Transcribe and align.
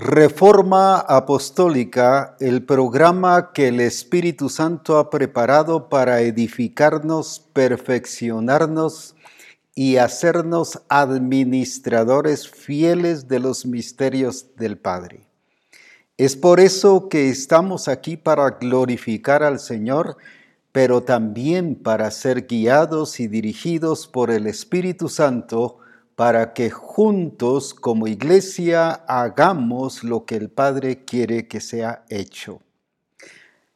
Reforma 0.00 1.00
Apostólica, 1.00 2.36
el 2.38 2.64
programa 2.64 3.52
que 3.52 3.66
el 3.66 3.80
Espíritu 3.80 4.48
Santo 4.48 4.96
ha 4.96 5.10
preparado 5.10 5.88
para 5.88 6.20
edificarnos, 6.20 7.40
perfeccionarnos 7.52 9.16
y 9.74 9.96
hacernos 9.96 10.80
administradores 10.88 12.48
fieles 12.48 13.26
de 13.26 13.40
los 13.40 13.66
misterios 13.66 14.54
del 14.54 14.78
Padre. 14.78 15.26
Es 16.16 16.36
por 16.36 16.60
eso 16.60 17.08
que 17.08 17.28
estamos 17.28 17.88
aquí 17.88 18.16
para 18.16 18.50
glorificar 18.50 19.42
al 19.42 19.58
Señor, 19.58 20.16
pero 20.70 21.02
también 21.02 21.74
para 21.74 22.08
ser 22.12 22.46
guiados 22.46 23.18
y 23.18 23.26
dirigidos 23.26 24.06
por 24.06 24.30
el 24.30 24.46
Espíritu 24.46 25.08
Santo, 25.08 25.80
para 26.18 26.52
que 26.52 26.68
juntos 26.68 27.74
como 27.74 28.08
iglesia 28.08 28.90
hagamos 28.90 30.02
lo 30.02 30.24
que 30.24 30.34
el 30.34 30.50
Padre 30.50 31.04
quiere 31.04 31.46
que 31.46 31.60
sea 31.60 32.04
hecho. 32.08 32.60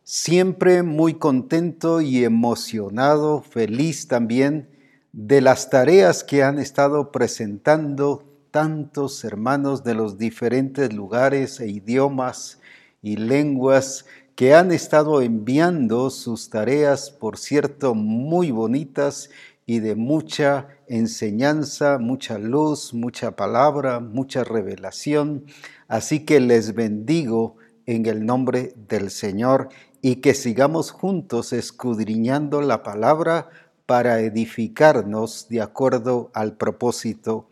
Siempre 0.02 0.82
muy 0.82 1.14
contento 1.14 2.00
y 2.00 2.24
emocionado, 2.24 3.42
feliz 3.42 4.08
también 4.08 4.68
de 5.12 5.40
las 5.40 5.70
tareas 5.70 6.24
que 6.24 6.42
han 6.42 6.58
estado 6.58 7.12
presentando 7.12 8.24
tantos 8.50 9.22
hermanos 9.22 9.84
de 9.84 9.94
los 9.94 10.18
diferentes 10.18 10.92
lugares 10.92 11.60
e 11.60 11.68
idiomas 11.68 12.58
y 13.02 13.18
lenguas 13.18 14.04
que 14.34 14.52
han 14.52 14.72
estado 14.72 15.22
enviando 15.22 16.10
sus 16.10 16.50
tareas, 16.50 17.08
por 17.08 17.38
cierto, 17.38 17.94
muy 17.94 18.50
bonitas 18.50 19.30
y 19.64 19.78
de 19.78 19.94
mucha 19.94 20.66
enseñanza, 20.92 21.98
mucha 21.98 22.38
luz, 22.38 22.92
mucha 22.92 23.34
palabra, 23.34 23.98
mucha 23.98 24.44
revelación. 24.44 25.46
Así 25.88 26.26
que 26.26 26.38
les 26.38 26.74
bendigo 26.74 27.56
en 27.86 28.04
el 28.06 28.26
nombre 28.26 28.74
del 28.76 29.10
Señor 29.10 29.70
y 30.02 30.16
que 30.16 30.34
sigamos 30.34 30.90
juntos 30.90 31.54
escudriñando 31.54 32.60
la 32.60 32.82
palabra 32.82 33.48
para 33.86 34.20
edificarnos 34.20 35.48
de 35.48 35.62
acuerdo 35.62 36.30
al 36.34 36.58
propósito 36.58 37.48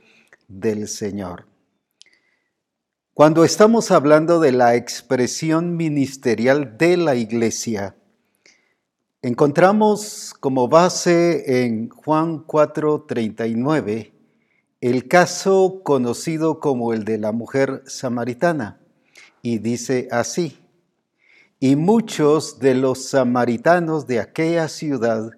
del 0.47 0.87
Señor. 0.87 1.47
Cuando 3.15 3.45
estamos 3.45 3.91
hablando 3.91 4.39
de 4.39 4.53
la 4.53 4.77
expresión 4.77 5.77
ministerial 5.77 6.77
de 6.77 6.97
la 6.99 7.15
iglesia, 7.15 7.97
Encontramos 9.23 10.35
como 10.41 10.67
base 10.67 11.67
en 11.67 11.91
Juan 11.91 12.47
4:39 12.47 14.13
el 14.81 15.09
caso 15.09 15.83
conocido 15.85 16.59
como 16.59 16.95
el 16.95 17.05
de 17.05 17.19
la 17.19 17.31
mujer 17.31 17.83
samaritana 17.85 18.81
y 19.43 19.59
dice 19.59 20.09
así, 20.11 20.59
y 21.59 21.77
muchos 21.77 22.61
de 22.61 22.75
los 22.75 23.11
samaritanos 23.11 24.07
de 24.07 24.21
aquella 24.21 24.69
ciudad 24.69 25.33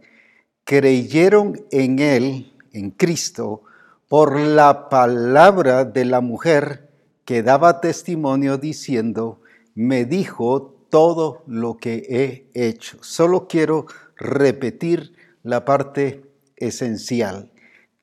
creyeron 0.62 1.67
en 1.72 1.98
él, 1.98 2.52
en 2.72 2.92
Cristo, 2.92 3.62
por 4.06 4.39
la 4.39 4.91
palabra 4.91 5.84
de 5.84 6.05
la 6.05 6.20
mujer 6.20 6.89
que 7.24 7.42
daba 7.42 7.80
testimonio 7.80 8.58
diciendo, 8.58 9.41
me 9.74 10.05
dijo 10.05 10.77
todo 10.93 11.43
lo 11.47 11.79
que 11.79 12.05
he 12.11 12.51
hecho. 12.53 12.98
Solo 13.01 13.48
quiero 13.48 13.87
repetir 14.15 15.15
la 15.43 15.65
parte 15.65 16.31
esencial. 16.57 17.51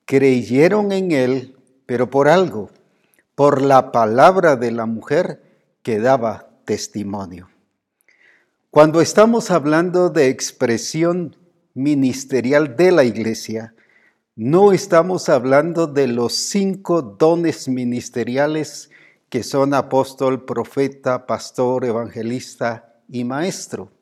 Creyeron 0.06 0.90
en 0.90 1.12
Él, 1.12 1.56
pero 1.86 2.10
por 2.10 2.26
algo, 2.26 2.68
por 3.36 3.62
la 3.62 3.92
palabra 3.92 4.56
de 4.56 4.72
la 4.72 4.86
mujer 4.86 5.40
que 5.84 6.00
daba 6.00 6.50
testimonio. 6.64 7.48
Cuando 8.70 9.00
estamos 9.00 9.52
hablando 9.52 10.10
de 10.10 10.26
expresión 10.26 11.36
ministerial 11.74 12.74
de 12.74 12.90
la 12.90 13.04
iglesia, 13.04 13.72
no 14.34 14.72
estamos 14.72 15.28
hablando 15.28 15.86
de 15.86 16.08
los 16.08 16.34
cinco 16.34 17.02
dones 17.02 17.68
ministeriales 17.68 18.90
que 19.30 19.44
son 19.44 19.72
apóstol, 19.74 20.44
profeta, 20.44 21.24
pastor, 21.24 21.84
evangelista 21.84 22.96
y 23.08 23.22
maestro. 23.22 23.92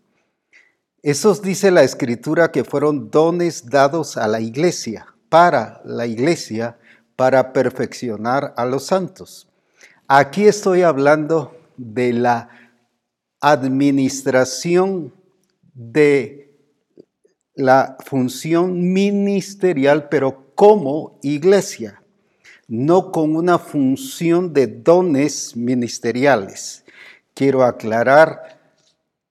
Esos 1.02 1.42
dice 1.42 1.70
la 1.70 1.82
escritura 1.82 2.50
que 2.50 2.64
fueron 2.64 3.10
dones 3.10 3.66
dados 3.66 4.16
a 4.16 4.26
la 4.26 4.40
iglesia, 4.40 5.06
para 5.28 5.82
la 5.84 6.06
iglesia, 6.06 6.78
para 7.14 7.52
perfeccionar 7.52 8.54
a 8.56 8.64
los 8.64 8.86
santos. 8.86 9.48
Aquí 10.08 10.46
estoy 10.46 10.82
hablando 10.82 11.54
de 11.76 12.14
la 12.14 12.48
administración 13.40 15.12
de 15.74 16.56
la 17.54 17.98
función 18.06 18.92
ministerial, 18.92 20.08
pero 20.08 20.54
como 20.54 21.18
iglesia 21.22 22.02
no 22.68 23.10
con 23.10 23.34
una 23.34 23.58
función 23.58 24.52
de 24.52 24.66
dones 24.66 25.56
ministeriales. 25.56 26.84
Quiero 27.34 27.64
aclarar, 27.64 28.60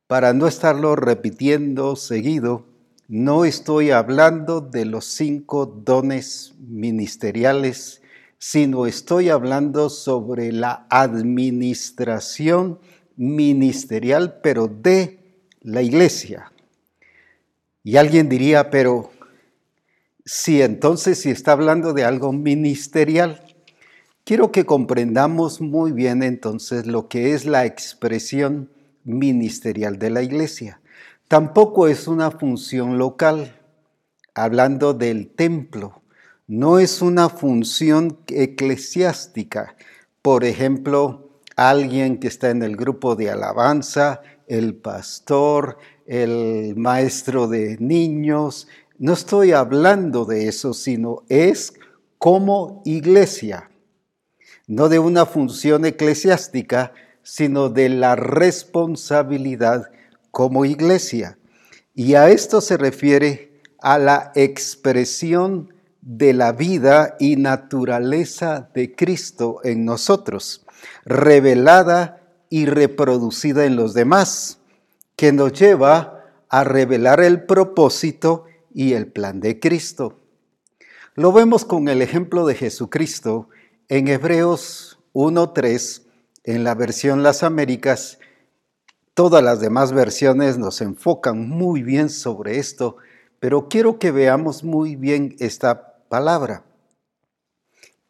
para 0.07 0.33
no 0.33 0.47
estarlo 0.47 0.95
repitiendo 0.95 1.95
seguido, 1.95 2.65
no 3.07 3.45
estoy 3.45 3.91
hablando 3.91 4.59
de 4.59 4.85
los 4.85 5.05
cinco 5.05 5.65
dones 5.65 6.55
ministeriales, 6.59 8.01
sino 8.39 8.85
estoy 8.87 9.29
hablando 9.29 9.89
sobre 9.89 10.51
la 10.51 10.87
administración 10.89 12.79
ministerial, 13.15 14.39
pero 14.41 14.67
de 14.67 15.19
la 15.61 15.81
iglesia. 15.81 16.51
Y 17.83 17.97
alguien 17.97 18.29
diría, 18.29 18.69
pero 18.69 19.11
si 20.27 20.61
entonces 20.61 21.21
si 21.21 21.29
está 21.29 21.53
hablando 21.53 21.93
de 21.93 22.03
algo 22.03 22.33
ministerial, 22.33 23.41
quiero 24.25 24.51
que 24.51 24.65
comprendamos 24.65 25.61
muy 25.61 25.93
bien 25.93 26.21
entonces 26.21 26.85
lo 26.85 27.07
que 27.07 27.33
es 27.33 27.45
la 27.45 27.65
expresión 27.65 28.69
ministerial 29.05 29.97
de 29.97 30.09
la 30.09 30.21
iglesia. 30.21 30.81
Tampoco 31.29 31.87
es 31.87 32.09
una 32.09 32.31
función 32.31 32.97
local, 32.97 33.57
hablando 34.35 34.93
del 34.93 35.29
templo, 35.29 36.01
no 36.45 36.77
es 36.77 37.01
una 37.01 37.29
función 37.29 38.17
eclesiástica. 38.27 39.77
Por 40.21 40.43
ejemplo, 40.43 41.39
alguien 41.55 42.17
que 42.17 42.27
está 42.27 42.49
en 42.49 42.63
el 42.63 42.75
grupo 42.75 43.15
de 43.15 43.29
alabanza, 43.29 44.21
el 44.47 44.75
pastor, 44.75 45.77
el 46.05 46.75
maestro 46.75 47.47
de 47.47 47.77
niños, 47.79 48.67
no 48.99 49.13
estoy 49.13 49.51
hablando 49.51 50.25
de 50.25 50.47
eso, 50.47 50.73
sino 50.73 51.23
es 51.29 51.73
como 52.17 52.81
iglesia, 52.85 53.69
no 54.65 54.89
de 54.89 54.99
una 54.99 55.25
función 55.25 55.85
eclesiástica, 55.85 56.93
sino 57.21 57.69
de 57.69 57.89
la 57.89 58.15
responsabilidad 58.15 59.91
como 60.31 60.65
iglesia. 60.65 61.37
Y 61.93 62.15
a 62.15 62.29
esto 62.29 62.61
se 62.61 62.77
refiere 62.77 63.61
a 63.79 63.99
la 63.99 64.31
expresión 64.35 65.73
de 66.01 66.33
la 66.33 66.53
vida 66.53 67.15
y 67.19 67.35
naturaleza 67.35 68.69
de 68.73 68.95
Cristo 68.95 69.59
en 69.63 69.85
nosotros, 69.85 70.65
revelada 71.05 72.21
y 72.49 72.65
reproducida 72.65 73.65
en 73.65 73.75
los 73.75 73.93
demás, 73.93 74.59
que 75.15 75.31
nos 75.31 75.53
lleva 75.53 76.23
a 76.49 76.63
revelar 76.63 77.19
el 77.19 77.43
propósito 77.43 78.45
y 78.77 78.93
el 78.93 79.11
plan 79.11 79.39
de 79.39 79.59
Cristo. 79.59 80.19
Lo 81.15 81.31
vemos 81.31 81.65
con 81.65 81.87
el 81.87 82.03
ejemplo 82.03 82.45
de 82.45 82.53
Jesucristo 82.53 83.49
en 83.89 84.07
Hebreos 84.07 84.99
1.3, 85.13 86.03
en 86.43 86.63
la 86.63 86.75
versión 86.75 87.23
Las 87.23 87.41
Américas. 87.41 88.19
Todas 89.15 89.43
las 89.43 89.61
demás 89.61 89.93
versiones 89.93 90.59
nos 90.59 90.81
enfocan 90.81 91.49
muy 91.49 91.81
bien 91.81 92.11
sobre 92.11 92.59
esto, 92.59 92.97
pero 93.39 93.67
quiero 93.67 93.97
que 93.97 94.11
veamos 94.11 94.63
muy 94.63 94.95
bien 94.95 95.35
esta 95.39 96.03
palabra. 96.07 96.63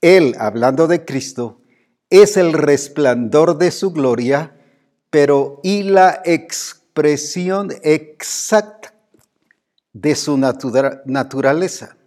Él, 0.02 0.36
hablando 0.38 0.88
de 0.88 1.06
Cristo, 1.06 1.62
es 2.10 2.36
el 2.36 2.52
resplandor 2.52 3.58
de 3.58 3.72
su 3.72 3.92
gloria, 3.92 4.58
pero 5.12 5.62
y 5.64 5.84
la 5.84 6.22
expresión 6.26 7.70
exacta 7.84 8.97
de 10.02 10.16
su 10.16 10.38
naturaleza, 10.38 11.98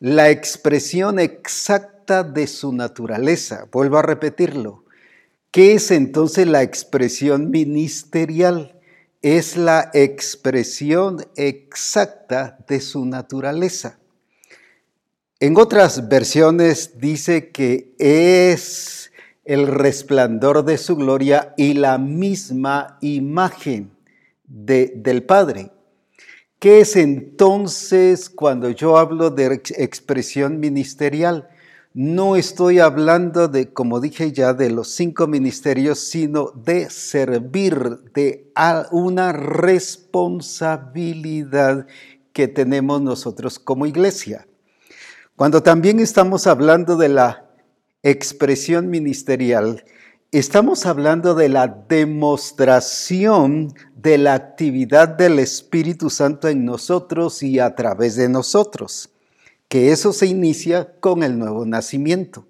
la 0.00 0.30
expresión 0.30 1.18
exacta 1.18 2.22
de 2.22 2.46
su 2.46 2.72
naturaleza. 2.72 3.68
Vuelvo 3.72 3.98
a 3.98 4.02
repetirlo. 4.02 4.84
¿Qué 5.50 5.74
es 5.74 5.90
entonces 5.90 6.46
la 6.46 6.62
expresión 6.62 7.50
ministerial? 7.50 8.78
Es 9.22 9.56
la 9.56 9.90
expresión 9.94 11.24
exacta 11.36 12.58
de 12.68 12.80
su 12.80 13.06
naturaleza. 13.06 13.98
En 15.40 15.56
otras 15.56 16.08
versiones 16.08 16.98
dice 16.98 17.50
que 17.50 17.94
es 17.98 19.10
el 19.44 19.66
resplandor 19.68 20.64
de 20.64 20.78
su 20.78 20.96
gloria 20.96 21.54
y 21.56 21.74
la 21.74 21.98
misma 21.98 22.98
imagen 23.00 23.92
del 24.44 25.22
Padre. 25.24 25.70
¿Qué 26.62 26.80
es 26.80 26.94
entonces 26.94 28.30
cuando 28.30 28.70
yo 28.70 28.96
hablo 28.96 29.30
de 29.30 29.60
expresión 29.78 30.60
ministerial? 30.60 31.48
No 31.92 32.36
estoy 32.36 32.78
hablando 32.78 33.48
de, 33.48 33.72
como 33.72 33.98
dije 33.98 34.30
ya, 34.30 34.54
de 34.54 34.70
los 34.70 34.92
cinco 34.92 35.26
ministerios, 35.26 35.98
sino 35.98 36.52
de 36.52 36.88
servir, 36.88 37.98
de 38.14 38.52
una 38.92 39.32
responsabilidad 39.32 41.88
que 42.32 42.46
tenemos 42.46 43.02
nosotros 43.02 43.58
como 43.58 43.84
iglesia. 43.84 44.46
Cuando 45.34 45.64
también 45.64 45.98
estamos 45.98 46.46
hablando 46.46 46.96
de 46.96 47.08
la 47.08 47.50
expresión 48.04 48.88
ministerial, 48.88 49.84
estamos 50.30 50.86
hablando 50.86 51.34
de 51.34 51.48
la 51.48 51.66
demostración 51.66 53.74
de 54.02 54.18
la 54.18 54.34
actividad 54.34 55.08
del 55.08 55.38
Espíritu 55.38 56.10
Santo 56.10 56.48
en 56.48 56.64
nosotros 56.64 57.42
y 57.42 57.60
a 57.60 57.74
través 57.74 58.16
de 58.16 58.28
nosotros, 58.28 59.10
que 59.68 59.92
eso 59.92 60.12
se 60.12 60.26
inicia 60.26 60.92
con 61.00 61.22
el 61.22 61.38
nuevo 61.38 61.64
nacimiento. 61.64 62.46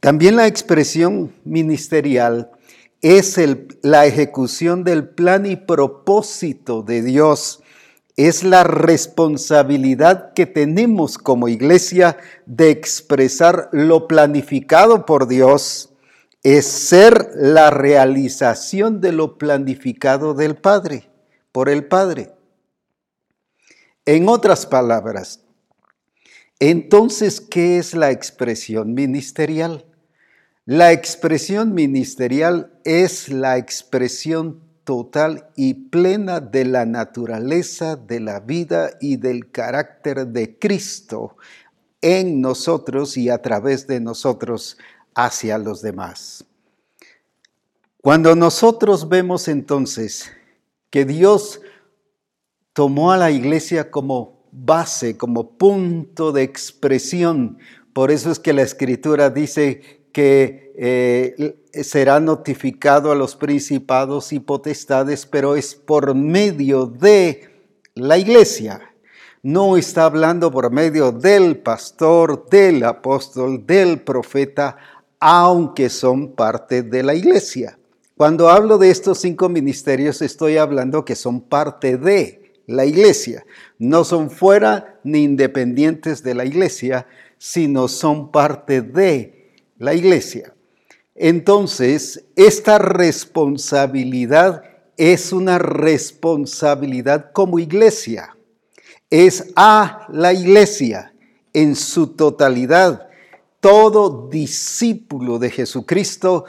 También 0.00 0.36
la 0.36 0.48
expresión 0.48 1.32
ministerial 1.44 2.50
es 3.00 3.38
la 3.82 4.06
ejecución 4.06 4.84
del 4.84 5.08
plan 5.08 5.46
y 5.46 5.56
propósito 5.56 6.82
de 6.82 7.02
Dios 7.02 7.62
es 8.16 8.44
la 8.44 8.64
responsabilidad 8.64 10.32
que 10.34 10.46
tenemos 10.46 11.16
como 11.18 11.48
iglesia 11.48 12.18
de 12.46 12.70
expresar 12.70 13.68
lo 13.72 14.06
planificado 14.06 15.06
por 15.06 15.28
Dios, 15.28 15.91
es 16.42 16.66
ser 16.66 17.30
la 17.34 17.70
realización 17.70 19.00
de 19.00 19.12
lo 19.12 19.38
planificado 19.38 20.34
del 20.34 20.56
Padre, 20.56 21.10
por 21.52 21.68
el 21.68 21.86
Padre. 21.86 22.32
En 24.04 24.28
otras 24.28 24.66
palabras, 24.66 25.40
entonces, 26.58 27.40
¿qué 27.40 27.78
es 27.78 27.94
la 27.94 28.10
expresión 28.10 28.94
ministerial? 28.94 29.86
La 30.64 30.92
expresión 30.92 31.74
ministerial 31.74 32.72
es 32.84 33.28
la 33.28 33.58
expresión 33.58 34.60
total 34.84 35.48
y 35.56 35.74
plena 35.74 36.40
de 36.40 36.64
la 36.64 36.86
naturaleza, 36.86 37.96
de 37.96 38.20
la 38.20 38.40
vida 38.40 38.90
y 39.00 39.16
del 39.16 39.50
carácter 39.50 40.28
de 40.28 40.58
Cristo 40.58 41.36
en 42.00 42.40
nosotros 42.40 43.16
y 43.16 43.28
a 43.28 43.42
través 43.42 43.86
de 43.86 44.00
nosotros 44.00 44.76
hacia 45.14 45.58
los 45.58 45.82
demás. 45.82 46.44
Cuando 48.00 48.34
nosotros 48.34 49.08
vemos 49.08 49.46
entonces 49.46 50.32
que 50.90 51.04
Dios 51.04 51.60
tomó 52.72 53.12
a 53.12 53.16
la 53.16 53.30
iglesia 53.30 53.90
como 53.90 54.44
base, 54.50 55.16
como 55.16 55.56
punto 55.56 56.32
de 56.32 56.42
expresión, 56.42 57.58
por 57.92 58.10
eso 58.10 58.30
es 58.30 58.38
que 58.38 58.52
la 58.52 58.62
escritura 58.62 59.30
dice 59.30 60.02
que 60.12 60.72
eh, 60.76 61.62
será 61.82 62.20
notificado 62.20 63.12
a 63.12 63.14
los 63.14 63.36
principados 63.36 64.32
y 64.32 64.40
potestades, 64.40 65.26
pero 65.26 65.56
es 65.56 65.74
por 65.74 66.14
medio 66.14 66.86
de 66.86 67.50
la 67.94 68.18
iglesia. 68.18 68.80
No 69.42 69.76
está 69.76 70.04
hablando 70.04 70.50
por 70.50 70.70
medio 70.70 71.10
del 71.10 71.58
pastor, 71.58 72.48
del 72.48 72.84
apóstol, 72.84 73.66
del 73.66 74.00
profeta, 74.00 74.76
aunque 75.24 75.88
son 75.88 76.32
parte 76.32 76.82
de 76.82 77.04
la 77.04 77.14
iglesia. 77.14 77.78
Cuando 78.16 78.50
hablo 78.50 78.76
de 78.76 78.90
estos 78.90 79.18
cinco 79.18 79.48
ministerios, 79.48 80.20
estoy 80.20 80.56
hablando 80.56 81.04
que 81.04 81.14
son 81.14 81.40
parte 81.40 81.96
de 81.96 82.52
la 82.66 82.86
iglesia. 82.86 83.46
No 83.78 84.02
son 84.02 84.32
fuera 84.32 84.98
ni 85.04 85.22
independientes 85.22 86.24
de 86.24 86.34
la 86.34 86.44
iglesia, 86.44 87.06
sino 87.38 87.86
son 87.86 88.32
parte 88.32 88.82
de 88.82 89.52
la 89.78 89.94
iglesia. 89.94 90.52
Entonces, 91.14 92.24
esta 92.34 92.78
responsabilidad 92.78 94.64
es 94.96 95.32
una 95.32 95.58
responsabilidad 95.58 97.30
como 97.32 97.60
iglesia. 97.60 98.36
Es 99.08 99.52
a 99.54 100.08
la 100.10 100.32
iglesia 100.32 101.14
en 101.52 101.76
su 101.76 102.08
totalidad. 102.08 103.06
Todo 103.62 104.28
discípulo 104.28 105.38
de 105.38 105.48
Jesucristo, 105.48 106.46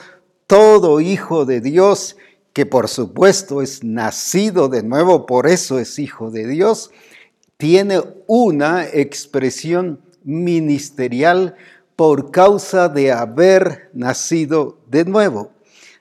todo 0.48 1.00
hijo 1.00 1.46
de 1.46 1.62
Dios, 1.62 2.18
que 2.54 2.66
por 2.66 2.88
supuesto 2.88 3.62
es 3.62 3.84
nacido 3.84 4.68
de 4.68 4.82
nuevo, 4.82 5.28
por 5.28 5.46
eso 5.46 5.78
es 5.78 6.00
hijo 6.00 6.32
de 6.32 6.48
Dios, 6.48 6.90
tiene 7.58 8.02
una 8.26 8.88
expresión 8.88 10.02
ministerial 10.24 11.54
por 11.96 12.32
causa 12.32 12.90
de 12.90 13.12
haber 13.12 13.92
nacido 13.94 14.80
de 14.90 15.06
nuevo. 15.06 15.52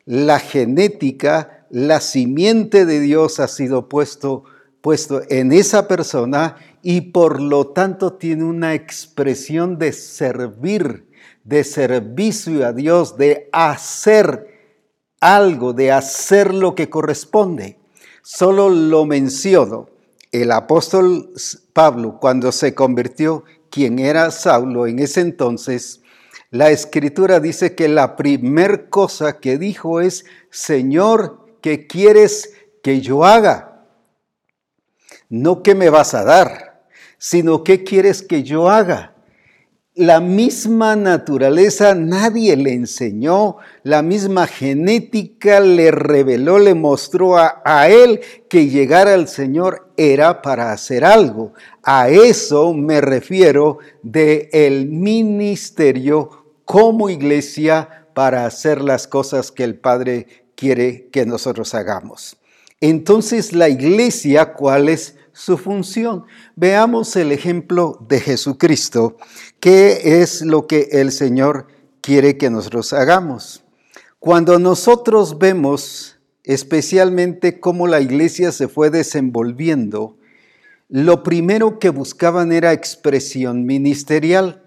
La 0.06 0.38
genética, 0.38 1.66
la 1.68 2.00
simiente 2.00 2.86
de 2.86 3.00
Dios 3.00 3.38
ha 3.38 3.48
sido 3.48 3.86
puesto, 3.86 4.44
puesto 4.80 5.20
en 5.28 5.52
esa 5.52 5.86
persona 5.88 6.56
y 6.82 7.00
por 7.12 7.40
lo 7.40 7.68
tanto 7.68 8.14
tiene 8.14 8.44
una 8.44 8.74
expresión 8.74 9.78
de 9.78 9.92
servir, 9.92 11.06
de 11.44 11.64
servicio 11.64 12.66
a 12.66 12.72
Dios, 12.72 13.16
de 13.16 13.48
hacer 13.52 14.52
algo, 15.20 15.72
de 15.72 15.92
hacer 15.92 16.52
lo 16.52 16.74
que 16.74 16.90
corresponde. 16.90 17.78
Solo 18.22 18.68
lo 18.68 19.04
menciono. 19.06 19.88
El 20.32 20.50
apóstol 20.50 21.32
Pablo, 21.72 22.18
cuando 22.20 22.50
se 22.52 22.74
convirtió, 22.74 23.44
quien 23.70 23.98
era 23.98 24.30
Saulo 24.30 24.86
en 24.86 24.98
ese 24.98 25.20
entonces, 25.20 26.00
la 26.50 26.70
escritura 26.70 27.40
dice 27.40 27.74
que 27.74 27.88
la 27.88 28.16
primer 28.16 28.88
cosa 28.90 29.40
que 29.40 29.56
dijo 29.56 30.00
es, 30.00 30.24
Señor, 30.50 31.56
¿qué 31.62 31.86
quieres 31.86 32.52
que 32.82 33.00
yo 33.00 33.24
haga? 33.24 33.86
No 35.28 35.62
qué 35.62 35.74
me 35.74 35.88
vas 35.88 36.12
a 36.12 36.24
dar, 36.24 36.71
sino 37.22 37.62
qué 37.62 37.84
quieres 37.84 38.20
que 38.20 38.42
yo 38.42 38.68
haga 38.68 39.12
la 39.94 40.20
misma 40.20 40.96
naturaleza 40.96 41.94
nadie 41.94 42.56
le 42.56 42.72
enseñó, 42.72 43.58
la 43.82 44.00
misma 44.00 44.46
genética 44.46 45.60
le 45.60 45.90
reveló, 45.90 46.58
le 46.58 46.74
mostró 46.74 47.36
a, 47.36 47.88
él 47.90 48.20
que 48.48 48.68
llegar 48.68 49.06
al 49.06 49.28
Señor 49.28 49.92
era 49.98 50.40
para 50.40 50.72
hacer 50.72 51.04
algo. 51.04 51.52
A 51.82 52.08
eso 52.08 52.72
me 52.72 53.02
refiero 53.02 53.78
de 54.02 54.48
el 54.52 54.86
ministerio 54.86 56.30
como 56.64 57.10
iglesia 57.10 58.06
para 58.14 58.46
hacer 58.46 58.80
las 58.80 59.06
cosas 59.06 59.52
que 59.52 59.64
el 59.64 59.78
Padre 59.78 60.26
quiere 60.54 61.08
que 61.12 61.26
nosotros 61.26 61.74
hagamos. 61.74 62.38
Entonces 62.80 63.52
la 63.52 63.68
iglesia, 63.68 64.54
¿cuál 64.54 64.88
es 64.88 65.16
su 65.32 65.58
función? 65.58 66.24
Veamos 66.56 67.16
el 67.16 67.32
ejemplo 67.32 67.98
de 68.08 68.20
Jesucristo 68.20 69.16
¿Qué 69.62 70.20
es 70.22 70.42
lo 70.42 70.66
que 70.66 70.88
el 70.90 71.12
Señor 71.12 71.68
quiere 72.00 72.36
que 72.36 72.50
nosotros 72.50 72.92
hagamos? 72.92 73.62
Cuando 74.18 74.58
nosotros 74.58 75.38
vemos 75.38 76.18
especialmente 76.42 77.60
cómo 77.60 77.86
la 77.86 78.00
iglesia 78.00 78.50
se 78.50 78.66
fue 78.66 78.90
desenvolviendo, 78.90 80.16
lo 80.88 81.22
primero 81.22 81.78
que 81.78 81.90
buscaban 81.90 82.50
era 82.50 82.72
expresión 82.72 83.64
ministerial. 83.64 84.64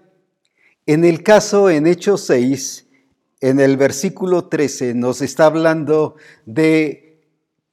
En 0.86 1.04
el 1.04 1.22
caso 1.22 1.68
en 1.68 1.86
Hechos 1.86 2.22
6, 2.22 2.86
en 3.40 3.60
el 3.60 3.76
versículo 3.76 4.46
13, 4.46 4.94
nos 4.94 5.20
está 5.20 5.44
hablando 5.44 6.16
de 6.46 7.20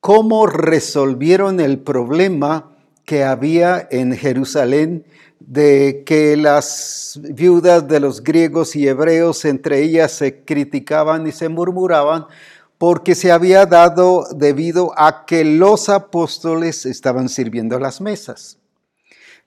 cómo 0.01 0.45
resolvieron 0.45 1.61
el 1.61 1.79
problema 1.79 2.72
que 3.05 3.23
había 3.23 3.87
en 3.91 4.15
Jerusalén 4.15 5.05
de 5.39 6.03
que 6.05 6.37
las 6.37 7.19
viudas 7.21 7.87
de 7.87 7.99
los 7.99 8.23
griegos 8.23 8.75
y 8.75 8.87
hebreos 8.87 9.43
entre 9.45 9.81
ellas 9.81 10.11
se 10.11 10.43
criticaban 10.43 11.27
y 11.27 11.31
se 11.31 11.49
murmuraban 11.49 12.27
porque 12.77 13.15
se 13.15 13.31
había 13.31 13.65
dado 13.65 14.27
debido 14.35 14.93
a 14.97 15.25
que 15.25 15.43
los 15.43 15.89
apóstoles 15.89 16.85
estaban 16.85 17.29
sirviendo 17.29 17.79
las 17.79 18.01
mesas. 18.01 18.57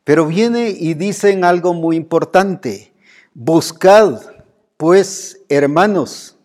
Pero 0.04 0.26
viene 0.26 0.68
y 0.70 0.94
dicen 0.94 1.44
algo 1.44 1.74
muy 1.74 1.96
importante, 1.96 2.92
buscad 3.34 4.20
pues 4.76 5.40
hermanos, 5.48 6.35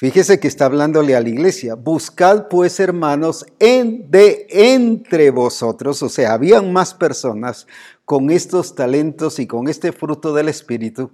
Fíjese 0.00 0.40
que 0.40 0.48
está 0.48 0.64
hablándole 0.64 1.14
a 1.14 1.20
la 1.20 1.28
iglesia. 1.28 1.74
Buscad 1.74 2.48
pues, 2.48 2.80
hermanos, 2.80 3.44
en, 3.58 4.10
de 4.10 4.46
entre 4.48 5.30
vosotros, 5.30 6.02
o 6.02 6.08
sea, 6.08 6.32
habían 6.32 6.72
más 6.72 6.94
personas 6.94 7.66
con 8.06 8.30
estos 8.30 8.74
talentos 8.74 9.38
y 9.38 9.46
con 9.46 9.68
este 9.68 9.92
fruto 9.92 10.32
del 10.32 10.48
Espíritu, 10.48 11.10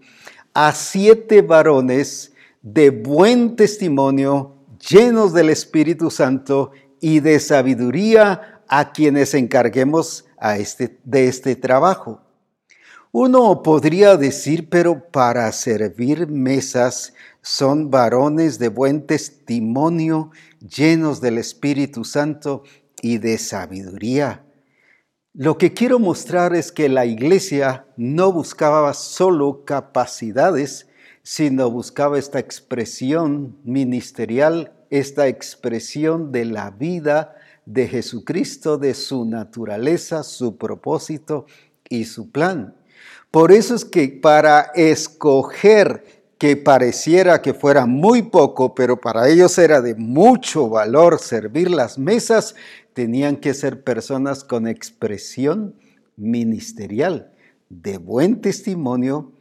a 0.55 0.71
siete 0.71 1.43
varones 1.43 2.33
de 2.63 2.91
buen 2.91 3.57
testimonio, 3.57 4.55
llenos 4.89 5.33
del 5.33 5.51
Espíritu 5.51 6.09
Santo 6.09 6.71
y 7.01 7.19
de 7.19 7.41
sabiduría 7.41 8.63
a 8.69 8.93
quienes 8.93 9.35
encarguemos 9.35 10.27
a 10.39 10.59
este, 10.59 11.01
de 11.03 11.27
este 11.27 11.57
trabajo. 11.57 12.21
Uno 13.19 13.63
podría 13.63 14.19
decir, 14.19 14.69
pero 14.69 15.09
para 15.11 15.51
servir 15.53 16.29
mesas 16.29 17.15
son 17.41 17.91
varones 17.91 18.59
de 18.59 18.69
buen 18.69 19.07
testimonio, 19.07 20.33
llenos 20.61 21.23
del 21.23 21.39
Espíritu 21.39 22.05
Santo 22.05 22.63
y 23.01 23.17
de 23.17 23.39
sabiduría. 23.39 24.45
Lo 25.33 25.57
que 25.57 25.73
quiero 25.73 25.99
mostrar 25.99 26.55
es 26.55 26.71
que 26.71 26.91
la 26.91 27.07
iglesia 27.07 27.87
no 27.97 28.33
buscaba 28.33 28.93
solo 28.93 29.65
capacidades, 29.65 30.87
sino 31.23 31.71
buscaba 31.71 32.19
esta 32.19 32.39
expresión 32.39 33.57
ministerial, 33.65 34.75
esta 34.91 35.27
expresión 35.27 36.33
de 36.33 36.45
la 36.45 36.69
vida 36.69 37.35
de 37.65 37.89
Jesucristo, 37.89 38.77
de 38.77 38.93
su 38.93 39.25
naturaleza, 39.25 40.23
su 40.23 40.59
propósito 40.59 41.47
y 41.89 42.05
su 42.05 42.31
plan. 42.31 42.75
Por 43.31 43.53
eso 43.53 43.75
es 43.75 43.85
que 43.85 44.09
para 44.09 44.73
escoger 44.75 46.05
que 46.39 46.57
pareciera 46.57 47.41
que 47.41 47.55
fuera 47.55 47.87
muy 47.87 48.23
poco, 48.23 48.75
pero 48.75 49.01
para 49.01 49.29
ellos 49.29 49.57
era 49.59 49.81
de 49.81 49.95
mucho 49.95 50.69
valor 50.69 51.19
servir 51.19 51.71
las 51.71 51.99
mesas, 51.99 52.55
tenían 52.93 53.37
que 53.37 53.55
ser 53.55 53.83
personas 53.83 54.45
con 54.45 54.67
expresión 54.67 55.75
ministerial, 56.17 57.33
de 57.69 57.99
buen 57.99 58.41
testimonio, 58.41 59.33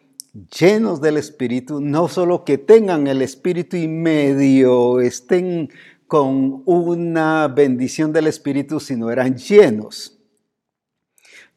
llenos 0.57 1.01
del 1.01 1.17
Espíritu, 1.17 1.79
no 1.79 2.07
solo 2.07 2.43
que 2.43 2.57
tengan 2.57 3.07
el 3.07 3.21
Espíritu 3.21 3.77
y 3.77 3.87
medio 3.87 4.99
estén 4.99 5.69
con 6.07 6.63
una 6.65 7.47
bendición 7.47 8.13
del 8.13 8.27
Espíritu, 8.27 8.79
sino 8.79 9.09
eran 9.09 9.37
llenos 9.37 10.14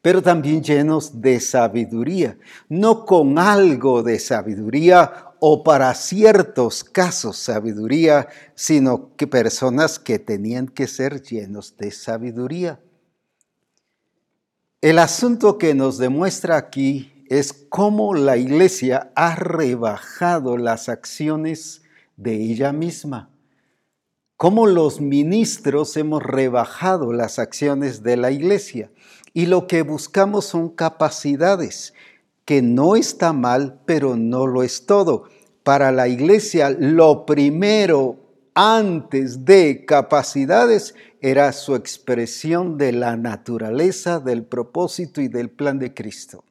pero 0.01 0.21
también 0.21 0.63
llenos 0.63 1.21
de 1.21 1.39
sabiduría, 1.39 2.37
no 2.69 3.05
con 3.05 3.37
algo 3.37 4.01
de 4.01 4.19
sabiduría 4.19 5.33
o 5.39 5.63
para 5.63 5.93
ciertos 5.93 6.83
casos 6.83 7.37
sabiduría, 7.37 8.27
sino 8.55 9.15
que 9.15 9.27
personas 9.27 9.99
que 9.99 10.19
tenían 10.19 10.67
que 10.67 10.87
ser 10.87 11.21
llenos 11.21 11.75
de 11.77 11.91
sabiduría. 11.91 12.79
El 14.81 14.99
asunto 14.99 15.57
que 15.57 15.73
nos 15.73 15.97
demuestra 15.97 16.55
aquí 16.55 17.25
es 17.29 17.51
cómo 17.51 18.15
la 18.15 18.37
iglesia 18.37 19.11
ha 19.15 19.35
rebajado 19.35 20.57
las 20.57 20.87
acciones 20.87 21.81
de 22.15 22.35
ella 22.35 22.71
misma, 22.71 23.29
cómo 24.37 24.65
los 24.65 25.01
ministros 25.01 25.95
hemos 25.97 26.23
rebajado 26.23 27.11
las 27.11 27.39
acciones 27.39 28.01
de 28.03 28.17
la 28.17 28.31
iglesia 28.31 28.89
y 29.33 29.45
lo 29.45 29.67
que 29.67 29.83
buscamos 29.83 30.45
son 30.45 30.69
capacidades, 30.69 31.93
que 32.45 32.61
no 32.61 32.95
está 32.95 33.31
mal, 33.33 33.79
pero 33.85 34.15
no 34.15 34.47
lo 34.47 34.63
es 34.63 34.85
todo. 34.85 35.25
Para 35.63 35.91
la 35.91 36.07
iglesia, 36.07 36.71
lo 36.71 37.25
primero 37.25 38.17
antes 38.55 39.45
de 39.45 39.85
capacidades 39.85 40.95
era 41.21 41.51
su 41.53 41.75
expresión 41.75 42.77
de 42.77 42.91
la 42.91 43.15
naturaleza, 43.17 44.19
del 44.19 44.43
propósito 44.43 45.21
y 45.21 45.27
del 45.27 45.49
plan 45.49 45.79
de 45.79 45.93
Cristo. 45.93 46.43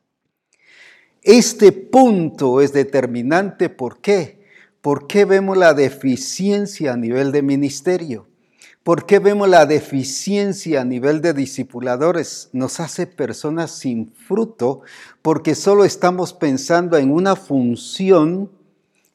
Este 1.23 1.73
punto 1.73 2.61
es 2.61 2.73
determinante, 2.73 3.69
¿por 3.69 4.01
qué? 4.01 4.47
Porque 4.81 5.25
vemos 5.25 5.57
la 5.57 5.75
deficiencia 5.75 6.93
a 6.93 6.97
nivel 6.97 7.33
de 7.33 7.43
ministerio. 7.43 8.28
¿Por 8.89 9.05
qué 9.05 9.19
vemos 9.19 9.51
la 9.51 9.67
deficiencia 9.67 10.81
a 10.81 10.85
nivel 10.87 11.21
de 11.21 11.35
discipuladores? 11.35 12.49
Nos 12.55 12.81
hace 12.81 13.07
personas 13.07 13.71
sin 13.71 14.15
fruto 14.15 14.81
porque 15.21 15.55
solo 15.55 15.85
estamos 15.85 16.33
pensando 16.33 16.97
en 16.97 17.11
una 17.11 17.37
función 17.37 18.51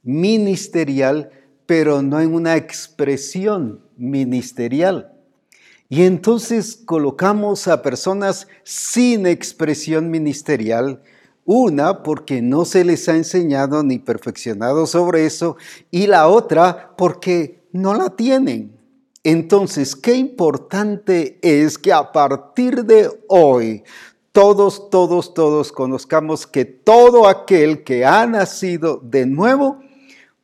ministerial, 0.03 1.31
pero 1.65 2.03
no 2.03 2.21
en 2.21 2.35
una 2.35 2.55
expresión 2.55 3.81
ministerial. 3.97 5.11
Y 5.89 6.03
entonces 6.03 6.75
colocamos 6.75 7.67
a 7.67 7.81
personas 7.81 8.47
sin 8.61 9.25
expresión 9.25 10.11
ministerial, 10.11 11.01
una 11.45 12.03
porque 12.03 12.43
no 12.43 12.65
se 12.65 12.85
les 12.85 13.09
ha 13.09 13.15
enseñado 13.15 13.81
ni 13.81 13.97
perfeccionado 13.97 14.85
sobre 14.85 15.25
eso, 15.25 15.57
y 15.89 16.05
la 16.05 16.27
otra 16.27 16.93
porque 16.95 17.63
no 17.71 17.95
la 17.95 18.11
tienen. 18.11 18.72
Entonces, 19.23 19.95
qué 19.95 20.15
importante 20.15 21.39
es 21.41 21.77
que 21.77 21.93
a 21.93 22.11
partir 22.11 22.83
de 22.83 23.09
hoy 23.29 23.83
todos, 24.33 24.89
todos, 24.89 25.35
todos 25.35 25.71
conozcamos 25.71 26.47
que 26.47 26.65
todo 26.65 27.27
aquel 27.27 27.83
que 27.83 28.03
ha 28.03 28.25
nacido 28.25 28.99
de 29.03 29.27
nuevo, 29.27 29.79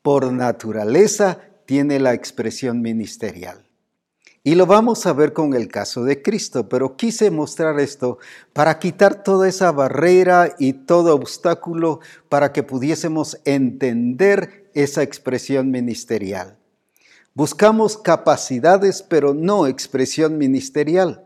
por 0.04 0.32
naturaleza, 0.32 1.40
tiene 1.66 2.00
la 2.00 2.14
expresión 2.14 2.82
ministerial. 2.82 3.66
Y 4.44 4.56
lo 4.56 4.68
vamos 4.68 5.08
a 5.08 5.14
ver 5.14 5.34
con 5.34 5.56
el 5.56 5.68
caso 5.70 6.04
de 6.04 6.22
Cristo, 6.22 6.70
pero 6.70 6.96
quise 6.96 7.32
mostrar 7.32 7.80
esto 7.80 8.20
para 8.54 8.78
quitar 8.80 9.24
toda 9.24 9.50
esa 9.50 9.72
barrera 9.72 10.56
y 10.58 10.74
todo 10.74 11.16
obstáculo 11.16 12.00
para 12.30 12.54
que 12.54 12.64
pudiésemos 12.64 13.42
entender 13.44 14.70
esa 14.76 15.02
expresión 15.02 15.72
ministerial. 15.72 16.59
Buscamos 17.40 17.98
capacidades, 17.98 19.02
pero 19.02 19.34
no 19.34 19.66
expresión 19.66 20.38
ministerial. 20.38 21.24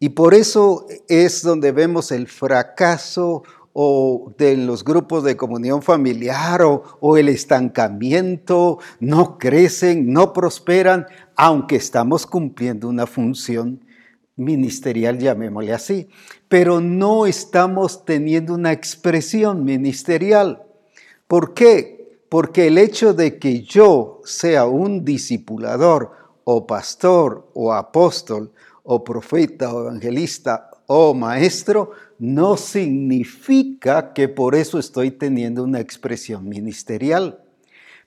Y 0.00 0.08
por 0.08 0.34
eso 0.34 0.88
es 1.06 1.44
donde 1.44 1.70
vemos 1.70 2.10
el 2.10 2.26
fracaso 2.26 3.44
o 3.72 4.34
de 4.36 4.56
los 4.56 4.82
grupos 4.82 5.22
de 5.22 5.36
comunión 5.36 5.80
familiar 5.80 6.62
o, 6.62 6.82
o, 6.98 7.16
el 7.16 7.28
estancamiento, 7.28 8.80
no 8.98 9.38
crecen, 9.38 10.12
no 10.12 10.32
prosperan, 10.32 11.06
aunque 11.36 11.76
estamos 11.76 12.26
cumpliendo 12.26 12.88
una 12.88 13.06
función 13.06 13.84
ministerial, 14.34 15.20
llamémosle 15.20 15.72
así, 15.72 16.08
pero 16.48 16.80
no 16.80 17.26
estamos 17.26 18.04
teniendo 18.04 18.54
una 18.54 18.72
expresión 18.72 19.62
ministerial. 19.62 20.64
¿Por 21.28 21.54
qué? 21.54 21.97
Porque 22.28 22.66
el 22.66 22.78
hecho 22.78 23.14
de 23.14 23.38
que 23.38 23.62
yo 23.62 24.20
sea 24.24 24.66
un 24.66 25.04
discipulador 25.04 26.12
o 26.44 26.66
pastor 26.66 27.48
o 27.54 27.72
apóstol 27.72 28.52
o 28.82 29.02
profeta 29.04 29.72
o 29.72 29.82
evangelista 29.82 30.70
o 30.86 31.14
maestro 31.14 31.92
no 32.18 32.56
significa 32.56 34.12
que 34.12 34.28
por 34.28 34.54
eso 34.54 34.78
estoy 34.78 35.10
teniendo 35.10 35.62
una 35.62 35.80
expresión 35.80 36.48
ministerial. 36.48 37.42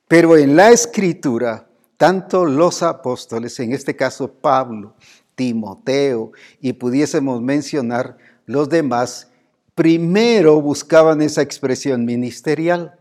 Pero 0.07 0.35
en 0.35 0.55
la 0.55 0.71
escritura, 0.71 1.67
tanto 1.97 2.45
los 2.45 2.83
apóstoles, 2.83 3.59
en 3.59 3.73
este 3.73 3.95
caso 3.95 4.33
Pablo, 4.33 4.95
Timoteo, 5.35 6.31
y 6.59 6.73
pudiésemos 6.73 7.41
mencionar 7.41 8.17
los 8.45 8.69
demás, 8.69 9.29
primero 9.75 10.59
buscaban 10.61 11.21
esa 11.21 11.41
expresión 11.41 12.05
ministerial 12.05 12.97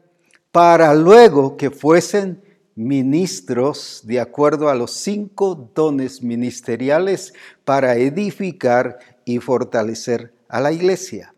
para 0.52 0.94
luego 0.94 1.56
que 1.56 1.70
fuesen 1.70 2.42
ministros 2.74 4.02
de 4.04 4.20
acuerdo 4.20 4.68
a 4.68 4.74
los 4.74 4.92
cinco 4.92 5.70
dones 5.74 6.22
ministeriales 6.22 7.34
para 7.64 7.96
edificar 7.96 8.98
y 9.24 9.38
fortalecer 9.38 10.32
a 10.48 10.60
la 10.60 10.72
iglesia. 10.72 11.34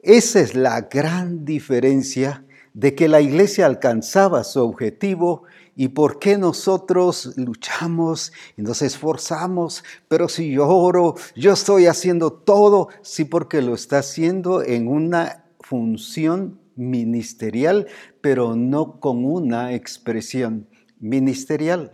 Esa 0.00 0.40
es 0.40 0.54
la 0.54 0.80
gran 0.82 1.44
diferencia 1.44 2.44
de 2.74 2.94
que 2.94 3.08
la 3.08 3.20
iglesia 3.20 3.66
alcanzaba 3.66 4.44
su 4.44 4.60
objetivo 4.60 5.44
y 5.76 5.88
por 5.88 6.18
qué 6.18 6.36
nosotros 6.36 7.34
luchamos 7.36 8.32
y 8.56 8.62
nos 8.62 8.82
esforzamos, 8.82 9.84
pero 10.08 10.28
si 10.28 10.50
yo 10.50 10.68
oro, 10.68 11.14
yo 11.34 11.52
estoy 11.52 11.86
haciendo 11.86 12.32
todo, 12.32 12.88
sí 13.02 13.24
porque 13.24 13.62
lo 13.62 13.74
está 13.74 13.98
haciendo 13.98 14.62
en 14.62 14.88
una 14.88 15.44
función 15.60 16.61
ministerial, 16.76 17.86
pero 18.20 18.56
no 18.56 19.00
con 19.00 19.24
una 19.24 19.74
expresión 19.74 20.68
ministerial. 21.00 21.92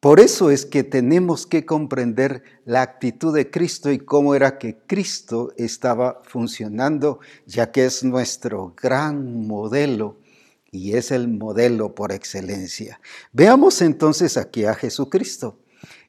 Por 0.00 0.18
eso 0.18 0.50
es 0.50 0.64
que 0.64 0.82
tenemos 0.82 1.46
que 1.46 1.66
comprender 1.66 2.42
la 2.64 2.80
actitud 2.80 3.34
de 3.34 3.50
Cristo 3.50 3.92
y 3.92 3.98
cómo 3.98 4.34
era 4.34 4.56
que 4.56 4.78
Cristo 4.86 5.52
estaba 5.58 6.22
funcionando, 6.24 7.20
ya 7.44 7.70
que 7.70 7.84
es 7.84 8.02
nuestro 8.02 8.74
gran 8.80 9.46
modelo 9.46 10.18
y 10.70 10.94
es 10.94 11.10
el 11.10 11.28
modelo 11.28 11.94
por 11.94 12.12
excelencia. 12.12 12.98
Veamos 13.32 13.82
entonces 13.82 14.38
aquí 14.38 14.64
a 14.64 14.74
Jesucristo. 14.74 15.58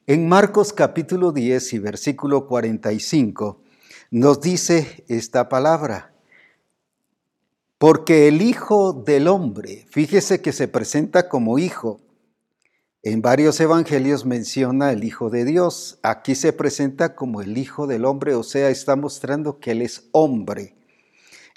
En 0.06 0.26
Marcos 0.26 0.72
capítulo 0.72 1.30
10 1.30 1.74
y 1.74 1.78
versículo 1.78 2.46
45 2.46 3.62
nos 4.10 4.40
dice 4.40 5.04
esta 5.08 5.48
palabra. 5.48 6.11
Porque 7.82 8.28
el 8.28 8.42
Hijo 8.42 8.92
del 8.92 9.26
Hombre, 9.26 9.86
fíjese 9.90 10.40
que 10.40 10.52
se 10.52 10.68
presenta 10.68 11.28
como 11.28 11.58
Hijo. 11.58 12.00
En 13.02 13.22
varios 13.22 13.58
evangelios 13.58 14.24
menciona 14.24 14.92
el 14.92 15.02
Hijo 15.02 15.30
de 15.30 15.44
Dios. 15.44 15.98
Aquí 16.04 16.36
se 16.36 16.52
presenta 16.52 17.16
como 17.16 17.42
el 17.42 17.58
Hijo 17.58 17.88
del 17.88 18.04
Hombre, 18.04 18.36
o 18.36 18.44
sea, 18.44 18.70
está 18.70 18.94
mostrando 18.94 19.58
que 19.58 19.72
Él 19.72 19.82
es 19.82 20.08
hombre. 20.12 20.76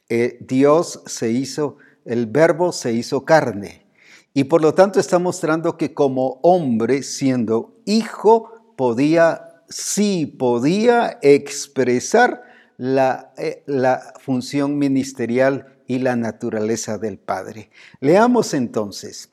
Eh, 0.10 0.40
Dios 0.42 1.04
se 1.06 1.30
hizo, 1.30 1.78
el 2.06 2.26
verbo 2.26 2.72
se 2.72 2.94
hizo 2.94 3.24
carne. 3.24 3.86
Y 4.34 4.46
por 4.46 4.64
lo 4.64 4.74
tanto 4.74 5.00
está 5.00 5.20
mostrando 5.20 5.78
que 5.78 5.94
como 5.94 6.40
hombre, 6.42 7.04
siendo 7.04 7.76
hijo, 7.86 8.50
podía, 8.76 9.62
sí 9.70 10.26
podía 10.26 11.20
expresar 11.22 12.42
la, 12.78 13.32
eh, 13.38 13.62
la 13.68 14.16
función 14.20 14.80
ministerial 14.80 15.75
y 15.88 16.00
la 16.00 16.16
naturaleza 16.16 16.98
del 16.98 17.18
Padre. 17.18 17.70
Leamos 18.00 18.54
entonces, 18.54 19.30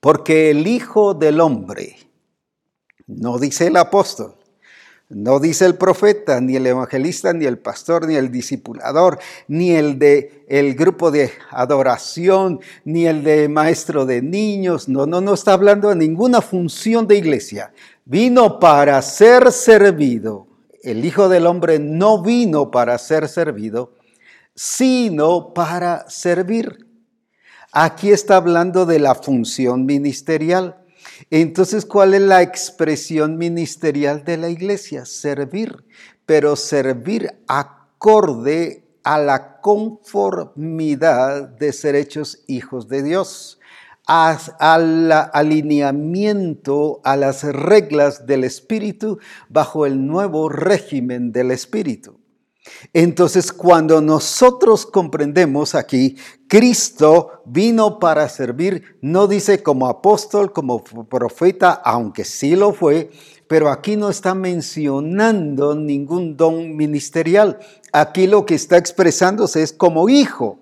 porque 0.00 0.50
el 0.50 0.66
Hijo 0.66 1.14
del 1.14 1.40
Hombre, 1.40 1.96
no 3.06 3.38
dice 3.38 3.68
el 3.68 3.76
apóstol, 3.76 4.34
no 5.10 5.40
dice 5.40 5.64
el 5.64 5.76
profeta, 5.76 6.38
ni 6.42 6.56
el 6.56 6.66
evangelista, 6.66 7.32
ni 7.32 7.46
el 7.46 7.58
pastor, 7.58 8.06
ni 8.06 8.16
el 8.16 8.30
discipulador, 8.30 9.18
ni 9.46 9.70
el 9.70 9.98
de 9.98 10.44
el 10.48 10.74
grupo 10.74 11.10
de 11.10 11.30
adoración, 11.50 12.60
ni 12.84 13.06
el 13.06 13.24
de 13.24 13.48
maestro 13.48 14.04
de 14.04 14.20
niños. 14.20 14.86
No, 14.86 15.06
no, 15.06 15.22
no 15.22 15.32
está 15.32 15.54
hablando 15.54 15.88
de 15.88 15.96
ninguna 15.96 16.42
función 16.42 17.06
de 17.06 17.16
iglesia. 17.16 17.72
Vino 18.04 18.60
para 18.60 19.00
ser 19.00 19.50
servido. 19.50 20.46
El 20.82 21.02
Hijo 21.02 21.30
del 21.30 21.46
Hombre 21.46 21.78
no 21.78 22.22
vino 22.22 22.70
para 22.70 22.98
ser 22.98 23.28
servido, 23.28 23.92
sino 24.58 25.54
para 25.54 26.10
servir. 26.10 26.88
Aquí 27.70 28.10
está 28.10 28.34
hablando 28.34 28.86
de 28.86 28.98
la 28.98 29.14
función 29.14 29.86
ministerial. 29.86 30.82
Entonces, 31.30 31.86
¿cuál 31.86 32.12
es 32.14 32.22
la 32.22 32.42
expresión 32.42 33.38
ministerial 33.38 34.24
de 34.24 34.36
la 34.36 34.48
iglesia? 34.48 35.04
Servir, 35.04 35.84
pero 36.26 36.56
servir 36.56 37.38
acorde 37.46 38.84
a 39.04 39.18
la 39.18 39.60
conformidad 39.60 41.50
de 41.50 41.72
ser 41.72 41.94
hechos 41.94 42.42
hijos 42.48 42.88
de 42.88 43.04
Dios, 43.04 43.60
al 44.06 45.12
alineamiento 45.12 47.00
a 47.04 47.14
las 47.14 47.44
reglas 47.44 48.26
del 48.26 48.42
Espíritu 48.42 49.20
bajo 49.48 49.86
el 49.86 50.04
nuevo 50.04 50.48
régimen 50.48 51.30
del 51.30 51.52
Espíritu. 51.52 52.17
Entonces, 52.92 53.52
cuando 53.52 54.00
nosotros 54.00 54.86
comprendemos 54.86 55.74
aquí, 55.74 56.16
Cristo 56.48 57.42
vino 57.44 57.98
para 57.98 58.28
servir, 58.28 58.98
no 59.02 59.26
dice 59.26 59.62
como 59.62 59.86
apóstol, 59.86 60.52
como 60.52 60.82
profeta, 60.82 61.72
aunque 61.72 62.24
sí 62.24 62.56
lo 62.56 62.72
fue, 62.72 63.10
pero 63.48 63.70
aquí 63.70 63.96
no 63.96 64.10
está 64.10 64.34
mencionando 64.34 65.74
ningún 65.74 66.36
don 66.36 66.76
ministerial. 66.76 67.58
Aquí 67.92 68.26
lo 68.26 68.44
que 68.44 68.54
está 68.54 68.76
expresándose 68.76 69.62
es 69.62 69.72
como 69.72 70.08
hijo, 70.08 70.58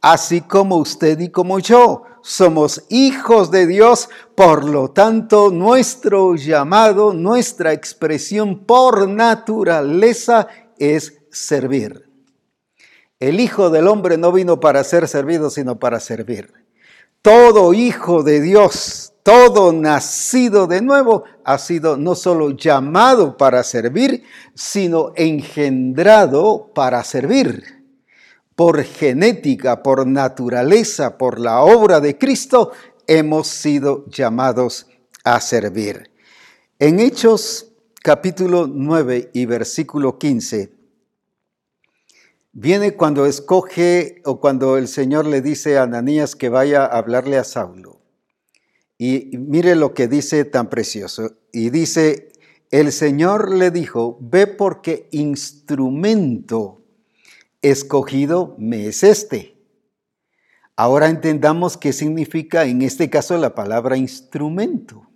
así 0.00 0.42
como 0.42 0.76
usted 0.76 1.18
y 1.20 1.30
como 1.30 1.58
yo. 1.58 2.04
Somos 2.26 2.84
hijos 2.88 3.50
de 3.50 3.66
Dios, 3.66 4.08
por 4.34 4.64
lo 4.64 4.90
tanto 4.90 5.50
nuestro 5.50 6.36
llamado, 6.36 7.12
nuestra 7.12 7.74
expresión 7.74 8.60
por 8.60 9.06
naturaleza 9.06 10.48
es 10.78 11.18
servir. 11.30 12.08
El 13.20 13.40
Hijo 13.40 13.70
del 13.70 13.88
Hombre 13.88 14.18
no 14.18 14.32
vino 14.32 14.60
para 14.60 14.84
ser 14.84 15.08
servido, 15.08 15.50
sino 15.50 15.78
para 15.78 16.00
servir. 16.00 16.52
Todo 17.22 17.72
hijo 17.72 18.22
de 18.22 18.42
Dios, 18.42 19.14
todo 19.22 19.72
nacido 19.72 20.66
de 20.66 20.82
nuevo, 20.82 21.24
ha 21.42 21.56
sido 21.56 21.96
no 21.96 22.14
solo 22.14 22.50
llamado 22.50 23.38
para 23.38 23.64
servir, 23.64 24.24
sino 24.54 25.12
engendrado 25.16 26.70
para 26.74 27.02
servir. 27.02 27.82
Por 28.54 28.82
genética, 28.82 29.82
por 29.82 30.06
naturaleza, 30.06 31.16
por 31.16 31.40
la 31.40 31.62
obra 31.62 32.00
de 32.00 32.18
Cristo, 32.18 32.72
hemos 33.06 33.48
sido 33.48 34.04
llamados 34.08 34.86
a 35.24 35.40
servir. 35.40 36.10
En 36.78 37.00
Hechos 37.00 37.73
capítulo 38.04 38.66
9 38.66 39.30
y 39.32 39.46
versículo 39.46 40.18
15, 40.18 40.74
viene 42.52 42.96
cuando 42.96 43.24
escoge 43.24 44.20
o 44.26 44.40
cuando 44.40 44.76
el 44.76 44.88
Señor 44.88 45.24
le 45.24 45.40
dice 45.40 45.78
a 45.78 45.84
Ananías 45.84 46.36
que 46.36 46.50
vaya 46.50 46.84
a 46.84 46.98
hablarle 46.98 47.38
a 47.38 47.44
Saulo. 47.44 48.02
Y 48.98 49.30
mire 49.38 49.74
lo 49.74 49.94
que 49.94 50.06
dice 50.06 50.44
tan 50.44 50.68
precioso. 50.68 51.38
Y 51.50 51.70
dice, 51.70 52.32
el 52.70 52.92
Señor 52.92 53.54
le 53.54 53.70
dijo, 53.70 54.18
ve 54.20 54.48
porque 54.48 55.08
instrumento 55.10 56.82
escogido 57.62 58.54
me 58.58 58.86
es 58.86 59.02
este. 59.02 59.56
Ahora 60.76 61.08
entendamos 61.08 61.78
qué 61.78 61.94
significa 61.94 62.66
en 62.66 62.82
este 62.82 63.08
caso 63.08 63.38
la 63.38 63.54
palabra 63.54 63.96
instrumento. 63.96 65.08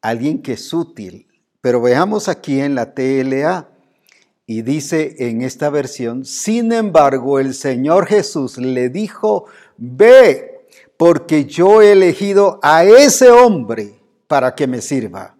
Alguien 0.00 0.40
que 0.40 0.52
es 0.52 0.72
útil, 0.72 1.26
pero 1.62 1.80
veamos 1.80 2.28
aquí 2.28 2.60
en 2.60 2.74
la 2.74 2.92
TLA, 2.92 3.68
y 4.44 4.62
dice 4.62 5.14
en 5.18 5.40
esta 5.40 5.70
versión, 5.70 6.26
sin 6.26 6.72
embargo 6.72 7.38
el 7.38 7.54
Señor 7.54 8.06
Jesús 8.06 8.58
le 8.58 8.90
dijo, 8.90 9.46
ve, 9.78 10.66
porque 10.98 11.46
yo 11.46 11.80
he 11.80 11.92
elegido 11.92 12.58
a 12.62 12.84
ese 12.84 13.30
hombre 13.30 13.94
para 14.26 14.54
que 14.54 14.66
me 14.66 14.82
sirva. 14.82 15.36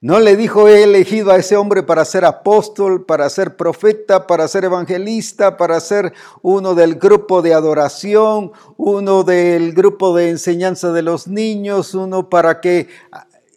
No 0.00 0.18
le 0.18 0.34
dijo, 0.34 0.66
he 0.66 0.82
elegido 0.82 1.30
a 1.30 1.36
ese 1.36 1.56
hombre 1.56 1.84
para 1.84 2.04
ser 2.04 2.24
apóstol, 2.24 3.04
para 3.04 3.30
ser 3.30 3.56
profeta, 3.56 4.26
para 4.26 4.48
ser 4.48 4.64
evangelista, 4.64 5.56
para 5.56 5.78
ser 5.78 6.12
uno 6.40 6.74
del 6.74 6.96
grupo 6.96 7.40
de 7.40 7.54
adoración, 7.54 8.50
uno 8.76 9.22
del 9.22 9.74
grupo 9.74 10.16
de 10.16 10.30
enseñanza 10.30 10.90
de 10.90 11.02
los 11.02 11.28
niños, 11.28 11.94
uno 11.94 12.28
para 12.28 12.60
que... 12.60 12.88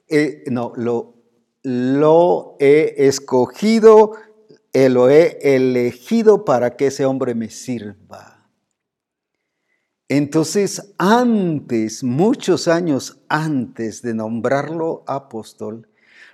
Eh, 0.07 0.43
no, 0.51 0.71
lo 0.75 1.14
lo 1.65 2.55
he 2.59 3.07
escogido, 3.07 4.13
eh, 4.71 4.87
lo 4.89 5.09
he 5.09 5.39
elegido 5.41 6.45
para 6.45 6.77
que 6.77 6.87
ese 6.87 7.05
hombre 7.05 7.33
me 7.33 7.49
sirva. 7.49 8.47
Entonces, 10.07 10.93
antes, 10.99 12.03
muchos 12.03 12.67
años 12.67 13.19
antes 13.27 14.03
de 14.03 14.13
nombrarlo 14.13 15.03
apóstol, 15.07 15.89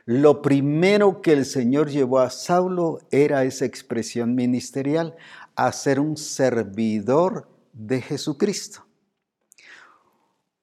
lo 0.05 0.41
primero 0.41 1.21
que 1.21 1.31
el 1.31 1.45
Señor 1.45 1.89
llevó 1.89 2.19
a 2.19 2.29
Saulo 2.29 2.99
era 3.11 3.45
esa 3.45 3.63
expresión 3.63 4.35
ministerial, 4.35 5.15
a 5.55 5.71
ser 5.71 6.01
un 6.01 6.17
servidor 6.17 7.47
de 7.71 8.01
Jesucristo. 8.01 8.85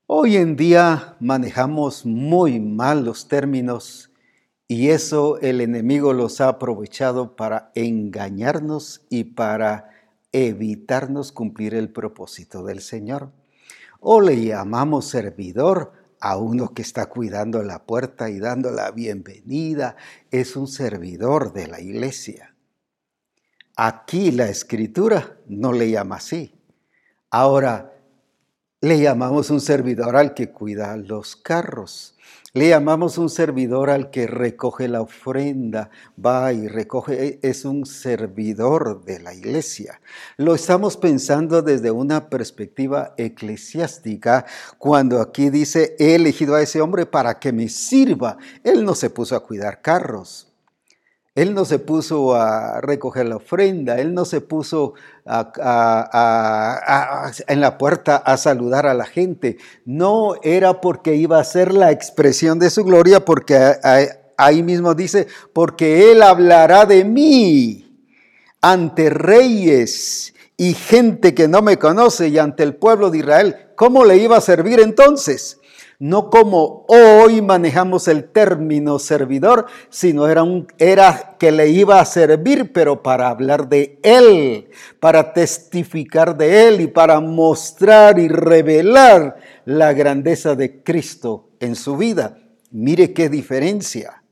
Hoy 0.07 0.37
en 0.37 0.57
día 0.57 1.17
manejamos 1.21 2.05
muy 2.05 2.61
mal 2.61 3.05
los 3.05 3.29
términos 3.29 4.08
y 4.69 4.91
eso 4.91 5.39
el 5.41 5.63
enemigo 5.63 6.13
los 6.13 6.43
ha 6.43 6.49
aprovechado 6.49 7.37
para 7.37 7.73
engañarnos 7.75 9.01
y 9.09 9.25
para 9.25 9.91
evitarnos 10.31 11.33
cumplir 11.33 11.75
el 11.75 11.89
propósito 11.89 12.63
del 12.63 12.83
Señor. 12.83 13.33
O 13.99 14.21
le 14.21 14.45
llamamos 14.45 15.07
servidor 15.07 15.93
a 16.21 16.37
uno 16.37 16.75
que 16.75 16.83
está 16.83 17.07
cuidando 17.07 17.63
la 17.63 17.87
puerta 17.87 18.29
y 18.29 18.39
dando 18.39 18.71
la 18.71 18.91
bienvenida. 18.91 19.97
Es 20.31 20.55
un 20.55 20.69
servidor 20.69 21.55
de 21.55 21.67
la 21.67 21.81
iglesia. 21.81 22.55
Aquí 23.75 24.33
la 24.33 24.51
escritura 24.51 25.39
no 25.47 25.73
le 25.73 25.91
llama 25.91 26.17
así. 26.17 26.55
Ahora, 27.31 27.95
le 28.83 29.01
llamamos 29.01 29.49
un 29.49 29.63
servidor 29.63 30.15
al 30.15 30.35
que 30.35 30.51
cuida 30.51 30.95
los 30.99 31.37
carros 31.37 32.18
le 32.59 32.71
llamamos 32.71 33.19
un 33.19 33.31
servidor 33.31 33.89
al 33.89 34.11
que 34.11 34.27
recoge 34.27 34.89
la 34.89 35.01
ofrenda, 35.01 35.91
va 36.19 36.53
y 36.53 36.67
recoge, 36.67 37.25
e, 37.25 37.39
es 37.41 37.65
un 37.65 37.87
servidor 37.87 39.05
de 39.05 39.21
la 39.21 39.33
iglesia. 39.33 40.01
Lo 40.37 40.57
estamos 40.57 40.97
pensando 40.97 41.63
desde 41.63 41.93
una 41.93 42.29
perspectiva 42.29 43.15
eclesiástica, 43.17 44.45
cuando 44.77 45.21
aquí 45.21 45.51
dice, 45.51 45.95
he 46.01 46.17
elegido 46.17 46.57
a 46.57 46.63
ese 46.63 46.81
hombre 46.81 47.07
para 47.07 47.39
que 47.39 47.53
me 47.53 47.69
sirva. 47.69 48.39
Él 48.65 48.85
no 48.85 48.97
se 48.97 49.09
puso 49.09 49.37
a 49.37 49.45
cuidar 49.45 49.81
carros. 49.81 50.48
Él 51.39 51.55
no 51.55 51.65
se 51.65 51.79
puso 51.79 52.35
a 52.35 52.81
recoger 52.81 53.27
la 53.27 53.37
ofrenda, 53.37 54.01
él 54.01 54.13
no 54.13 54.25
se 54.25 54.41
puso 54.41 54.95
en 55.25 55.61
la 57.61 57.79
puerta 57.79 58.17
a 58.17 58.37
saludar 58.37 58.89
a 58.89 58.95
la 58.95 59.05
gente. 59.07 59.57
No 59.85 60.35
era 60.43 60.81
porque 60.81 61.15
iba 61.15 61.39
a 61.39 61.45
ser 61.45 61.73
la 61.73 61.93
expresión 61.93 62.59
de 62.59 62.71
su 62.71 62.83
gloria, 62.83 63.25
porque 63.25 63.57
ahí 64.37 64.65
mismo 64.65 64.97
dice, 64.97 65.29
porque 65.53 66.11
él 66.11 66.23
hablará 66.23 66.87
de 66.87 67.05
mí 67.05 68.05
ante 68.61 69.09
reyes 69.09 70.35
y 70.57 70.75
gente 70.75 71.35
que 71.35 71.47
no 71.47 71.63
me 71.63 71.79
conoce 71.79 72.27
y 72.27 72.39
ante 72.39 72.65
el 72.65 72.75
pueblo 72.75 73.11
de 73.11 73.19
Israel, 73.19 73.55
¿cómo 73.77 74.05
le 74.05 74.17
iba 74.17 74.39
a 74.39 74.41
servir 74.41 74.81
entonces? 74.81 75.61
No 76.01 76.31
como 76.31 76.85
hoy 76.87 77.43
manejamos 77.43 78.07
el 78.07 78.31
término 78.31 79.01
servidor, 79.01 79.67
sino 79.91 80.29
era, 80.29 80.45
un, 80.45 80.69
era 80.79 81.35
que 81.41 81.51
le 81.51 81.71
iba 81.71 82.01
a 82.01 82.05
servir, 82.05 82.73
pero 82.73 83.03
para 83.03 83.29
hablar 83.29 83.69
de 83.69 83.99
Él, 84.05 84.69
para 85.01 85.33
testificar 85.33 86.37
de 86.37 86.69
Él 86.69 86.81
y 86.83 86.87
para 86.87 87.19
mostrar 87.19 88.21
y 88.21 88.29
revelar 88.29 89.39
la 89.65 89.93
grandeza 89.93 90.55
de 90.55 90.85
Cristo 90.85 91.51
en 91.59 91.75
su 91.75 91.97
vida. 91.97 92.39
Mire 92.71 93.13
qué 93.13 93.29
diferencia. 93.29 94.23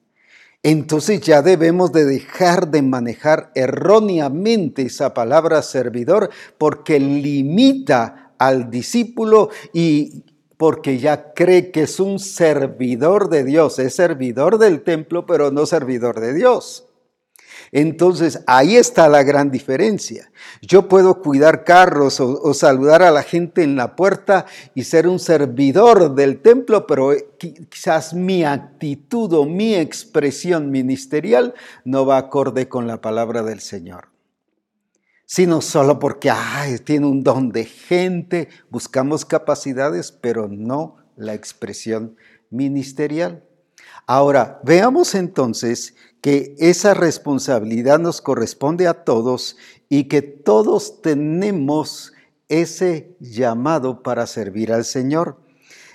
Entonces 0.63 1.21
ya 1.21 1.43
debemos 1.43 1.91
de 1.91 2.05
dejar 2.05 2.69
de 2.71 2.83
manejar 2.83 3.51
erróneamente 3.57 4.83
esa 4.83 5.15
palabra 5.15 5.63
servidor 5.63 6.31
porque 6.59 7.01
limita 7.01 8.35
al 8.39 8.71
discípulo 8.71 9.51
y 9.73 10.23
porque 10.57 10.99
ya 10.99 11.35
cree 11.35 11.71
que 11.71 11.83
es 11.83 12.01
un 12.01 12.19
servidor 12.19 13.29
de 13.29 13.45
Dios, 13.45 13.79
es 13.79 13.95
servidor 13.95 14.59
del 14.59 14.83
templo, 14.83 15.27
pero 15.27 15.51
no 15.51 15.67
servidor 15.67 16.21
de 16.21 16.33
Dios. 16.35 16.87
Entonces, 17.73 18.43
ahí 18.47 18.77
está 18.77 19.09
la 19.09 19.23
gran 19.23 19.51
diferencia. 19.51 20.31
Yo 20.63 20.89
puedo 20.89 21.21
cuidar 21.21 21.65
carros 21.65 22.21
o, 22.21 22.55
saludar 22.55 23.03
a 23.03 23.11
la 23.11 23.23
gente 23.23 23.63
en 23.63 23.77
la 23.77 23.97
puerta 23.97 24.47
y 24.75 24.85
ser 24.85 25.09
un 25.09 25.19
servidor 25.19 26.15
del 26.15 26.41
templo, 26.41 26.87
pero 26.87 27.13
quizás 27.39 28.15
mi 28.15 28.45
actitud 28.45 29.33
o 29.33 29.45
mi 29.45 29.75
expresión 29.75 30.71
ministerial 30.71 31.55
no 31.85 32.07
va 32.07 32.19
acorde 32.19 32.69
con 32.69 32.87
la 32.87 33.01
palabra 33.01 33.43
del 33.43 33.61
Señor 33.61 34.16
sino 35.27 35.61
solo 35.61 35.99
porque 35.99 36.33
tiene 36.85 37.07
un 37.07 37.23
don 37.23 37.51
de 37.51 37.65
gente, 37.65 38.49
buscamos 38.71 39.25
capacidades, 39.25 40.13
pero 40.13 40.49
no 40.49 40.97
la 41.17 41.35
expresión 41.35 42.17
ministerial. 42.49 43.45
Ahora, 44.07 44.61
veamos 44.65 45.17
entonces 45.17 45.97
que 46.21 46.55
esa 46.59 46.95
responsabilidad 46.95 47.99
nos 47.99 48.21
corresponde 48.21 48.87
a 48.87 49.05
todos 49.05 49.57
y 49.89 50.05
que 50.05 50.23
todos 50.23 51.03
tenemos 51.03 52.13
ese 52.49 53.17
llamado 53.19 54.03
para 54.05 54.27
servir 54.29 54.73
al 54.73 54.85
Señor. 54.85 55.41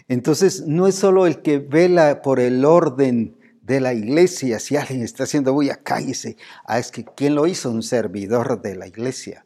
Entonces, 0.09 0.67
no 0.67 0.87
es 0.87 0.95
solo 0.95 1.25
el 1.25 1.41
que 1.41 1.59
vela 1.59 2.21
por 2.21 2.41
el 2.41 2.65
orden 2.65 3.37
de 3.61 3.79
la 3.79 3.93
iglesia, 3.93 4.59
si 4.59 4.75
alguien 4.75 5.03
está 5.03 5.23
haciendo 5.23 5.53
bulla, 5.53 5.77
cállese. 5.77 6.35
Ah, 6.65 6.79
es 6.79 6.91
que 6.91 7.05
¿quién 7.05 7.35
lo 7.35 7.47
hizo? 7.47 7.69
Un 7.69 7.83
servidor 7.83 8.61
de 8.61 8.75
la 8.75 8.87
iglesia. 8.87 9.45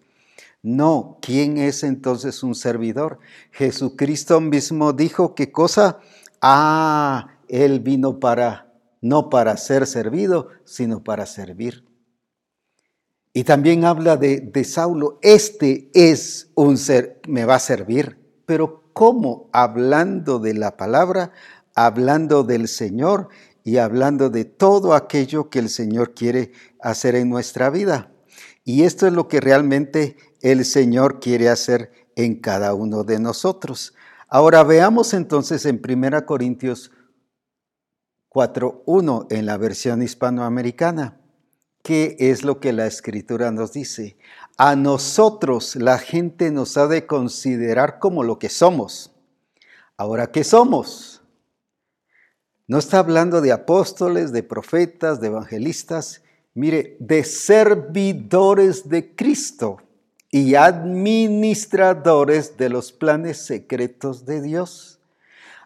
No, 0.64 1.20
¿quién 1.22 1.58
es 1.58 1.84
entonces 1.84 2.42
un 2.42 2.56
servidor? 2.56 3.20
Jesucristo 3.52 4.42
mismo 4.42 4.94
dijo 4.94 5.36
qué 5.36 5.52
cosa? 5.52 6.00
Ah, 6.42 7.38
Él 7.48 7.82
vino 7.82 8.20
para, 8.20 8.74
no 9.02 9.30
para 9.30 9.58
ser 9.58 9.86
servido, 9.86 10.50
sino 10.64 11.04
para 11.04 11.26
servir. 11.26 11.86
Y 13.34 13.44
también 13.44 13.84
habla 13.84 14.16
de, 14.16 14.40
de 14.40 14.64
Saulo, 14.64 15.20
este 15.22 15.92
es 15.94 16.50
un 16.56 16.78
ser, 16.78 17.20
me 17.28 17.44
va 17.44 17.56
a 17.56 17.60
servir. 17.60 18.18
Pero 18.46 18.90
¿cómo? 18.94 19.50
Hablando 19.52 20.40
de 20.40 20.54
la 20.54 20.78
palabra, 20.78 21.34
hablando 21.76 22.44
del 22.44 22.70
Señor 22.70 23.28
y 23.66 23.78
hablando 23.78 24.30
de 24.30 24.46
todo 24.46 24.94
aquello 24.94 25.50
que 25.50 25.58
el 25.58 25.70
Señor 25.70 26.14
quiere 26.14 26.54
hacer 26.80 27.16
en 27.16 27.30
nuestra 27.30 27.72
vida. 27.72 28.12
Y 28.64 28.84
esto 28.84 29.08
es 29.08 29.14
lo 29.14 29.28
que 29.28 29.42
realmente 29.42 30.18
el 30.42 30.66
Señor 30.66 31.20
quiere 31.20 31.50
hacer 31.50 31.92
en 32.16 32.40
cada 32.40 32.76
uno 32.76 33.04
de 33.04 33.20
nosotros. 33.20 33.96
Ahora 34.30 34.64
veamos 34.64 35.16
entonces 35.16 35.66
en 35.66 35.82
1 35.84 36.26
Corintios 36.28 36.92
4.1 38.30 39.28
en 39.32 39.48
la 39.48 39.58
versión 39.58 40.04
hispanoamericana. 40.04 41.20
¿Qué 41.82 42.18
es 42.20 42.44
lo 42.44 42.60
que 42.60 42.72
la 42.72 42.86
escritura 42.86 43.50
nos 43.52 43.74
dice? 43.74 44.16
A 44.58 44.76
nosotros 44.76 45.76
la 45.76 45.98
gente 45.98 46.52
nos 46.52 46.78
ha 46.78 46.86
de 46.86 47.08
considerar 47.08 47.98
como 47.98 48.24
lo 48.24 48.38
que 48.38 48.50
somos. 48.50 49.12
Ahora, 49.98 50.32
¿qué 50.32 50.44
somos? 50.44 51.15
No 52.68 52.80
está 52.80 52.98
hablando 53.00 53.42
de 53.42 53.52
apóstoles, 53.52 54.32
de 54.32 54.42
profetas, 54.42 55.22
de 55.22 55.28
evangelistas. 55.28 56.24
Mire, 56.56 56.98
de 57.00 57.24
servidores 57.24 58.90
de 58.90 59.16
Cristo 59.16 59.78
y 60.32 60.56
administradores 60.56 62.58
de 62.58 62.70
los 62.70 62.92
planes 62.92 63.38
secretos 63.38 64.26
de 64.26 64.42
Dios. 64.42 64.98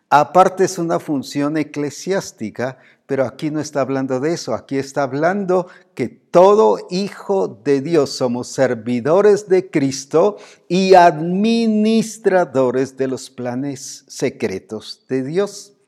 Aparte 0.10 0.66
es 0.66 0.78
una 0.78 1.00
función 1.00 1.56
eclesiástica, 1.56 2.80
pero 3.06 3.26
aquí 3.26 3.50
no 3.50 3.62
está 3.62 3.80
hablando 3.82 4.20
de 4.20 4.34
eso, 4.34 4.54
aquí 4.54 4.78
está 4.78 5.04
hablando 5.04 5.68
que 5.94 6.10
todo 6.10 6.88
hijo 6.90 7.48
de 7.64 7.80
Dios 7.82 8.10
somos 8.12 8.48
servidores 8.48 9.48
de 9.48 9.70
Cristo 9.70 10.38
y 10.68 10.96
administradores 10.96 12.98
de 12.98 13.08
los 13.08 13.30
planes 13.30 14.04
secretos 14.08 15.06
de 15.08 15.24
Dios. 15.24 15.79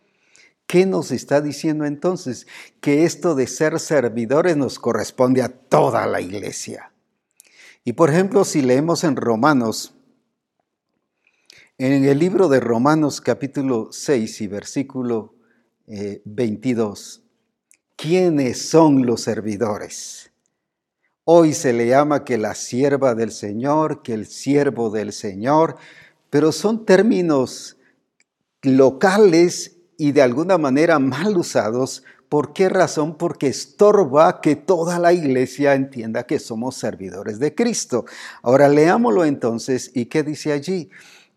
¿Qué 0.72 0.86
nos 0.86 1.12
está 1.12 1.42
diciendo 1.42 1.84
entonces? 1.84 2.48
Que 2.80 3.04
esto 3.04 3.36
de 3.36 3.46
ser 3.48 3.78
servidores 3.78 4.56
nos 4.56 4.80
corresponde 4.80 5.42
a 5.42 5.50
toda 5.50 6.08
la 6.08 6.22
iglesia. 6.22 6.94
Y 7.84 7.92
por 7.92 8.10
ejemplo, 8.10 8.46
si 8.46 8.62
leemos 8.62 9.04
en 9.04 9.18
Romanos, 9.18 9.94
en 11.78 12.06
el 12.06 12.18
libro 12.18 12.48
de 12.48 12.62
Romanos 12.62 13.20
capítulo 13.20 13.90
6 13.92 14.40
y 14.40 14.48
versículo 14.48 15.36
22, 16.24 17.22
eh, 17.22 17.30
¿quiénes 17.98 18.70
son 18.70 19.06
los 19.06 19.20
servidores? 19.20 20.32
Hoy 21.26 21.54
se 21.54 21.74
le 21.74 21.88
llama 21.88 22.24
que 22.24 22.38
la 22.38 22.56
sierva 22.56 23.14
del 23.14 23.34
Señor, 23.34 24.02
que 24.04 24.14
el 24.14 24.26
siervo 24.26 24.90
del 24.90 25.12
Señor, 25.12 25.76
pero 26.30 26.54
son 26.54 26.86
términos 26.86 27.76
locales 28.62 29.81
y 30.02 30.14
de 30.14 30.24
alguna 30.24 30.58
manera 30.58 30.98
mal 30.98 31.38
usados. 31.38 32.04
¿Por 32.28 32.54
qué 32.54 32.70
razón? 32.70 33.20
Porque 33.20 33.46
estorba 33.46 34.42
que 34.42 34.56
toda 34.56 34.98
la 34.98 35.14
iglesia 35.14 35.76
entienda 35.76 36.24
que 36.24 36.40
somos 36.40 36.76
servidores 36.76 37.38
de 37.38 37.54
Cristo. 37.54 38.06
Ahora 38.42 38.68
leámoslo 38.68 39.26
entonces 39.26 39.92
y 39.94 40.08
qué 40.08 40.24
dice 40.24 40.54
allí. 40.54 40.90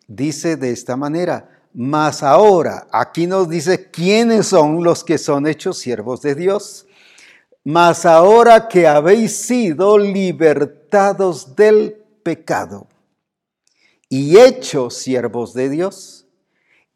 Dice 0.09 0.57
de 0.57 0.70
esta 0.70 0.96
manera, 0.96 1.61
mas 1.74 2.22
ahora, 2.22 2.87
aquí 2.90 3.27
nos 3.27 3.50
dice 3.50 3.90
quiénes 3.90 4.46
son 4.46 4.83
los 4.83 5.05
que 5.05 5.18
son 5.18 5.46
hechos 5.46 5.77
siervos 5.77 6.22
de 6.22 6.35
Dios. 6.35 6.87
Mas 7.64 8.07
ahora 8.07 8.66
que 8.66 8.87
habéis 8.87 9.37
sido 9.37 9.98
libertados 9.98 11.55
del 11.55 12.03
pecado 12.22 12.87
y 14.09 14.38
hechos 14.38 14.94
siervos 14.94 15.53
de 15.53 15.68
Dios, 15.68 16.24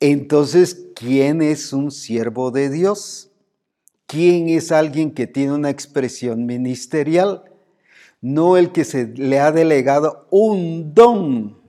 entonces, 0.00 0.88
¿quién 0.98 1.42
es 1.42 1.72
un 1.72 1.90
siervo 1.90 2.50
de 2.50 2.70
Dios? 2.70 3.30
¿Quién 4.06 4.48
es 4.48 4.72
alguien 4.72 5.12
que 5.12 5.26
tiene 5.26 5.52
una 5.52 5.70
expresión 5.70 6.44
ministerial? 6.44 7.44
No 8.20 8.56
el 8.56 8.72
que 8.72 8.84
se 8.84 9.06
le 9.06 9.38
ha 9.38 9.52
delegado 9.52 10.26
un 10.30 10.94
don 10.94 11.62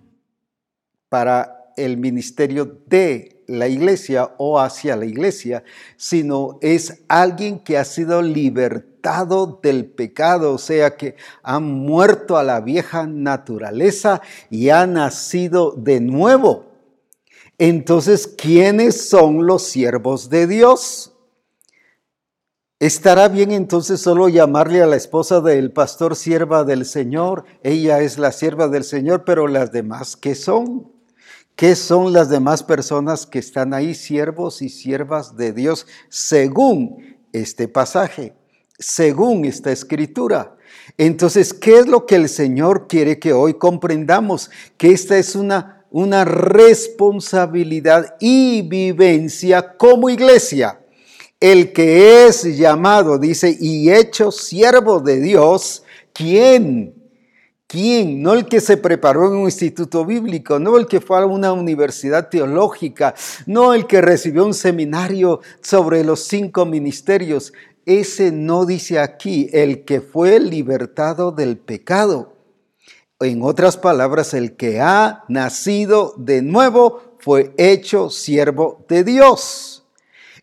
para 1.09 1.73
el 1.77 1.97
ministerio 1.97 2.81
de 2.87 3.43
la 3.47 3.67
iglesia 3.67 4.31
o 4.37 4.59
hacia 4.59 4.95
la 4.95 5.05
iglesia, 5.05 5.63
sino 5.95 6.57
es 6.61 7.03
alguien 7.07 7.59
que 7.59 7.77
ha 7.77 7.85
sido 7.85 8.21
libertado 8.21 9.59
del 9.61 9.85
pecado, 9.85 10.53
o 10.53 10.57
sea 10.57 10.97
que 10.97 11.15
ha 11.43 11.59
muerto 11.59 12.37
a 12.37 12.43
la 12.43 12.61
vieja 12.61 13.05
naturaleza 13.05 14.21
y 14.49 14.69
ha 14.69 14.87
nacido 14.87 15.73
de 15.77 15.99
nuevo 15.99 16.68
entonces, 17.59 18.25
¿quiénes 18.25 19.09
son 19.09 19.45
los 19.45 19.63
siervos 19.63 20.29
de 20.29 20.47
Dios? 20.47 21.13
¿Estará 22.79 23.27
bien 23.27 23.51
entonces 23.51 23.99
solo 23.99 24.29
llamarle 24.29 24.81
a 24.81 24.85
la 24.87 24.95
esposa 24.95 25.41
del 25.41 25.73
pastor 25.73 26.15
sierva 26.15 26.63
del 26.63 26.85
Señor? 26.85 27.43
Ella 27.61 27.99
es 27.99 28.17
la 28.17 28.31
sierva 28.31 28.69
del 28.69 28.85
Señor, 28.85 29.25
pero 29.25 29.49
las 29.49 29.73
demás, 29.73 30.15
¿qué 30.15 30.35
son? 30.35 30.89
¿Qué 31.57 31.75
son 31.75 32.13
las 32.13 32.29
demás 32.29 32.63
personas 32.63 33.25
que 33.25 33.39
están 33.39 33.73
ahí, 33.73 33.93
siervos 33.93 34.61
y 34.61 34.69
siervas 34.69 35.35
de 35.35 35.51
Dios, 35.51 35.85
según 36.07 37.17
este 37.33 37.67
pasaje, 37.67 38.33
según 38.77 39.43
esta 39.43 39.73
escritura? 39.73 40.55
Entonces, 40.97 41.53
¿qué 41.53 41.79
es 41.79 41.87
lo 41.87 42.05
que 42.05 42.15
el 42.15 42.29
Señor 42.29 42.87
quiere 42.87 43.19
que 43.19 43.33
hoy 43.33 43.55
comprendamos? 43.55 44.49
Que 44.77 44.91
esta 44.91 45.17
es 45.17 45.35
una 45.35 45.78
una 45.91 46.25
responsabilidad 46.25 48.15
y 48.19 48.61
vivencia 48.63 49.77
como 49.77 50.09
iglesia. 50.09 50.79
El 51.39 51.71
que 51.71 52.27
es 52.27 52.43
llamado, 52.57 53.17
dice, 53.17 53.55
y 53.59 53.91
hecho 53.91 54.31
siervo 54.31 54.99
de 54.99 55.21
Dios, 55.21 55.83
¿quién? 56.11 56.93
¿Quién? 57.65 58.21
No 58.21 58.33
el 58.33 58.45
que 58.45 58.59
se 58.59 58.77
preparó 58.77 59.27
en 59.27 59.33
un 59.33 59.45
instituto 59.45 60.03
bíblico, 60.03 60.57
no 60.57 60.75
el 60.77 60.87
que 60.87 60.99
fue 60.99 61.19
a 61.19 61.25
una 61.25 61.53
universidad 61.53 62.27
teológica, 62.27 63.13
no 63.45 63.73
el 63.73 63.85
que 63.85 64.01
recibió 64.01 64.43
un 64.43 64.55
seminario 64.55 65.41
sobre 65.61 66.03
los 66.03 66.23
cinco 66.23 66.65
ministerios. 66.65 67.53
Ese 67.85 68.31
no 68.31 68.65
dice 68.65 68.99
aquí 68.99 69.49
el 69.53 69.85
que 69.85 70.01
fue 70.01 70.39
libertado 70.39 71.31
del 71.31 71.57
pecado. 71.57 72.38
En 73.21 73.43
otras 73.43 73.77
palabras, 73.77 74.33
el 74.33 74.55
que 74.55 74.79
ha 74.79 75.23
nacido 75.27 76.13
de 76.17 76.41
nuevo 76.41 77.15
fue 77.19 77.53
hecho 77.57 78.09
siervo 78.09 78.85
de 78.87 79.03
Dios. 79.03 79.83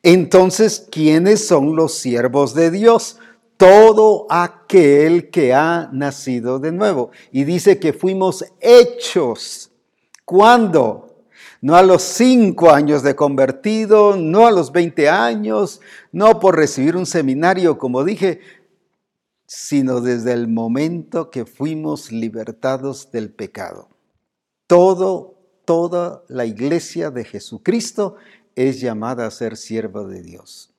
Entonces, 0.02 0.86
¿quiénes 0.90 1.46
son 1.46 1.74
los 1.74 1.94
siervos 1.94 2.54
de 2.54 2.70
Dios? 2.70 3.18
todo 3.56 4.26
aquel 4.28 5.30
que 5.30 5.54
ha 5.54 5.88
nacido 5.92 6.58
de 6.58 6.72
nuevo. 6.72 7.10
Y 7.32 7.44
dice 7.44 7.78
que 7.78 7.92
fuimos 7.92 8.44
hechos. 8.60 9.70
¿Cuándo? 10.24 11.14
No 11.60 11.74
a 11.74 11.82
los 11.82 12.02
cinco 12.02 12.70
años 12.70 13.02
de 13.02 13.16
convertido, 13.16 14.16
no 14.16 14.46
a 14.46 14.50
los 14.50 14.72
20 14.72 15.08
años, 15.08 15.80
no 16.12 16.38
por 16.38 16.56
recibir 16.56 16.96
un 16.96 17.06
seminario, 17.06 17.78
como 17.78 18.04
dije, 18.04 18.40
sino 19.46 20.00
desde 20.00 20.32
el 20.32 20.48
momento 20.48 21.30
que 21.30 21.44
fuimos 21.44 22.12
libertados 22.12 23.10
del 23.12 23.30
pecado. 23.30 23.88
Todo, 24.66 25.38
toda 25.64 26.24
la 26.28 26.44
iglesia 26.44 27.10
de 27.10 27.24
Jesucristo 27.24 28.16
es 28.56 28.80
llamada 28.80 29.26
a 29.26 29.30
ser 29.30 29.56
sierva 29.56 30.04
de 30.04 30.22
Dios. 30.22 30.72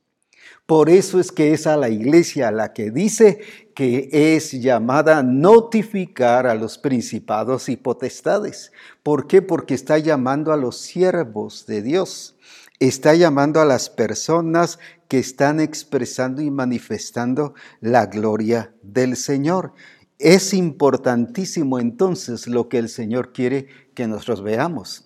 Por 0.66 0.90
eso 0.90 1.20
es 1.20 1.32
que 1.32 1.54
es 1.54 1.66
a 1.66 1.78
la 1.78 1.90
iglesia 1.90 2.52
la 2.52 2.74
que 2.74 2.92
dice 2.92 3.40
que 3.74 4.10
es 4.12 4.52
llamada 4.52 5.20
a 5.20 5.24
notificar 5.24 6.46
a 6.46 6.56
los 6.56 6.78
principados 6.78 7.70
y 7.70 7.78
potestades. 7.78 8.74
¿Por 9.02 9.28
qué? 9.28 9.42
Porque 9.42 9.74
está 9.74 9.98
llamando 9.98 10.52
a 10.52 10.58
los 10.58 10.78
siervos 10.78 11.66
de 11.68 11.82
Dios. 11.82 12.36
Está 12.80 13.16
llamando 13.16 13.62
a 13.62 13.66
las 13.66 13.90
personas 13.90 14.78
que 15.08 15.20
están 15.20 15.60
expresando 15.60 16.42
y 16.42 16.52
manifestando 16.52 17.54
la 17.80 18.06
gloria 18.08 18.74
del 18.82 19.16
Señor. 19.16 19.74
Es 20.20 20.54
importantísimo 20.54 21.80
entonces 21.80 22.48
lo 22.48 22.70
que 22.70 22.80
el 22.80 22.90
Señor 22.90 23.34
quiere 23.34 23.68
que 23.94 24.08
nosotros 24.08 24.42
veamos. 24.42 25.06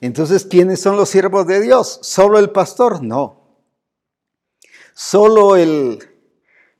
Entonces, 0.00 0.44
¿quiénes 0.44 0.80
son 0.80 0.96
los 0.96 1.08
siervos 1.08 1.46
de 1.46 1.60
Dios? 1.60 1.98
¿Solo 2.02 2.38
el 2.38 2.50
pastor? 2.50 3.02
No. 3.02 3.60
¿Solo 4.94 5.56
el, 5.56 5.98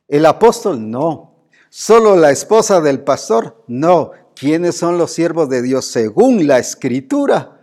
el 0.09 0.27
apóstol? 0.27 0.91
No. 0.91 1.49
¿Solo 1.69 2.17
la 2.17 2.31
esposa 2.31 2.81
del 2.81 3.05
pastor? 3.05 3.63
No. 3.69 4.13
¿Quiénes 4.35 4.77
son 4.77 4.99
los 4.99 5.13
siervos 5.13 5.49
de 5.49 5.63
Dios 5.63 5.87
según 5.87 6.47
la 6.47 6.59
escritura? 6.59 7.61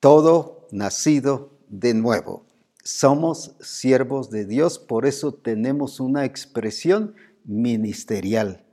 Todo 0.00 0.68
nacido 0.70 1.50
de 1.68 1.94
nuevo. 1.94 2.44
Somos 2.84 3.56
siervos 3.60 4.30
de 4.30 4.44
Dios, 4.44 4.78
por 4.78 5.06
eso 5.06 5.32
tenemos 5.32 6.00
una 6.00 6.24
expresión 6.24 7.14
ministerial. 7.44 8.64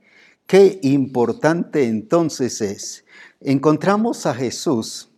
Qué 0.46 0.78
importante 0.82 1.86
entonces 1.86 2.60
es. 2.60 3.04
Encontramos 3.40 4.26
a 4.26 4.34
Jesús 4.34 5.08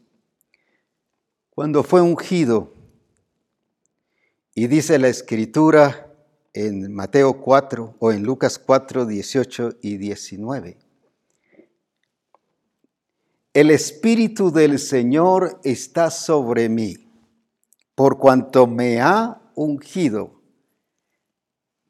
cuando 1.51 1.83
fue 1.83 2.01
ungido 2.01 2.73
y 4.55 4.69
dice 4.69 4.99
la 4.99 5.09
escritura 5.09 6.15
en 6.53 6.95
Mateo 6.95 7.41
4 7.41 7.97
o 7.99 8.13
en 8.13 8.23
Lucas 8.23 8.61
4, 8.61 9.07
18 9.07 9.79
y 9.83 9.97
19. 9.97 10.79
El 13.53 13.71
Espíritu 13.71 14.53
del 14.53 14.79
Señor 14.79 15.61
está 15.65 16.11
sobre 16.11 16.69
mí, 16.69 17.04
por 17.95 18.19
cuanto 18.19 18.67
me 18.67 19.01
ha 19.01 19.41
ungido 19.55 20.41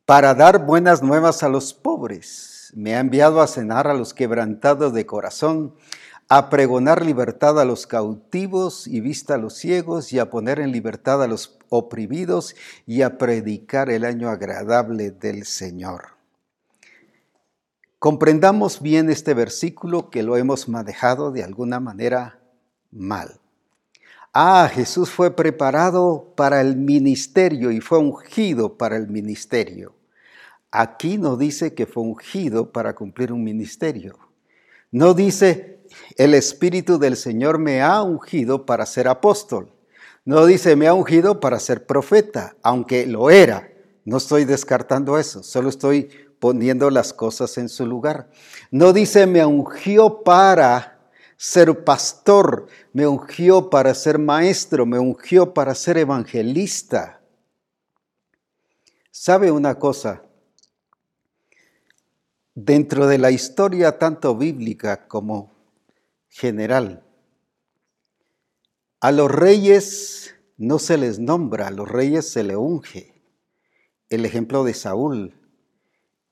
para 0.04 0.34
dar 0.34 0.66
buenas 0.66 1.02
nuevas 1.02 1.42
a 1.42 1.48
los 1.48 1.72
pobres. 1.72 2.72
Me 2.74 2.94
ha 2.94 3.00
enviado 3.00 3.40
a 3.40 3.46
cenar 3.46 3.86
a 3.86 3.94
los 3.94 4.12
quebrantados 4.12 4.92
de 4.92 5.06
corazón, 5.06 5.74
a 6.28 6.50
pregonar 6.50 7.04
libertad 7.04 7.58
a 7.60 7.64
los 7.64 7.86
cautivos 7.86 8.86
y 8.86 9.00
vista 9.00 9.34
a 9.34 9.38
los 9.38 9.54
ciegos 9.54 10.12
y 10.12 10.18
a 10.18 10.30
poner 10.30 10.58
en 10.58 10.72
libertad 10.72 11.22
a 11.22 11.26
los 11.26 11.58
oprimidos 11.68 12.54
y 12.86 13.02
a 13.02 13.16
predicar 13.16 13.90
el 13.90 14.04
año 14.04 14.28
agradable 14.28 15.10
del 15.10 15.44
Señor. 15.46 16.14
Comprendamos 17.98 18.82
bien 18.82 19.08
este 19.08 19.32
versículo 19.32 20.10
que 20.10 20.22
lo 20.22 20.36
hemos 20.36 20.68
manejado 20.68 21.32
de 21.32 21.42
alguna 21.42 21.80
manera 21.80 22.40
mal. 22.90 23.40
Ah, 24.36 24.68
Jesús 24.68 25.10
fue 25.10 25.30
preparado 25.30 26.32
para 26.34 26.60
el 26.60 26.74
ministerio 26.74 27.70
y 27.70 27.80
fue 27.80 27.98
ungido 27.98 28.76
para 28.76 28.96
el 28.96 29.06
ministerio. 29.06 29.94
Aquí 30.72 31.18
no 31.18 31.36
dice 31.36 31.72
que 31.72 31.86
fue 31.86 32.02
ungido 32.02 32.72
para 32.72 32.96
cumplir 32.96 33.32
un 33.32 33.44
ministerio. 33.44 34.18
No 34.90 35.14
dice 35.14 35.78
el 36.16 36.34
Espíritu 36.34 36.98
del 36.98 37.16
Señor 37.16 37.60
me 37.60 37.80
ha 37.80 38.02
ungido 38.02 38.66
para 38.66 38.86
ser 38.86 39.06
apóstol. 39.06 39.72
No 40.24 40.46
dice 40.46 40.74
me 40.74 40.88
ha 40.88 40.94
ungido 40.94 41.38
para 41.38 41.60
ser 41.60 41.86
profeta, 41.86 42.56
aunque 42.60 43.06
lo 43.06 43.30
era. 43.30 43.70
No 44.04 44.16
estoy 44.16 44.44
descartando 44.46 45.16
eso, 45.16 45.44
solo 45.44 45.68
estoy 45.68 46.10
poniendo 46.40 46.90
las 46.90 47.12
cosas 47.12 47.56
en 47.56 47.68
su 47.68 47.86
lugar. 47.86 48.30
No 48.72 48.92
dice 48.92 49.28
me 49.28 49.46
ungió 49.46 50.24
para 50.24 50.93
ser 51.44 51.84
pastor, 51.84 52.68
me 52.94 53.06
ungió 53.06 53.68
para 53.68 53.94
ser 53.94 54.18
maestro, 54.18 54.86
me 54.86 54.98
ungió 54.98 55.52
para 55.52 55.74
ser 55.74 55.98
evangelista. 55.98 57.20
¿Sabe 59.10 59.50
una 59.50 59.78
cosa? 59.78 60.22
Dentro 62.54 63.06
de 63.06 63.18
la 63.18 63.30
historia 63.30 63.98
tanto 63.98 64.34
bíblica 64.34 65.06
como 65.06 65.52
general. 66.30 67.04
A 69.00 69.12
los 69.12 69.30
reyes 69.30 70.34
no 70.56 70.78
se 70.78 70.96
les 70.96 71.18
nombra, 71.18 71.66
a 71.66 71.72
los 71.72 71.86
reyes 71.86 72.26
se 72.26 72.42
le 72.42 72.56
unge. 72.56 73.22
El 74.08 74.24
ejemplo 74.24 74.64
de 74.64 74.72
Saúl, 74.72 75.34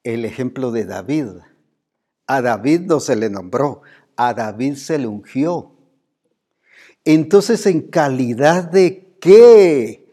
el 0.04 0.24
ejemplo 0.24 0.72
de 0.72 0.86
David. 0.86 1.26
A 2.26 2.40
David 2.40 2.82
no 2.82 2.98
se 2.98 3.14
le 3.14 3.28
nombró, 3.28 3.82
a 4.16 4.34
David 4.34 4.76
se 4.76 4.98
le 4.98 5.06
ungió. 5.06 5.72
Entonces, 7.04 7.66
¿en 7.66 7.82
calidad 7.82 8.64
de 8.64 9.16
qué 9.20 10.06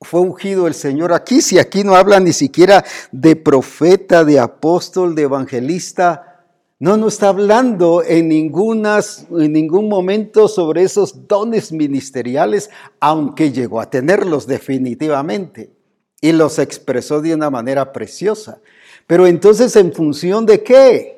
fue 0.00 0.20
ungido 0.20 0.66
el 0.66 0.74
Señor 0.74 1.12
aquí? 1.12 1.40
Si 1.40 1.58
aquí 1.58 1.82
no 1.82 1.96
habla 1.96 2.20
ni 2.20 2.32
siquiera 2.32 2.84
de 3.10 3.34
profeta, 3.36 4.24
de 4.24 4.38
apóstol, 4.38 5.14
de 5.14 5.22
evangelista, 5.22 6.44
no 6.78 6.96
nos 6.96 7.14
está 7.14 7.28
hablando 7.28 8.02
en, 8.04 8.30
en 8.30 9.52
ningún 9.52 9.88
momento 9.88 10.46
sobre 10.46 10.82
esos 10.82 11.26
dones 11.26 11.72
ministeriales, 11.72 12.70
aunque 13.00 13.50
llegó 13.50 13.80
a 13.80 13.90
tenerlos 13.90 14.46
definitivamente 14.46 15.72
y 16.20 16.32
los 16.32 16.58
expresó 16.58 17.20
de 17.22 17.34
una 17.34 17.50
manera 17.50 17.92
preciosa. 17.92 18.60
Pero 19.06 19.26
entonces, 19.26 19.74
¿en 19.76 19.92
función 19.92 20.44
de 20.44 20.62
qué? 20.62 21.15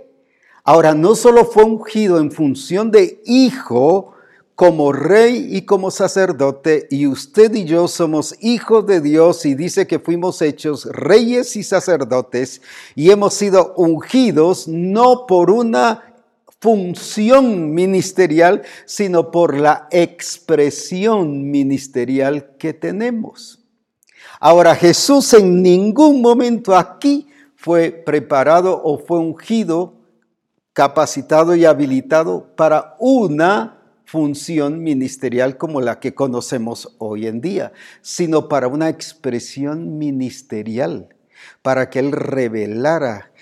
Ahora, 0.71 0.93
no 0.93 1.15
solo 1.15 1.47
fue 1.47 1.65
ungido 1.65 2.19
en 2.19 2.31
función 2.31 2.91
de 2.91 3.23
hijo, 3.25 4.13
como 4.55 4.93
rey 4.93 5.49
y 5.57 5.63
como 5.63 5.91
sacerdote, 5.91 6.87
y 6.91 7.07
usted 7.07 7.55
y 7.55 7.65
yo 7.65 7.89
somos 7.89 8.37
hijos 8.43 8.85
de 8.87 9.01
Dios 9.01 9.47
y 9.47 9.55
dice 9.55 9.87
que 9.87 9.99
fuimos 9.99 10.43
hechos 10.43 10.85
reyes 10.85 11.57
y 11.57 11.63
sacerdotes 11.63 12.61
y 12.95 13.11
hemos 13.11 13.33
sido 13.33 13.73
ungidos 13.79 14.69
no 14.69 15.25
por 15.27 15.51
una 15.51 16.15
función 16.61 17.73
ministerial, 17.73 18.61
sino 18.85 19.31
por 19.31 19.57
la 19.57 19.89
expresión 19.91 21.51
ministerial 21.51 22.57
que 22.59 22.75
tenemos. 22.75 23.59
Ahora, 24.39 24.75
Jesús 24.75 25.33
en 25.33 25.63
ningún 25.63 26.21
momento 26.21 26.77
aquí 26.77 27.27
fue 27.57 27.91
preparado 27.91 28.83
o 28.85 28.99
fue 28.99 29.19
ungido, 29.19 29.98
capacitado 30.79 31.57
y 31.57 31.65
habilitado 31.65 32.55
para 32.55 32.95
una 33.01 33.79
función 34.05 34.81
ministerial 34.81 35.57
como 35.57 35.81
la 35.81 35.99
que 35.99 36.15
conocemos 36.15 36.95
hoy 36.99 37.27
en 37.27 37.41
día, 37.41 37.73
sino 38.01 38.49
para 38.49 38.69
una 38.69 38.89
expresión 38.89 39.99
ministerial, 39.99 41.09
para 41.63 41.91
que 41.91 41.99
Él 41.99 42.13
revelara 42.13 43.33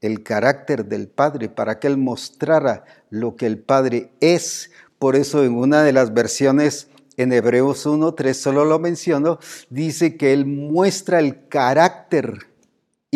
el 0.00 0.22
carácter 0.22 0.86
del 0.86 1.06
Padre, 1.06 1.50
para 1.50 1.78
que 1.78 1.86
Él 1.86 1.98
mostrara 1.98 2.84
lo 3.10 3.36
que 3.36 3.44
el 3.44 3.58
Padre 3.58 4.10
es. 4.20 4.70
Por 4.98 5.16
eso 5.16 5.44
en 5.44 5.54
una 5.54 5.82
de 5.82 5.92
las 5.92 6.14
versiones 6.14 6.88
en 7.18 7.30
Hebreos 7.30 7.84
1.3, 7.84 8.32
solo 8.32 8.64
lo 8.64 8.78
menciono, 8.78 9.38
dice 9.68 10.16
que 10.16 10.32
Él 10.32 10.46
muestra 10.46 11.18
el 11.18 11.46
carácter 11.48 12.38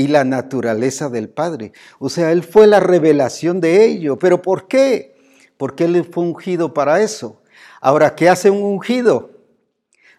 y 0.00 0.06
la 0.06 0.24
naturaleza 0.24 1.10
del 1.10 1.28
Padre. 1.28 1.72
O 1.98 2.08
sea, 2.08 2.32
Él 2.32 2.42
fue 2.42 2.66
la 2.66 2.80
revelación 2.80 3.60
de 3.60 3.84
ello. 3.84 4.18
¿Pero 4.18 4.40
por 4.40 4.66
qué? 4.66 5.14
Porque 5.58 5.84
Él 5.84 6.08
fue 6.10 6.24
ungido 6.24 6.72
para 6.72 7.02
eso. 7.02 7.42
Ahora, 7.82 8.14
¿qué 8.14 8.30
hace 8.30 8.48
un 8.48 8.62
ungido? 8.62 9.28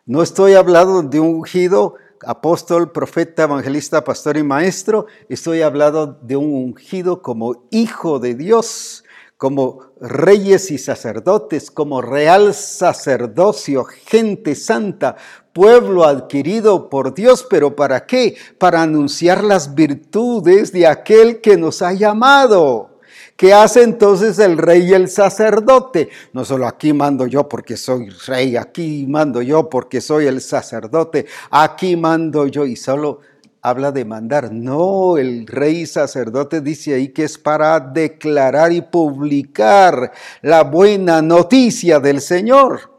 No 0.06 0.22
estoy 0.22 0.54
hablando 0.54 1.02
de 1.02 1.20
un 1.20 1.30
ungido 1.38 1.96
apóstol, 2.24 2.92
profeta, 2.92 3.46
evangelista, 3.46 4.04
pastor 4.04 4.38
y 4.38 4.44
maestro. 4.44 5.08
Estoy 5.30 5.64
hablando 5.64 6.06
de 6.22 6.36
un 6.36 6.54
ungido 6.54 7.24
como 7.24 7.66
hijo 7.72 8.20
de 8.20 8.36
Dios, 8.36 9.01
como 9.42 9.80
reyes 10.00 10.70
y 10.70 10.78
sacerdotes, 10.78 11.72
como 11.72 12.00
real 12.00 12.54
sacerdocio, 12.54 13.86
gente 13.86 14.54
santa, 14.54 15.16
pueblo 15.52 16.04
adquirido 16.04 16.92
por 16.92 17.16
Dios, 17.16 17.48
pero 17.50 17.76
¿para 17.76 18.06
qué? 18.06 18.38
Para 18.60 18.84
anunciar 18.84 19.44
las 19.44 19.74
virtudes 19.74 20.72
de 20.72 20.86
aquel 20.86 21.42
que 21.42 21.58
nos 21.58 21.82
ha 21.82 21.92
llamado. 21.94 23.00
¿Qué 23.36 23.52
hace 23.52 23.82
entonces 23.82 24.38
el 24.38 24.60
rey 24.60 24.92
y 24.92 24.94
el 24.94 25.10
sacerdote? 25.10 26.10
No 26.34 26.46
solo 26.46 26.68
aquí 26.68 26.94
mando 26.94 27.26
yo 27.26 27.50
porque 27.50 27.78
soy 27.78 28.12
rey, 28.28 28.56
aquí 28.56 29.08
mando 29.10 29.42
yo 29.42 29.72
porque 29.72 30.02
soy 30.02 30.28
el 30.28 30.42
sacerdote, 30.42 31.26
aquí 31.50 31.96
mando 31.96 32.46
yo 32.46 32.68
y 32.68 32.76
solo 32.76 33.22
habla 33.62 33.92
de 33.92 34.06
mandar. 34.06 34.52
No, 34.52 35.18
el 35.18 35.48
rey 35.48 35.86
sacerdote 35.86 36.62
dice 36.62 36.94
ahí 36.94 37.10
que 37.10 37.24
es 37.24 37.38
para 37.38 37.80
declarar 37.80 38.72
y 38.72 38.82
publicar 38.82 40.12
la 40.42 40.64
buena 40.64 41.22
noticia 41.22 42.00
del 42.00 42.22
Señor 42.22 42.92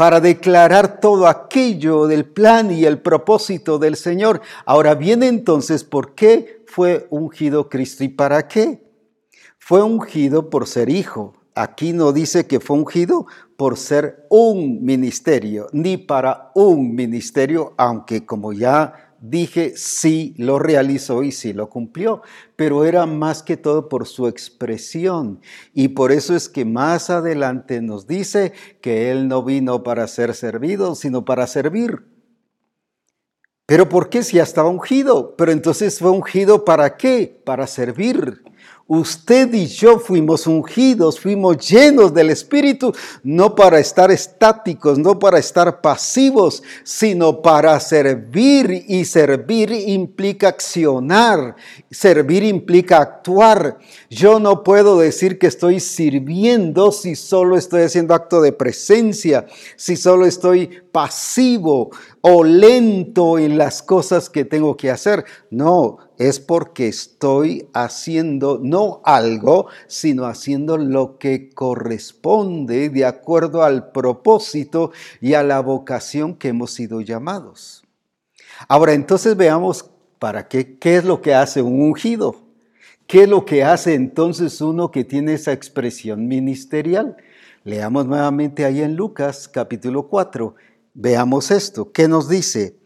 para 0.00 0.18
declarar 0.18 0.98
todo 0.98 1.26
aquello 1.26 2.06
del 2.06 2.24
plan 2.24 2.70
y 2.70 2.86
el 2.86 3.02
propósito 3.02 3.78
del 3.78 3.96
Señor. 3.96 4.40
Ahora 4.64 4.94
viene 4.94 5.28
entonces, 5.28 5.84
¿por 5.84 6.14
qué 6.14 6.64
fue 6.66 7.06
ungido 7.10 7.68
Cristo 7.68 8.02
y 8.02 8.08
para 8.08 8.48
qué? 8.48 8.82
Fue 9.58 9.82
ungido 9.82 10.48
por 10.48 10.66
ser 10.66 10.88
hijo. 10.88 11.34
Aquí 11.54 11.92
no 11.92 12.12
dice 12.12 12.46
que 12.46 12.60
fue 12.60 12.78
ungido 12.78 13.26
por 13.58 13.76
ser 13.76 14.24
un 14.30 14.82
ministerio, 14.82 15.66
ni 15.72 15.98
para 15.98 16.50
un 16.54 16.94
ministerio, 16.94 17.74
aunque 17.76 18.24
como 18.24 18.54
ya 18.54 19.09
dije, 19.20 19.74
sí 19.76 20.34
lo 20.38 20.58
realizó 20.58 21.22
y 21.22 21.32
sí 21.32 21.52
lo 21.52 21.68
cumplió, 21.68 22.22
pero 22.56 22.84
era 22.84 23.06
más 23.06 23.42
que 23.42 23.56
todo 23.56 23.88
por 23.88 24.06
su 24.06 24.26
expresión. 24.26 25.40
Y 25.74 25.88
por 25.88 26.12
eso 26.12 26.34
es 26.34 26.48
que 26.48 26.64
más 26.64 27.10
adelante 27.10 27.80
nos 27.82 28.06
dice 28.06 28.52
que 28.80 29.10
Él 29.10 29.28
no 29.28 29.42
vino 29.42 29.82
para 29.82 30.06
ser 30.08 30.34
servido, 30.34 30.94
sino 30.94 31.24
para 31.24 31.46
servir. 31.46 32.04
Pero 33.66 33.88
¿por 33.88 34.08
qué 34.08 34.24
si 34.24 34.38
ya 34.38 34.42
estaba 34.42 34.68
ungido? 34.68 35.36
Pero 35.36 35.52
entonces 35.52 36.00
fue 36.00 36.10
ungido 36.10 36.64
para 36.64 36.96
qué? 36.96 37.40
Para 37.44 37.68
servir. 37.68 38.42
Usted 38.92 39.54
y 39.54 39.68
yo 39.68 40.00
fuimos 40.00 40.48
ungidos, 40.48 41.20
fuimos 41.20 41.58
llenos 41.58 42.12
del 42.12 42.28
Espíritu, 42.28 42.92
no 43.22 43.54
para 43.54 43.78
estar 43.78 44.10
estáticos, 44.10 44.98
no 44.98 45.16
para 45.16 45.38
estar 45.38 45.80
pasivos, 45.80 46.64
sino 46.82 47.40
para 47.40 47.78
servir. 47.78 48.84
Y 48.88 49.04
servir 49.04 49.70
implica 49.70 50.48
accionar, 50.48 51.54
servir 51.88 52.42
implica 52.42 52.98
actuar. 52.98 53.78
Yo 54.08 54.40
no 54.40 54.64
puedo 54.64 54.98
decir 54.98 55.38
que 55.38 55.46
estoy 55.46 55.78
sirviendo 55.78 56.90
si 56.90 57.14
solo 57.14 57.56
estoy 57.56 57.82
haciendo 57.82 58.12
acto 58.12 58.40
de 58.40 58.50
presencia, 58.50 59.46
si 59.76 59.96
solo 59.96 60.26
estoy 60.26 60.68
pasivo 60.90 61.90
o 62.22 62.42
lento 62.42 63.38
en 63.38 63.56
las 63.56 63.84
cosas 63.84 64.28
que 64.28 64.44
tengo 64.44 64.76
que 64.76 64.90
hacer. 64.90 65.24
No, 65.48 65.98
es 66.20 66.38
porque 66.38 66.86
estoy 66.86 67.66
haciendo 67.72 68.60
no 68.62 69.00
algo, 69.04 69.68
sino 69.86 70.26
haciendo 70.26 70.76
lo 70.76 71.16
que 71.16 71.48
corresponde 71.48 72.90
de 72.90 73.06
acuerdo 73.06 73.62
al 73.62 73.90
propósito 73.90 74.92
y 75.22 75.32
a 75.32 75.42
la 75.42 75.60
vocación 75.60 76.34
que 76.34 76.48
hemos 76.48 76.72
sido 76.72 77.00
llamados. 77.00 77.84
Ahora, 78.68 78.92
entonces 78.92 79.34
veamos 79.34 79.90
para 80.18 80.46
qué, 80.46 80.76
qué 80.76 80.96
es 80.96 81.06
lo 81.06 81.22
que 81.22 81.32
hace 81.32 81.62
un 81.62 81.80
ungido. 81.80 82.36
¿Qué 83.06 83.22
es 83.22 83.28
lo 83.28 83.46
que 83.46 83.64
hace 83.64 83.94
entonces 83.94 84.60
uno 84.60 84.90
que 84.90 85.04
tiene 85.04 85.32
esa 85.32 85.52
expresión 85.52 86.28
ministerial? 86.28 87.16
Leamos 87.64 88.04
nuevamente 88.04 88.66
ahí 88.66 88.82
en 88.82 88.94
Lucas 88.94 89.48
capítulo 89.48 90.06
4. 90.08 90.54
Veamos 90.92 91.50
esto. 91.50 91.92
¿Qué 91.92 92.08
nos 92.08 92.28
dice? 92.28 92.79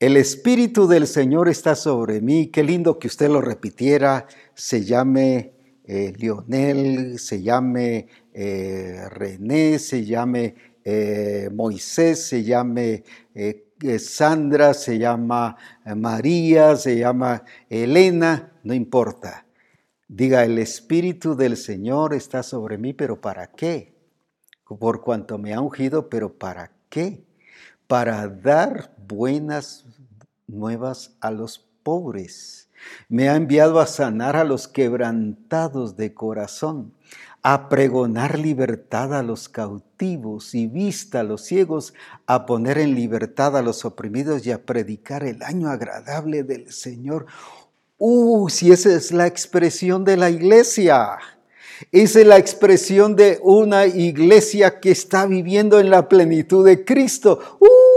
El 0.00 0.16
Espíritu 0.16 0.86
del 0.86 1.08
Señor 1.08 1.48
está 1.48 1.74
sobre 1.74 2.20
mí. 2.20 2.46
Qué 2.52 2.62
lindo 2.62 3.00
que 3.00 3.08
usted 3.08 3.28
lo 3.28 3.40
repitiera. 3.40 4.28
Se 4.54 4.84
llame 4.84 5.54
eh, 5.84 6.12
Lionel, 6.16 7.18
se 7.18 7.42
llame 7.42 8.06
eh, 8.32 9.08
René, 9.10 9.80
se 9.80 10.04
llame 10.04 10.54
eh, 10.84 11.50
Moisés, 11.52 12.28
se 12.28 12.44
llame 12.44 13.02
Sandra, 13.98 14.72
se 14.72 14.98
llama 14.98 15.56
María, 15.96 16.76
se 16.76 16.96
llama 16.96 17.42
Elena, 17.68 18.52
no 18.62 18.74
importa. 18.74 19.46
Diga, 20.06 20.44
el 20.44 20.58
Espíritu 20.58 21.34
del 21.34 21.56
Señor 21.56 22.14
está 22.14 22.44
sobre 22.44 22.78
mí, 22.78 22.92
pero 22.92 23.20
¿para 23.20 23.48
qué? 23.48 23.94
Por 24.64 25.00
cuanto 25.00 25.38
me 25.38 25.54
ha 25.54 25.60
ungido, 25.60 26.08
pero 26.08 26.38
¿para 26.38 26.70
qué? 26.88 27.24
Para 27.88 28.28
dar 28.28 28.94
buenas 29.08 29.87
nuevas 30.48 31.16
a 31.20 31.30
los 31.30 31.68
pobres. 31.82 32.68
Me 33.08 33.28
ha 33.28 33.36
enviado 33.36 33.80
a 33.80 33.86
sanar 33.86 34.36
a 34.36 34.44
los 34.44 34.68
quebrantados 34.68 35.96
de 35.96 36.14
corazón, 36.14 36.94
a 37.42 37.68
pregonar 37.68 38.38
libertad 38.38 39.14
a 39.14 39.22
los 39.22 39.48
cautivos 39.48 40.54
y 40.54 40.66
vista 40.66 41.20
a 41.20 41.24
los 41.24 41.44
ciegos, 41.44 41.94
a 42.26 42.46
poner 42.46 42.78
en 42.78 42.94
libertad 42.94 43.56
a 43.56 43.62
los 43.62 43.84
oprimidos 43.84 44.46
y 44.46 44.50
a 44.50 44.64
predicar 44.64 45.24
el 45.24 45.42
año 45.42 45.68
agradable 45.68 46.42
del 46.42 46.72
Señor. 46.72 47.26
¡Uh! 47.96 48.48
Si 48.48 48.70
esa 48.70 48.94
es 48.94 49.12
la 49.12 49.26
expresión 49.26 50.04
de 50.04 50.16
la 50.16 50.30
iglesia. 50.30 51.18
Esa 51.92 52.20
es 52.20 52.26
la 52.26 52.38
expresión 52.38 53.14
de 53.14 53.38
una 53.42 53.86
iglesia 53.86 54.80
que 54.80 54.90
está 54.90 55.26
viviendo 55.26 55.78
en 55.78 55.90
la 55.90 56.08
plenitud 56.08 56.64
de 56.64 56.84
Cristo. 56.84 57.40
¡Uh! 57.60 57.87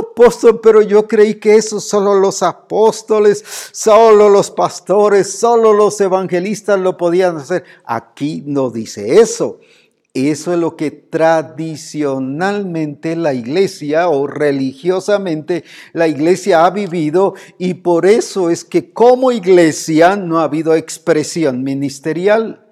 Apóstol, 0.00 0.60
pero 0.62 0.82
yo 0.82 1.06
creí 1.06 1.36
que 1.36 1.56
eso 1.56 1.80
solo 1.80 2.14
los 2.14 2.42
apóstoles, 2.42 3.44
solo 3.72 4.28
los 4.28 4.50
pastores, 4.50 5.38
solo 5.38 5.72
los 5.72 6.00
evangelistas 6.00 6.78
lo 6.78 6.96
podían 6.96 7.36
hacer. 7.36 7.64
Aquí 7.84 8.42
no 8.46 8.70
dice 8.70 9.20
eso. 9.20 9.58
Eso 10.14 10.52
es 10.52 10.58
lo 10.58 10.76
que 10.76 10.90
tradicionalmente 10.90 13.16
la 13.16 13.32
iglesia 13.32 14.10
o 14.10 14.26
religiosamente 14.26 15.64
la 15.94 16.06
iglesia 16.06 16.66
ha 16.66 16.70
vivido 16.70 17.32
y 17.56 17.72
por 17.74 18.04
eso 18.04 18.50
es 18.50 18.62
que 18.62 18.92
como 18.92 19.32
iglesia 19.32 20.16
no 20.16 20.40
ha 20.40 20.44
habido 20.44 20.74
expresión 20.74 21.64
ministerial. 21.64 22.66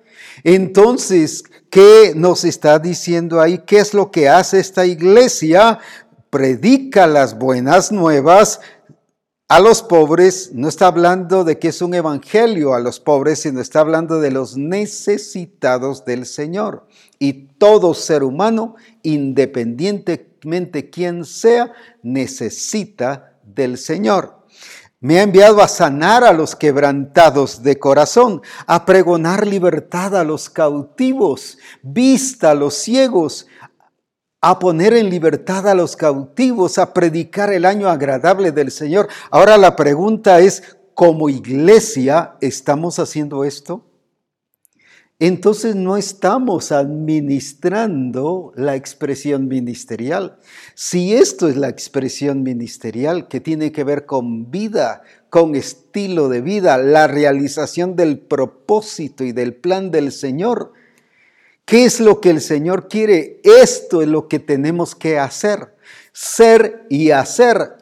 Entonces, 0.45 1.45
¿qué 1.71 2.13
nos 2.15 2.45
está 2.45 2.79
diciendo 2.79 3.41
ahí? 3.41 3.63
¿Qué 3.67 3.79
es 3.79 3.95
lo 3.95 4.11
que 4.11 4.29
hace 4.29 4.61
esta 4.61 4.85
iglesia? 4.85 5.79
Predica 6.31 7.07
las 7.07 7.39
buenas 7.39 7.93
nuevas 7.93 8.61
a 9.51 9.59
los 9.59 9.83
pobres, 9.83 10.53
no 10.55 10.69
está 10.69 10.87
hablando 10.87 11.43
de 11.43 11.59
que 11.59 11.69
es 11.69 11.83
un 11.83 11.93
evangelio 11.93 12.73
a 12.73 12.79
los 12.79 13.01
pobres, 13.01 13.41
sino 13.41 13.61
está 13.61 13.81
hablando 13.81 14.21
de 14.21 14.31
los 14.31 14.57
necesitados 14.57 16.05
del 16.05 16.25
Señor. 16.25 16.87
Y 17.19 17.49
todo 17.59 17.93
ser 17.93 18.23
humano, 18.23 18.77
independientemente 19.03 20.89
quien 20.89 21.25
sea, 21.25 21.73
necesita 22.01 23.33
del 23.43 23.77
Señor. 23.77 24.41
Me 25.01 25.19
ha 25.19 25.23
enviado 25.23 25.63
a 25.63 25.67
sanar 25.67 26.23
a 26.23 26.33
los 26.33 26.55
quebrantados 26.55 27.63
de 27.63 27.79
corazón, 27.79 28.43
a 28.67 28.85
pregonar 28.85 29.47
libertad 29.47 30.15
a 30.15 30.25
los 30.25 30.49
cautivos, 30.49 31.59
vista 31.83 32.51
a 32.51 32.55
los 32.55 32.75
ciegos, 32.75 33.47
a 34.41 34.59
poner 34.59 34.95
en 34.95 35.11
libertad 35.11 35.69
a 35.69 35.75
los 35.75 35.97
cautivos, 35.97 36.79
a 36.79 36.95
predicar 36.95 37.53
el 37.53 37.65
año 37.67 37.89
agradable 37.89 38.53
del 38.53 38.71
Señor. 38.71 39.09
Ahora 39.31 39.59
la 39.59 39.77
pregunta 39.77 40.41
es, 40.41 40.63
¿como 40.95 41.29
iglesia 41.29 42.37
estamos 42.41 42.99
haciendo 42.99 43.45
esto? 43.45 43.85
Entonces 45.19 45.77
no 45.77 45.99
estamos 45.99 46.73
administrando 46.73 48.53
la 48.57 48.75
expresión 48.75 49.49
ministerial. 49.49 50.39
Si 50.75 51.13
esto 51.13 51.47
es 51.47 51.59
la 51.59 51.69
expresión 51.69 52.43
ministerial 52.43 53.29
que 53.29 53.39
tiene 53.39 53.71
que 53.71 53.85
ver 53.85 54.07
con 54.07 54.51
vida, 54.51 55.03
con 55.29 55.55
estilo 55.55 56.31
de 56.31 56.41
vida, 56.41 56.79
la 56.79 57.07
realización 57.07 57.97
del 57.97 58.19
propósito 58.19 59.23
y 59.23 59.33
del 59.33 59.55
plan 59.55 59.91
del 59.91 60.11
Señor, 60.11 60.73
¿Qué 61.71 61.85
es 61.85 62.01
lo 62.01 62.21
que 62.21 62.31
el 62.31 62.41
Señor 62.41 62.89
quiere? 62.89 63.41
Esto 63.45 64.03
es 64.03 64.09
lo 64.09 64.27
que 64.27 64.41
tenemos 64.41 64.97
que 64.97 65.21
hacer. 65.21 65.77
Ser 66.13 66.85
y 66.91 67.13
hacer. 67.13 67.77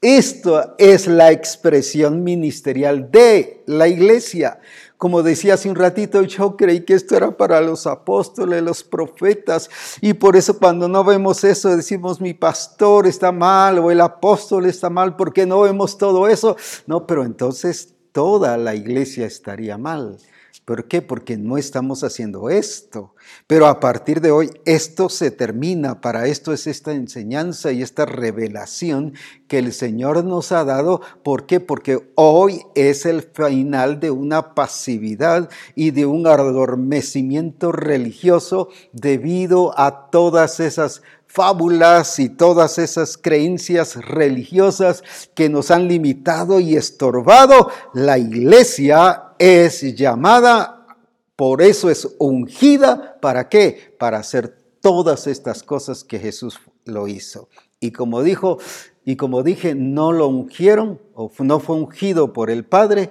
Esto 0.00 0.74
es 0.78 1.06
la 1.06 1.32
expresión 1.32 2.24
ministerial 2.24 3.10
de 3.10 3.62
la 3.66 3.88
iglesia. 3.88 4.58
Como 4.96 5.22
decía 5.22 5.52
hace 5.52 5.68
un 5.68 5.76
ratito, 5.76 6.22
yo 6.22 6.56
creí 6.56 6.86
que 6.86 6.94
esto 6.94 7.14
era 7.14 7.36
para 7.36 7.60
los 7.60 7.86
apóstoles, 7.86 8.62
los 8.62 8.82
profetas, 8.82 9.68
y 10.00 10.14
por 10.14 10.34
eso 10.34 10.58
cuando 10.58 10.88
no 10.88 11.04
vemos 11.04 11.44
eso 11.44 11.76
decimos 11.76 12.22
mi 12.22 12.32
pastor 12.32 13.06
está 13.06 13.32
mal 13.32 13.78
o 13.80 13.90
el 13.90 14.00
apóstol 14.00 14.64
está 14.64 14.88
mal, 14.88 15.14
porque 15.14 15.44
no 15.44 15.60
vemos 15.60 15.98
todo 15.98 16.26
eso? 16.26 16.56
No, 16.86 17.06
pero 17.06 17.22
entonces 17.22 17.92
toda 18.12 18.56
la 18.56 18.74
iglesia 18.74 19.26
estaría 19.26 19.76
mal. 19.76 20.16
¿Por 20.66 20.88
qué? 20.88 21.00
Porque 21.00 21.36
no 21.36 21.58
estamos 21.58 22.02
haciendo 22.02 22.50
esto. 22.50 23.14
Pero 23.46 23.68
a 23.68 23.78
partir 23.78 24.20
de 24.20 24.32
hoy 24.32 24.50
esto 24.64 25.08
se 25.08 25.30
termina. 25.30 26.00
Para 26.00 26.26
esto 26.26 26.52
es 26.52 26.66
esta 26.66 26.92
enseñanza 26.92 27.70
y 27.70 27.82
esta 27.82 28.04
revelación 28.04 29.14
que 29.46 29.58
el 29.58 29.72
Señor 29.72 30.24
nos 30.24 30.50
ha 30.50 30.64
dado. 30.64 31.02
¿Por 31.22 31.46
qué? 31.46 31.60
Porque 31.60 32.10
hoy 32.16 32.62
es 32.74 33.06
el 33.06 33.22
final 33.22 34.00
de 34.00 34.10
una 34.10 34.56
pasividad 34.56 35.48
y 35.76 35.92
de 35.92 36.04
un 36.04 36.26
adormecimiento 36.26 37.70
religioso 37.70 38.68
debido 38.92 39.72
a 39.78 40.10
todas 40.10 40.58
esas 40.58 41.00
fábulas 41.36 42.18
y 42.18 42.30
todas 42.30 42.78
esas 42.78 43.18
creencias 43.18 43.96
religiosas 43.96 45.04
que 45.34 45.50
nos 45.50 45.70
han 45.70 45.86
limitado 45.86 46.60
y 46.60 46.76
estorbado. 46.76 47.70
La 47.92 48.16
iglesia 48.16 49.34
es 49.38 49.94
llamada, 49.94 50.86
por 51.36 51.60
eso 51.60 51.90
es 51.90 52.08
ungida, 52.18 53.18
¿para 53.20 53.50
qué? 53.50 53.94
Para 53.98 54.16
hacer 54.16 54.56
todas 54.80 55.26
estas 55.26 55.62
cosas 55.62 56.04
que 56.04 56.18
Jesús 56.18 56.58
lo 56.86 57.06
hizo. 57.06 57.50
Y 57.80 57.90
como 57.90 58.22
dijo, 58.22 58.56
y 59.04 59.16
como 59.16 59.42
dije, 59.42 59.74
no 59.74 60.12
lo 60.12 60.28
ungieron 60.28 61.02
o 61.12 61.30
no 61.40 61.60
fue 61.60 61.76
ungido 61.76 62.32
por 62.32 62.48
el 62.48 62.64
Padre 62.64 63.10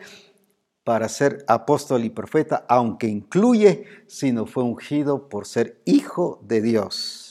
para 0.84 1.10
ser 1.10 1.46
apóstol 1.48 2.04
y 2.04 2.10
profeta, 2.10 2.66
aunque 2.70 3.08
incluye, 3.08 3.86
sino 4.08 4.48
fue 4.48 4.64
ungido 4.64 5.30
por 5.30 5.46
ser 5.46 5.80
hijo 5.86 6.40
de 6.44 6.62
Dios, 6.62 7.25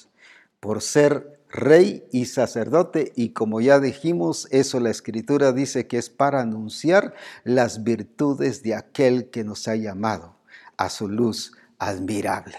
por 0.65 0.81
ser 0.81 1.43
rey 1.51 2.05
y 2.11 2.25
sacerdote, 2.25 3.13
y 3.17 3.35
como 3.35 3.61
ya 3.61 3.81
dijimos, 3.81 4.49
eso 4.51 4.81
la 4.81 4.89
escritura 4.89 5.53
dice 5.53 5.87
que 5.87 5.99
es 5.99 6.09
para 6.09 6.41
anunciar 6.41 7.13
las 7.45 7.85
virtudes 7.85 8.63
de 8.63 8.75
aquel 8.75 9.29
que 9.29 9.45
nos 9.45 9.69
ha 9.69 9.77
llamado 9.77 10.37
a 10.79 10.89
su 10.89 11.07
luz 11.07 11.53
admirable. 11.79 12.57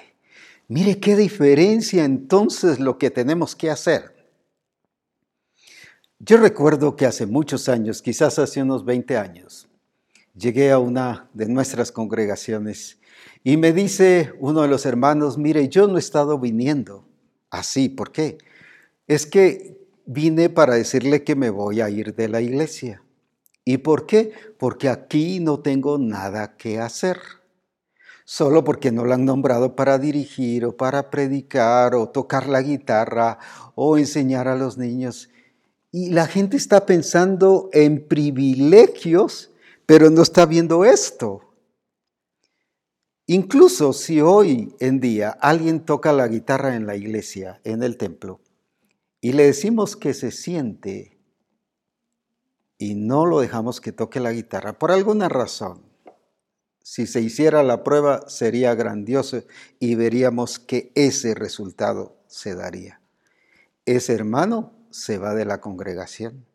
Mire 0.68 1.00
qué 1.00 1.16
diferencia 1.16 2.06
entonces 2.06 2.80
lo 2.80 3.00
que 3.00 3.10
tenemos 3.10 3.56
que 3.56 3.72
hacer. 3.72 4.16
Yo 6.20 6.38
recuerdo 6.38 6.96
que 6.96 7.08
hace 7.08 7.26
muchos 7.26 7.68
años, 7.70 8.04
quizás 8.04 8.38
hace 8.38 8.62
unos 8.62 8.86
20 8.86 9.18
años, 9.18 9.68
llegué 10.36 10.72
a 10.72 10.78
una 10.78 11.28
de 11.34 11.48
nuestras 11.48 11.92
congregaciones 11.92 13.00
y 13.44 13.58
me 13.58 13.74
dice 13.74 14.32
uno 14.40 14.62
de 14.62 14.68
los 14.68 14.86
hermanos, 14.86 15.40
mire, 15.40 15.70
yo 15.70 15.88
no 15.88 15.96
he 15.96 16.00
estado 16.00 16.38
viniendo 16.38 17.04
así, 17.56 17.90
¿por 17.90 18.12
qué? 18.12 18.38
es 19.08 19.26
que 19.26 19.78
vine 20.06 20.50
para 20.50 20.76
decirle 20.76 21.24
que 21.24 21.36
me 21.36 21.50
voy 21.50 21.82
a 21.82 21.90
ir 21.90 22.16
de 22.16 22.28
la 22.28 22.42
iglesia. 22.42 23.02
¿Y 23.64 23.78
por 23.78 24.06
qué? 24.06 24.32
Porque 24.58 24.90
aquí 24.90 25.40
no 25.40 25.60
tengo 25.60 25.98
nada 25.98 26.56
que 26.58 26.80
hacer. 26.80 27.20
Solo 28.24 28.64
porque 28.64 28.92
no 28.92 29.06
la 29.06 29.16
han 29.16 29.26
nombrado 29.26 29.76
para 29.76 29.98
dirigir 29.98 30.66
o 30.66 30.76
para 30.76 31.10
predicar 31.12 31.94
o 31.94 32.10
tocar 32.10 32.48
la 32.48 32.62
guitarra 32.62 33.38
o 33.76 33.98
enseñar 33.98 34.48
a 34.48 34.56
los 34.56 34.78
niños. 34.78 35.30
Y 35.92 36.10
la 36.10 36.28
gente 36.28 36.58
está 36.58 36.86
pensando 36.86 37.70
en 37.72 38.08
privilegios, 38.08 39.52
pero 39.86 40.10
no 40.10 40.24
está 40.24 40.46
viendo 40.46 40.86
esto. 40.86 41.42
Incluso 43.28 43.92
si 43.94 44.22
hoy 44.22 44.76
en 44.80 45.00
día 45.00 45.32
alguien 45.42 45.84
toca 45.84 46.14
la 46.14 46.28
guitarra 46.28 46.76
en 46.76 46.86
la 46.86 46.96
iglesia, 46.96 47.60
en 47.64 47.82
el 47.82 47.98
templo, 47.98 48.40
y 49.20 49.34
le 49.34 49.46
decimos 49.46 49.96
que 49.96 50.14
se 50.14 50.32
siente 50.32 51.18
y 52.78 52.94
no 52.94 53.26
lo 53.26 53.40
dejamos 53.40 53.82
que 53.82 53.92
toque 53.92 54.20
la 54.20 54.32
guitarra 54.32 54.78
por 54.78 54.92
alguna 54.92 55.30
razón. 55.30 55.82
Si 56.84 57.08
se 57.08 57.22
hiciera 57.22 57.64
la 57.64 57.84
prueba 57.84 58.30
sería 58.30 58.76
grandioso 58.76 59.42
y 59.80 59.96
veríamos 59.96 60.60
que 60.60 60.92
ese 60.94 61.34
resultado 61.34 62.18
se 62.28 62.54
daría. 62.54 63.02
Ese 63.86 64.14
hermano 64.14 64.74
se 64.92 65.18
va 65.18 65.34
de 65.34 65.46
la 65.46 65.62
congregación. 65.62 66.46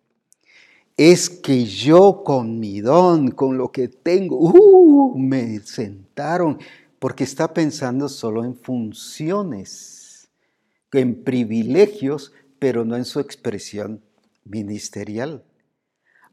Es 1.03 1.31
que 1.31 1.65
yo 1.65 2.23
con 2.23 2.61
mi 2.61 2.83
don, 2.83 3.31
con 3.31 3.57
lo 3.57 3.73
que 3.73 3.89
tengo, 3.89 4.37
uh, 4.37 5.17
me 5.19 5.61
sentaron, 5.61 6.59
porque 6.99 7.25
está 7.25 7.55
pensando 7.55 8.07
solo 8.07 8.45
en 8.45 8.55
funciones, 8.55 10.29
en 10.93 11.25
privilegios 11.25 12.35
pero 12.59 12.85
no 12.85 12.99
en 12.99 13.07
su 13.07 13.19
expresión 13.19 14.03
ministerial. 14.45 15.43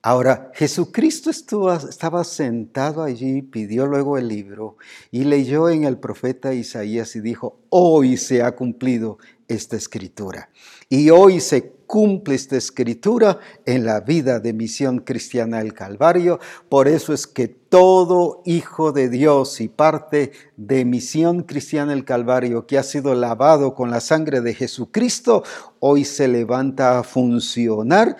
Ahora, 0.02 0.52
Jesucristo 0.54 1.30
estaba 1.30 2.26
sentado 2.26 3.04
allí, 3.04 3.44
pidió 3.44 3.88
luego 3.88 4.18
el 4.18 4.28
libro 4.28 4.76
y 5.12 5.24
leyó 5.24 5.70
en 5.70 5.86
el 5.86 5.98
profeta 5.98 6.54
Isaías 6.54 7.16
y 7.16 7.22
dijo, 7.22 7.62
hoy 7.70 8.18
se 8.18 8.42
ha 8.42 8.54
cumplido 8.54 9.18
esta 9.48 9.78
escritura. 9.78 10.50
Y 10.90 11.10
hoy 11.10 11.40
se 11.40 11.77
cumple 11.88 12.36
esta 12.36 12.58
escritura 12.58 13.40
en 13.66 13.86
la 13.86 14.02
vida 14.02 14.40
de 14.40 14.54
misión 14.54 15.00
cristiana 15.00 15.60
del 15.60 15.74
Calvario. 15.74 16.40
Por 16.70 16.88
eso 16.88 17.14
es 17.14 17.26
que 17.26 17.48
todo 17.48 18.44
hijo 18.46 18.92
de 18.92 19.10
Dios 19.10 19.60
y 19.62 19.70
parte 19.70 20.34
de 20.58 20.86
misión 20.86 21.44
cristiana 21.44 21.94
del 21.94 22.06
Calvario 22.06 22.68
que 22.68 22.78
ha 22.78 22.84
sido 22.84 23.16
lavado 23.16 23.74
con 23.74 23.90
la 23.90 24.02
sangre 24.02 24.42
de 24.42 24.54
Jesucristo, 24.54 25.44
hoy 25.80 26.04
se 26.04 26.28
levanta 26.28 27.00
a 27.00 27.04
funcionar 27.04 28.18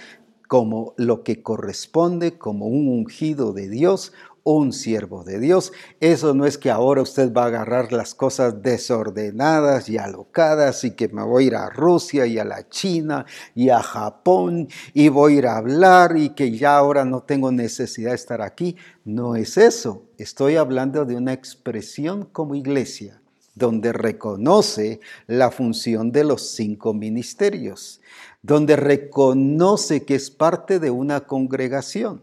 como 0.48 0.94
lo 0.96 1.24
que 1.24 1.44
corresponde 1.44 2.38
como 2.38 2.68
un 2.68 2.88
ungido 2.88 3.52
de 3.52 3.68
Dios, 3.68 4.14
un 4.56 4.72
siervo 4.72 5.26
de 5.26 5.40
Dios. 5.40 5.74
Eso 6.00 6.34
no 6.34 6.46
es 6.46 6.58
que 6.58 6.72
ahora 6.72 7.02
usted 7.02 7.34
va 7.34 7.44
a 7.44 7.48
agarrar 7.48 7.92
las 7.92 8.16
cosas 8.16 8.62
desordenadas 8.62 9.90
y 9.90 9.98
alocadas 9.98 10.86
y 10.86 10.92
que 10.92 11.10
me 11.10 11.22
voy 11.24 11.44
a 11.44 11.48
ir 11.48 11.56
a 11.56 11.70
Rusia 11.70 12.26
y 12.26 12.40
a 12.40 12.46
la 12.46 12.70
China 12.70 13.26
y 13.56 13.70
a 13.70 13.84
Japón 13.84 14.70
y 14.94 15.10
voy 15.10 15.34
a 15.34 15.38
ir 15.38 15.48
a 15.48 15.58
hablar 15.58 16.16
y 16.16 16.30
que 16.30 16.58
ya 16.58 16.78
ahora 16.78 17.04
no 17.04 17.24
tengo 17.24 17.52
necesidad 17.52 18.12
de 18.12 18.16
estar 18.16 18.42
aquí. 18.42 18.78
No 19.04 19.36
es 19.36 19.58
eso. 19.58 20.04
Estoy 20.18 20.56
hablando 20.56 21.04
de 21.04 21.18
una 21.18 21.34
expresión 21.34 22.24
como 22.24 22.56
iglesia 22.56 23.20
donde 23.54 23.92
reconoce 23.92 25.00
la 25.26 25.50
función 25.50 26.12
de 26.12 26.24
los 26.24 26.52
cinco 26.52 26.94
ministerios, 26.94 28.02
donde 28.44 28.76
reconoce 28.76 30.06
que 30.06 30.14
es 30.16 30.30
parte 30.30 30.80
de 30.80 30.92
una 30.92 31.22
congregación. 31.22 32.22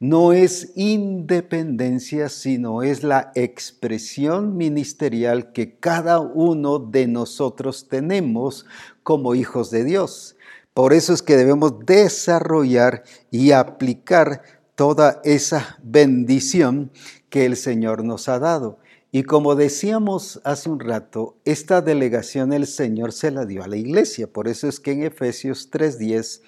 No 0.00 0.32
es 0.32 0.72
independencia, 0.74 2.28
sino 2.28 2.82
es 2.82 3.02
la 3.02 3.30
expresión 3.34 4.56
ministerial 4.56 5.52
que 5.52 5.78
cada 5.78 6.20
uno 6.20 6.78
de 6.78 7.06
nosotros 7.06 7.88
tenemos 7.88 8.66
como 9.02 9.34
hijos 9.34 9.70
de 9.70 9.84
Dios. 9.84 10.36
Por 10.74 10.92
eso 10.92 11.12
es 11.12 11.22
que 11.22 11.36
debemos 11.36 11.86
desarrollar 11.86 13.04
y 13.30 13.52
aplicar 13.52 14.42
toda 14.74 15.20
esa 15.22 15.78
bendición 15.82 16.90
que 17.30 17.46
el 17.46 17.56
Señor 17.56 18.02
nos 18.02 18.28
ha 18.28 18.40
dado. 18.40 18.78
Y 19.12 19.22
como 19.22 19.54
decíamos 19.54 20.40
hace 20.42 20.68
un 20.68 20.80
rato, 20.80 21.36
esta 21.44 21.80
delegación 21.80 22.52
el 22.52 22.66
Señor 22.66 23.12
se 23.12 23.30
la 23.30 23.46
dio 23.46 23.62
a 23.62 23.68
la 23.68 23.76
iglesia. 23.76 24.26
Por 24.26 24.48
eso 24.48 24.66
es 24.66 24.80
que 24.80 24.90
en 24.90 25.04
Efesios 25.04 25.70
3:10 25.70 26.42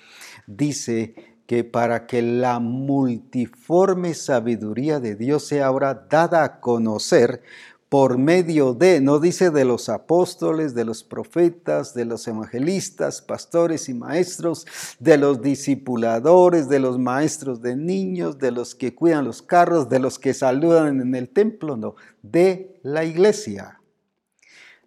dice 0.48 1.14
que 1.46 1.64
para 1.64 2.06
que 2.06 2.22
la 2.22 2.58
multiforme 2.58 4.14
sabiduría 4.14 5.00
de 5.00 5.14
Dios 5.14 5.46
sea 5.46 5.66
ahora 5.66 6.06
dada 6.08 6.44
a 6.44 6.60
conocer 6.60 7.42
por 7.88 8.18
medio 8.18 8.74
de, 8.74 9.00
no 9.00 9.20
dice 9.20 9.50
de 9.50 9.64
los 9.64 9.88
apóstoles, 9.88 10.74
de 10.74 10.84
los 10.84 11.04
profetas, 11.04 11.94
de 11.94 12.04
los 12.04 12.26
evangelistas, 12.26 13.22
pastores 13.22 13.88
y 13.88 13.94
maestros, 13.94 14.66
de 14.98 15.16
los 15.16 15.40
discipuladores, 15.40 16.68
de 16.68 16.80
los 16.80 16.98
maestros 16.98 17.62
de 17.62 17.76
niños, 17.76 18.38
de 18.38 18.50
los 18.50 18.74
que 18.74 18.94
cuidan 18.94 19.24
los 19.24 19.40
carros, 19.40 19.88
de 19.88 20.00
los 20.00 20.18
que 20.18 20.34
saludan 20.34 21.00
en 21.00 21.14
el 21.14 21.28
templo, 21.28 21.76
no, 21.76 21.94
de 22.22 22.80
la 22.82 23.04
iglesia. 23.04 23.80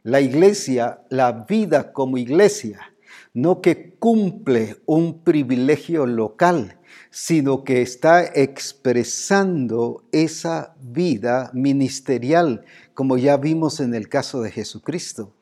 La 0.03 0.19
iglesia, 0.19 1.01
la 1.09 1.31
vida 1.31 1.93
como 1.93 2.17
iglesia, 2.17 2.88
no 3.33 3.61
que 3.61 3.95
cumple 3.97 4.77
un 4.85 5.23
privilegio 5.23 6.05
local, 6.05 6.79
sino 7.11 7.63
que 7.63 7.81
está 7.81 8.23
expresando 8.23 10.03
esa 10.11 10.75
vida 10.79 11.51
ministerial, 11.53 12.65
como 12.93 13.17
ya 13.17 13.37
vimos 13.37 13.79
en 13.79 13.93
el 13.93 14.09
caso 14.09 14.41
de 14.41 14.51
Jesucristo. 14.51 15.33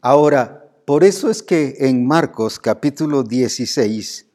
Ahora, 0.00 0.70
por 0.84 1.04
eso 1.04 1.30
es 1.30 1.42
que 1.42 1.76
en 1.80 2.06
Marcos 2.06 2.58
capítulo 2.58 3.22
16, 3.22 4.26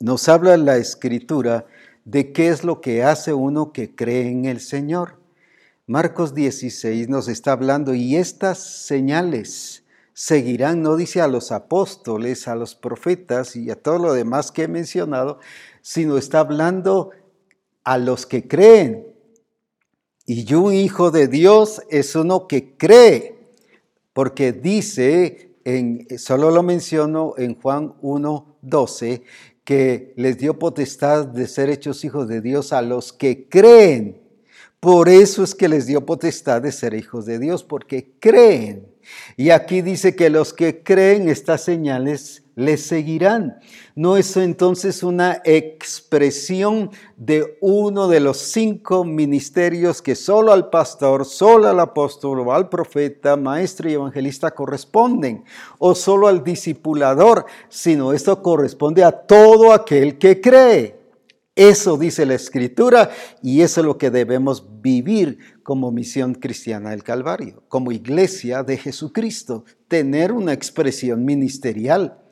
nos 0.00 0.28
habla 0.28 0.56
la 0.56 0.76
escritura 0.76 1.66
de 2.04 2.32
qué 2.32 2.48
es 2.48 2.64
lo 2.64 2.80
que 2.80 3.02
hace 3.02 3.34
uno 3.34 3.72
que 3.72 3.94
cree 3.94 4.28
en 4.28 4.44
el 4.44 4.60
Señor. 4.60 5.18
Marcos 5.86 6.34
16 6.34 7.08
nos 7.08 7.28
está 7.28 7.52
hablando 7.52 7.94
y 7.94 8.16
estas 8.16 8.58
señales 8.58 9.84
seguirán, 10.18 10.82
no 10.82 10.96
dice 10.96 11.20
a 11.20 11.28
los 11.28 11.52
apóstoles, 11.52 12.48
a 12.48 12.56
los 12.56 12.74
profetas 12.74 13.54
y 13.54 13.70
a 13.70 13.80
todo 13.80 13.98
lo 13.98 14.12
demás 14.12 14.50
que 14.50 14.64
he 14.64 14.68
mencionado, 14.68 15.38
sino 15.80 16.18
está 16.18 16.40
hablando 16.40 17.10
a 17.84 17.98
los 17.98 18.26
que 18.26 18.48
creen. 18.48 19.06
Y 20.26 20.52
un 20.54 20.74
hijo 20.74 21.12
de 21.12 21.28
Dios 21.28 21.82
es 21.88 22.16
uno 22.16 22.48
que 22.48 22.76
cree, 22.76 23.38
porque 24.12 24.50
dice, 24.50 25.54
en, 25.64 26.04
solo 26.18 26.50
lo 26.50 26.64
menciono 26.64 27.34
en 27.38 27.54
Juan 27.54 27.94
1, 28.02 28.58
12, 28.60 29.22
que 29.62 30.14
les 30.16 30.36
dio 30.36 30.58
potestad 30.58 31.26
de 31.28 31.46
ser 31.46 31.70
hechos 31.70 32.04
hijos 32.04 32.26
de 32.26 32.40
Dios 32.40 32.72
a 32.72 32.82
los 32.82 33.12
que 33.12 33.48
creen. 33.48 34.20
Por 34.80 35.08
eso 35.08 35.44
es 35.44 35.54
que 35.54 35.68
les 35.68 35.86
dio 35.86 36.04
potestad 36.04 36.60
de 36.60 36.72
ser 36.72 36.94
hijos 36.94 37.24
de 37.24 37.38
Dios, 37.38 37.62
porque 37.62 38.14
creen. 38.18 38.97
Y 39.36 39.50
aquí 39.50 39.82
dice 39.82 40.16
que 40.16 40.30
los 40.30 40.52
que 40.52 40.82
creen 40.82 41.28
estas 41.28 41.62
señales 41.62 42.42
les 42.58 42.82
seguirán. 42.82 43.60
¿No 43.94 44.16
es 44.16 44.36
entonces 44.36 45.04
una 45.04 45.40
expresión 45.44 46.90
de 47.16 47.56
uno 47.60 48.08
de 48.08 48.18
los 48.18 48.38
cinco 48.38 49.04
ministerios 49.04 50.02
que 50.02 50.16
solo 50.16 50.52
al 50.52 50.68
pastor, 50.68 51.24
solo 51.24 51.68
al 51.68 51.78
apóstol 51.78 52.50
al 52.50 52.68
profeta, 52.68 53.36
maestro 53.36 53.88
y 53.88 53.92
evangelista 53.92 54.50
corresponden? 54.50 55.44
O 55.78 55.94
solo 55.94 56.26
al 56.26 56.42
discipulador, 56.42 57.46
sino 57.68 58.12
esto 58.12 58.42
corresponde 58.42 59.04
a 59.04 59.12
todo 59.12 59.72
aquel 59.72 60.18
que 60.18 60.40
cree. 60.40 60.98
Eso 61.54 61.96
dice 61.96 62.24
la 62.24 62.34
escritura 62.34 63.10
y 63.42 63.62
eso 63.62 63.80
es 63.80 63.86
lo 63.86 63.98
que 63.98 64.10
debemos 64.10 64.64
vivir 64.80 65.38
como 65.68 65.92
misión 65.92 66.32
cristiana 66.32 66.92
del 66.92 67.02
Calvario, 67.02 67.62
como 67.68 67.92
iglesia 67.92 68.62
de 68.62 68.78
Jesucristo, 68.78 69.66
tener 69.86 70.32
una 70.32 70.54
expresión 70.54 71.26
ministerial. 71.26 72.22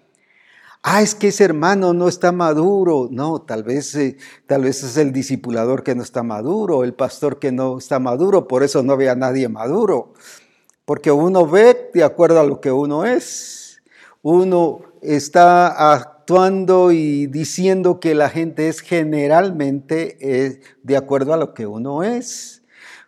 Ah, 0.82 1.02
es 1.02 1.14
que 1.14 1.28
ese 1.28 1.44
hermano 1.44 1.92
no 1.92 2.08
está 2.08 2.32
maduro. 2.32 3.08
No, 3.10 3.42
tal 3.42 3.62
vez, 3.62 3.94
eh, 3.94 4.16
tal 4.46 4.62
vez 4.62 4.82
es 4.82 4.96
el 4.96 5.12
discipulador 5.12 5.82
que 5.82 5.94
no 5.94 6.02
está 6.02 6.22
maduro, 6.22 6.82
el 6.82 6.94
pastor 6.94 7.38
que 7.38 7.52
no 7.52 7.76
está 7.76 7.98
maduro, 7.98 8.48
por 8.48 8.62
eso 8.62 8.82
no 8.82 8.96
ve 8.96 9.10
a 9.10 9.14
nadie 9.14 9.50
maduro. 9.50 10.14
Porque 10.86 11.12
uno 11.12 11.46
ve 11.46 11.90
de 11.92 12.04
acuerdo 12.04 12.40
a 12.40 12.44
lo 12.44 12.62
que 12.62 12.72
uno 12.72 13.04
es. 13.04 13.82
Uno 14.22 14.80
está 15.02 15.92
actuando 15.92 16.90
y 16.90 17.26
diciendo 17.26 18.00
que 18.00 18.14
la 18.14 18.30
gente 18.30 18.70
es 18.70 18.80
generalmente 18.80 20.16
eh, 20.22 20.60
de 20.82 20.96
acuerdo 20.96 21.34
a 21.34 21.36
lo 21.36 21.52
que 21.52 21.66
uno 21.66 22.02
es. 22.02 22.62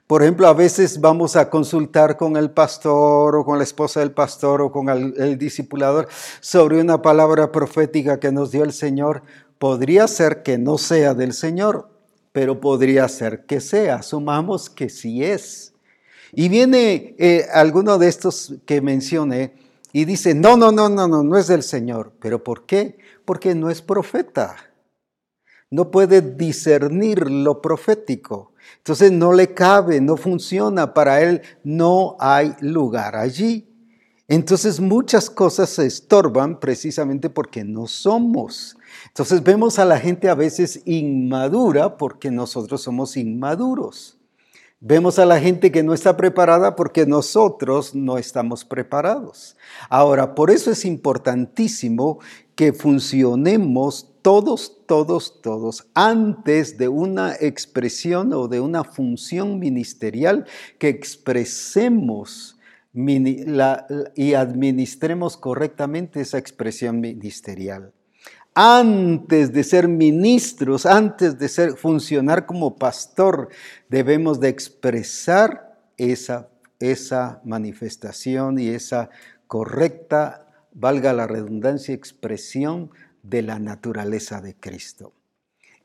Por 0.08 0.22
ejemplo, 0.22 0.48
a 0.48 0.54
veces 0.54 1.00
vamos 1.00 1.36
a 1.36 1.48
consultar 1.48 2.16
con 2.16 2.36
el 2.36 2.50
pastor 2.50 3.36
o 3.36 3.44
con 3.44 3.58
la 3.58 3.64
esposa 3.64 4.00
del 4.00 4.10
pastor 4.10 4.60
o 4.62 4.72
con 4.72 4.88
el, 4.88 5.38
discipulador 5.38 6.08
sobre 6.40 6.80
una 6.80 7.00
palabra 7.00 7.52
profética 7.52 8.18
que 8.18 8.32
nos 8.32 8.50
dio 8.50 8.64
el 8.64 8.72
Señor. 8.72 9.22
Podría 9.58 10.08
ser 10.08 10.42
que 10.42 10.58
no 10.58 10.78
sea 10.78 11.14
del 11.14 11.32
Señor, 11.32 11.88
pero 12.32 12.58
podría 12.58 13.06
ser 13.08 13.44
que 13.46 13.60
sea. 13.60 13.96
Asumamos 13.96 14.68
que 14.68 14.88
sí 14.88 15.22
es. 15.22 15.74
Y 16.32 16.48
viene 16.48 17.14
eh, 17.18 17.46
alguno 17.52 17.98
de 17.98 18.08
estos 18.08 18.54
que 18.66 18.80
mencioné 18.80 19.54
y 19.92 20.04
dice, 20.04 20.34
no, 20.34 20.56
no, 20.56 20.72
no, 20.72 20.88
no, 20.88 21.06
no, 21.06 21.22
no 21.22 21.36
es 21.36 21.46
del 21.46 21.62
Señor. 21.62 22.12
¿Pero 22.18 22.42
por 22.42 22.66
qué? 22.66 22.96
porque 23.28 23.54
no 23.54 23.68
es 23.68 23.82
profeta. 23.82 24.56
No 25.70 25.90
puede 25.90 26.22
discernir 26.22 27.30
lo 27.30 27.60
profético. 27.60 28.47
Entonces 28.76 29.12
no 29.12 29.32
le 29.32 29.54
cabe, 29.54 30.00
no 30.00 30.16
funciona. 30.16 30.94
Para 30.94 31.22
él 31.22 31.42
no 31.64 32.16
hay 32.20 32.54
lugar 32.60 33.16
allí. 33.16 33.68
Entonces 34.28 34.78
muchas 34.78 35.30
cosas 35.30 35.70
se 35.70 35.86
estorban 35.86 36.60
precisamente 36.60 37.30
porque 37.30 37.64
no 37.64 37.86
somos. 37.86 38.76
Entonces 39.06 39.42
vemos 39.42 39.78
a 39.78 39.86
la 39.86 39.98
gente 39.98 40.28
a 40.28 40.34
veces 40.34 40.82
inmadura 40.84 41.96
porque 41.96 42.30
nosotros 42.30 42.82
somos 42.82 43.16
inmaduros. 43.16 44.18
Vemos 44.80 45.18
a 45.18 45.26
la 45.26 45.40
gente 45.40 45.72
que 45.72 45.82
no 45.82 45.92
está 45.92 46.16
preparada 46.16 46.76
porque 46.76 47.04
nosotros 47.04 47.96
no 47.96 48.16
estamos 48.16 48.64
preparados. 48.64 49.56
Ahora, 49.88 50.36
por 50.36 50.52
eso 50.52 50.70
es 50.70 50.84
importantísimo 50.84 52.20
que 52.54 52.72
funcionemos 52.72 54.12
todos, 54.28 54.84
todos, 54.84 55.40
todos 55.40 55.88
antes 55.94 56.76
de 56.76 56.86
una 56.86 57.34
expresión 57.40 58.34
o 58.34 58.46
de 58.46 58.60
una 58.60 58.84
función 58.84 59.58
ministerial, 59.58 60.44
que 60.78 60.90
expresemos 60.90 62.58
y 62.92 64.34
administremos 64.34 65.38
correctamente 65.38 66.20
esa 66.20 66.36
expresión 66.36 67.00
ministerial. 67.00 67.94
Antes 68.52 69.50
de 69.50 69.64
ser 69.64 69.88
ministros, 69.88 70.84
antes 70.84 71.38
de 71.38 71.48
ser, 71.48 71.78
funcionar 71.78 72.44
como 72.44 72.76
pastor, 72.76 73.48
debemos 73.88 74.40
de 74.40 74.50
expresar 74.50 75.80
esa, 75.96 76.50
esa 76.80 77.40
manifestación 77.46 78.58
y 78.58 78.68
esa 78.68 79.08
correcta 79.46 80.44
valga 80.74 81.14
la 81.14 81.26
redundancia, 81.26 81.94
expresión 81.94 82.90
de 83.22 83.42
la 83.42 83.58
naturaleza 83.58 84.40
de 84.40 84.54
Cristo. 84.54 85.12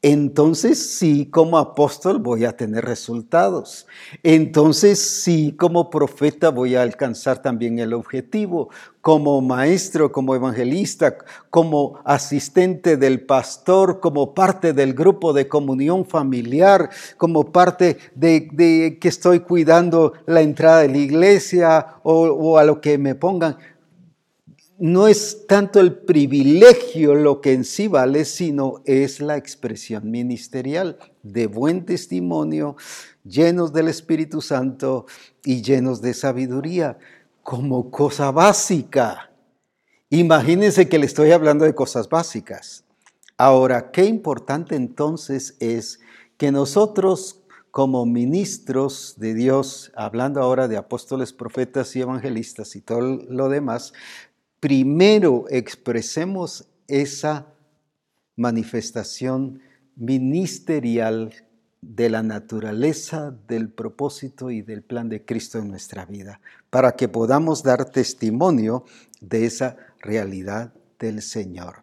Entonces 0.06 0.98
sí, 0.98 1.28
como 1.32 1.58
apóstol 1.58 2.20
voy 2.20 2.44
a 2.44 2.58
tener 2.58 2.84
resultados. 2.84 3.88
Entonces 4.22 5.00
sí, 5.00 5.56
como 5.58 5.90
profeta 5.90 6.50
voy 6.50 6.76
a 6.76 6.82
alcanzar 6.82 7.42
también 7.42 7.80
el 7.80 7.94
objetivo. 7.94 8.70
Como 9.00 9.40
maestro, 9.40 10.12
como 10.12 10.36
evangelista, 10.36 11.18
como 11.50 12.00
asistente 12.04 12.98
del 12.98 13.26
pastor, 13.26 14.02
como 14.02 14.34
parte 14.34 14.74
del 14.74 14.94
grupo 14.94 15.32
de 15.32 15.48
comunión 15.48 16.06
familiar, 16.06 16.90
como 17.16 17.54
parte 17.54 17.98
de, 18.14 18.98
que 19.00 19.08
estoy 19.08 19.40
cuidando 19.40 20.12
la 20.26 20.42
entrada 20.42 20.82
de 20.82 20.90
la 20.90 20.98
iglesia 20.98 21.96
o, 22.04 22.24
o 22.24 22.58
a 22.58 22.66
lo 22.66 22.82
que 22.82 22.98
me 22.98 23.16
pongan 23.16 23.58
no 24.84 25.08
es 25.08 25.48
tanto 25.48 25.80
el 25.80 25.94
privilegio 25.94 27.16
lo 27.16 27.40
que 27.40 27.54
en 27.54 27.64
sí 27.64 27.88
vale, 27.88 28.26
sino 28.26 28.82
es 28.84 29.22
la 29.22 29.38
expresión 29.38 30.12
ministerial 30.12 30.98
de 31.22 31.48
buen 31.48 31.86
testimonio, 31.86 32.76
llenos 33.24 33.72
del 33.72 33.88
Espíritu 33.88 34.42
Santo 34.42 35.06
y 35.46 35.62
llenos 35.62 36.02
de 36.02 36.14
sabiduría, 36.14 36.98
como 37.44 37.92
cosa 37.92 38.32
básica. 38.32 39.32
Imagínense 40.10 40.90
que 40.90 41.00
le 41.00 41.06
estoy 41.06 41.32
hablando 41.32 41.64
de 41.64 41.74
cosas 41.74 42.10
básicas. 42.10 42.84
Ahora, 43.38 43.90
qué 43.90 44.04
importante 44.04 44.76
entonces 44.76 45.56
es 45.62 46.02
que 46.36 46.52
nosotros 46.52 47.40
como 47.72 48.06
ministros 48.06 49.16
de 49.18 49.34
Dios, 49.34 49.94
hablando 49.96 50.42
ahora 50.42 50.68
de 50.68 50.78
apóstoles, 50.78 51.34
profetas 51.34 51.96
y 51.96 52.02
evangelistas 52.02 52.76
y 52.76 52.82
todo 52.82 53.00
lo 53.02 53.50
demás, 53.50 53.94
primero 54.64 55.44
expresemos 55.50 56.70
esa 56.88 57.48
manifestación 58.38 59.60
ministerial 59.98 61.34
de 61.82 62.10
la 62.10 62.24
naturaleza, 62.24 63.36
del 63.50 63.68
propósito 63.68 64.52
y 64.52 64.62
del 64.62 64.82
plan 64.82 65.10
de 65.10 65.26
Cristo 65.26 65.60
en 65.60 65.68
nuestra 65.68 66.06
vida, 66.06 66.40
para 66.70 66.94
que 66.94 67.10
podamos 67.10 67.62
dar 67.62 67.92
testimonio 67.92 68.86
de 69.20 69.48
esa 69.48 69.76
realidad 70.00 70.74
del 70.98 71.22
Señor. 71.22 71.82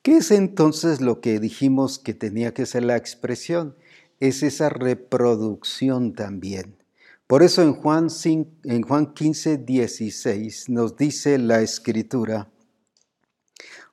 ¿Qué 0.00 0.16
es 0.16 0.30
entonces 0.30 1.02
lo 1.02 1.20
que 1.20 1.40
dijimos 1.40 1.98
que 1.98 2.14
tenía 2.14 2.54
que 2.54 2.64
ser 2.64 2.84
la 2.84 2.96
expresión? 2.96 3.76
Es 4.18 4.42
esa 4.42 4.70
reproducción 4.70 6.14
también. 6.14 6.75
Por 7.26 7.42
eso 7.42 7.60
en 7.60 7.74
Juan, 7.74 8.06
en 8.62 8.82
Juan 8.82 9.12
15, 9.12 9.58
16 9.58 10.68
nos 10.68 10.96
dice 10.96 11.38
la 11.38 11.60
escritura, 11.60 12.48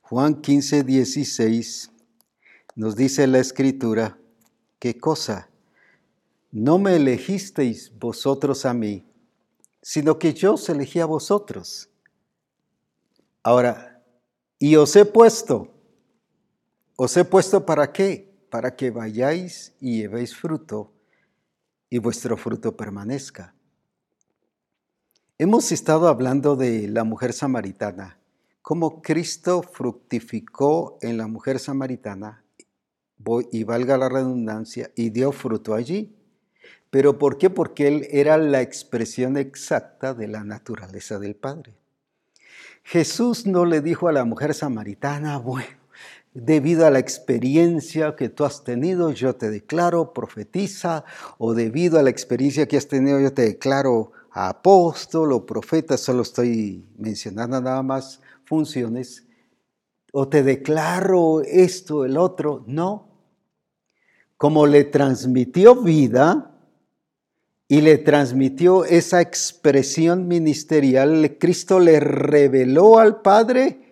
Juan 0.02 0.40
15, 0.40 0.84
16 0.84 1.90
nos 2.76 2.94
dice 2.94 3.26
la 3.26 3.40
escritura, 3.40 4.16
¿qué 4.78 4.96
cosa? 5.00 5.48
No 6.52 6.78
me 6.78 6.94
elegisteis 6.94 7.92
vosotros 7.98 8.64
a 8.64 8.72
mí, 8.72 9.04
sino 9.82 10.16
que 10.16 10.32
yo 10.32 10.54
os 10.54 10.68
elegí 10.68 11.00
a 11.00 11.06
vosotros. 11.06 11.88
Ahora, 13.42 14.00
y 14.60 14.76
os 14.76 14.94
he 14.94 15.04
puesto, 15.04 15.74
os 16.94 17.16
he 17.16 17.24
puesto 17.24 17.66
para 17.66 17.92
qué? 17.92 18.32
Para 18.48 18.76
que 18.76 18.92
vayáis 18.92 19.72
y 19.80 20.02
llevéis 20.02 20.36
fruto 20.36 20.93
y 21.94 21.98
vuestro 21.98 22.36
fruto 22.36 22.76
permanezca. 22.76 23.54
Hemos 25.38 25.70
estado 25.70 26.08
hablando 26.08 26.56
de 26.56 26.88
la 26.88 27.04
mujer 27.04 27.32
samaritana, 27.32 28.18
cómo 28.62 29.00
Cristo 29.00 29.62
fructificó 29.62 30.98
en 31.02 31.18
la 31.18 31.28
mujer 31.28 31.60
samaritana, 31.60 32.42
y 33.52 33.62
valga 33.62 33.96
la 33.96 34.08
redundancia, 34.08 34.90
y 34.96 35.10
dio 35.10 35.30
fruto 35.30 35.72
allí. 35.72 36.16
¿Pero 36.90 37.16
por 37.16 37.38
qué? 37.38 37.48
Porque 37.48 37.86
Él 37.86 38.08
era 38.10 38.38
la 38.38 38.60
expresión 38.60 39.36
exacta 39.36 40.14
de 40.14 40.26
la 40.26 40.42
naturaleza 40.42 41.20
del 41.20 41.36
Padre. 41.36 41.76
Jesús 42.82 43.46
no 43.46 43.66
le 43.66 43.80
dijo 43.80 44.08
a 44.08 44.12
la 44.12 44.24
mujer 44.24 44.52
samaritana, 44.52 45.38
bueno, 45.38 45.78
debido 46.34 46.84
a 46.84 46.90
la 46.90 46.98
experiencia 46.98 48.16
que 48.16 48.28
tú 48.28 48.44
has 48.44 48.64
tenido, 48.64 49.12
yo 49.12 49.36
te 49.36 49.50
declaro 49.50 50.12
profetiza, 50.12 51.04
o 51.38 51.54
debido 51.54 51.98
a 51.98 52.02
la 52.02 52.10
experiencia 52.10 52.66
que 52.66 52.76
has 52.76 52.88
tenido, 52.88 53.20
yo 53.20 53.32
te 53.32 53.42
declaro 53.42 54.10
apóstol 54.32 55.32
o 55.32 55.46
profeta, 55.46 55.96
solo 55.96 56.22
estoy 56.22 56.84
mencionando 56.98 57.60
nada 57.60 57.82
más 57.84 58.20
funciones, 58.44 59.24
o 60.12 60.28
te 60.28 60.42
declaro 60.42 61.40
esto, 61.42 62.04
el 62.04 62.16
otro, 62.16 62.64
no. 62.66 63.08
Como 64.36 64.66
le 64.66 64.84
transmitió 64.84 65.76
vida 65.76 66.50
y 67.68 67.80
le 67.80 67.98
transmitió 67.98 68.84
esa 68.84 69.20
expresión 69.20 70.26
ministerial, 70.26 71.36
Cristo 71.38 71.78
le 71.78 72.00
reveló 72.00 72.98
al 72.98 73.22
Padre, 73.22 73.83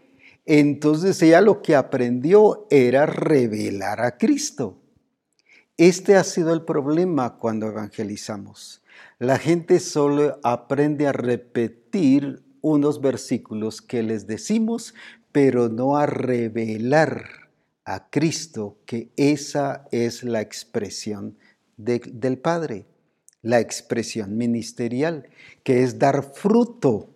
entonces 0.45 1.21
ella 1.23 1.41
lo 1.41 1.63
que 1.63 1.77
aprendió 1.77 2.67
era 2.71 3.07
revelar 3.07 4.01
a 4.01 4.17
Cristo. 4.19 4.79
Este 5.77 6.17
ha 6.17 6.25
sido 6.25 6.53
el 6.53 6.63
problema 6.63 7.39
cuando 7.39 7.67
evangelizamos. 7.67 8.83
La 9.19 9.39
gente 9.39 9.81
solo 9.81 10.39
aprende 10.43 11.07
a 11.07 11.13
repetir 11.13 12.43
unos 12.61 13.01
versículos 13.01 13.81
que 13.83 14.03
les 14.03 14.27
decimos, 14.27 14.95
pero 15.33 15.69
no 15.69 15.97
a 15.97 16.07
revelar 16.07 17.25
a 17.85 18.11
Cristo 18.11 18.79
que 18.87 19.11
esa 19.17 19.87
es 19.91 20.23
la 20.23 20.41
expresión 20.41 21.37
del 21.77 22.39
Padre, 22.39 22.87
la 23.41 23.61
expresión 23.61 24.37
ministerial, 24.37 25.29
que 25.65 25.83
es 25.83 25.99
dar 25.99 26.23
fruto. 26.35 27.12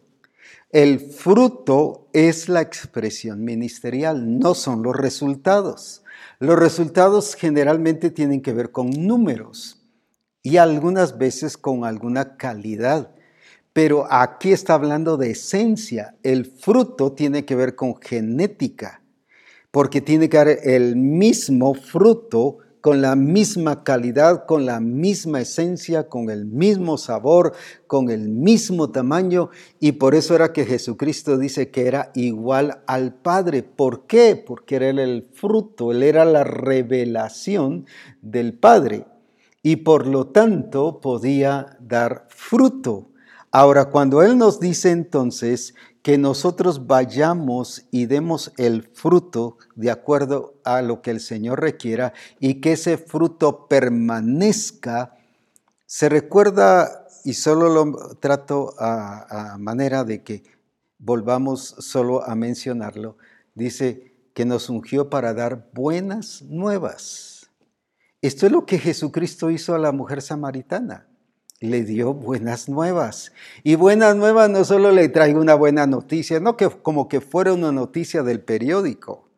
El 0.70 1.00
fruto 1.00 2.08
es 2.12 2.48
la 2.48 2.60
expresión 2.60 3.44
ministerial, 3.44 4.38
no 4.38 4.54
son 4.54 4.82
los 4.82 4.96
resultados. 4.96 6.02
Los 6.38 6.58
resultados 6.58 7.34
generalmente 7.34 8.10
tienen 8.10 8.42
que 8.42 8.52
ver 8.52 8.72
con 8.72 8.90
números 8.90 9.86
y 10.42 10.56
algunas 10.56 11.18
veces 11.18 11.56
con 11.56 11.84
alguna 11.84 12.36
calidad 12.36 13.16
pero 13.76 14.10
aquí 14.10 14.52
está 14.52 14.72
hablando 14.72 15.18
de 15.18 15.32
esencia. 15.32 16.14
El 16.22 16.46
fruto 16.46 17.12
tiene 17.12 17.44
que 17.44 17.54
ver 17.54 17.74
con 17.74 18.00
genética, 18.00 19.02
porque 19.70 20.00
tiene 20.00 20.30
que 20.30 20.36
dar 20.38 20.48
el 20.48 20.96
mismo 20.96 21.74
fruto 21.74 22.56
con 22.86 23.02
la 23.02 23.16
misma 23.16 23.82
calidad, 23.82 24.46
con 24.46 24.64
la 24.64 24.78
misma 24.78 25.40
esencia, 25.40 26.08
con 26.08 26.30
el 26.30 26.44
mismo 26.44 26.98
sabor, 26.98 27.52
con 27.88 28.10
el 28.10 28.28
mismo 28.28 28.90
tamaño. 28.92 29.50
Y 29.80 29.90
por 29.90 30.14
eso 30.14 30.36
era 30.36 30.52
que 30.52 30.64
Jesucristo 30.64 31.36
dice 31.36 31.72
que 31.72 31.88
era 31.88 32.12
igual 32.14 32.84
al 32.86 33.12
Padre. 33.12 33.64
¿Por 33.64 34.06
qué? 34.06 34.36
Porque 34.36 34.76
era 34.76 34.88
el 34.88 35.28
fruto, 35.32 35.90
Él 35.90 36.04
era 36.04 36.24
la 36.24 36.44
revelación 36.44 37.86
del 38.22 38.56
Padre. 38.56 39.04
Y 39.64 39.74
por 39.78 40.06
lo 40.06 40.28
tanto 40.28 41.00
podía 41.00 41.76
dar 41.80 42.28
fruto. 42.28 43.10
Ahora, 43.50 43.86
cuando 43.86 44.22
Él 44.22 44.38
nos 44.38 44.60
dice 44.60 44.92
entonces 44.92 45.74
que 46.06 46.18
nosotros 46.18 46.86
vayamos 46.86 47.84
y 47.90 48.06
demos 48.06 48.52
el 48.58 48.84
fruto 48.84 49.58
de 49.74 49.90
acuerdo 49.90 50.54
a 50.62 50.80
lo 50.80 51.02
que 51.02 51.10
el 51.10 51.18
Señor 51.18 51.60
requiera 51.60 52.12
y 52.38 52.60
que 52.60 52.74
ese 52.74 52.96
fruto 52.96 53.66
permanezca, 53.66 55.16
se 55.84 56.08
recuerda, 56.08 57.08
y 57.24 57.34
solo 57.34 57.68
lo 57.70 58.14
trato 58.20 58.72
a, 58.78 59.56
manera 59.58 60.04
de 60.04 60.22
que 60.22 60.44
volvamos 61.00 61.74
solo 61.80 62.22
a 62.22 62.36
mencionarlo, 62.36 63.16
dice 63.56 64.14
que 64.32 64.44
nos 64.44 64.70
ungió 64.70 65.10
para 65.10 65.34
dar 65.34 65.70
buenas 65.72 66.40
nuevas. 66.42 67.50
Esto 68.22 68.46
es 68.46 68.52
lo 68.52 68.64
que 68.64 68.78
Jesucristo 68.78 69.50
hizo 69.50 69.74
a 69.74 69.78
la 69.80 69.90
mujer 69.90 70.22
samaritana 70.22 71.08
le 71.60 71.84
dio 71.84 72.12
buenas 72.14 72.68
nuevas. 72.68 73.32
Y 73.62 73.74
buenas 73.74 74.16
nuevas 74.16 74.50
no 74.50 74.64
solo 74.64 74.92
le 74.92 75.08
traigo 75.08 75.40
una 75.40 75.54
buena 75.54 75.86
noticia, 75.86 76.40
no 76.40 76.56
que 76.56 76.68
como 76.68 77.08
que 77.08 77.20
fuera 77.20 77.52
una 77.52 77.72
noticia 77.72 78.22
del 78.22 78.40
periódico, 78.40 79.28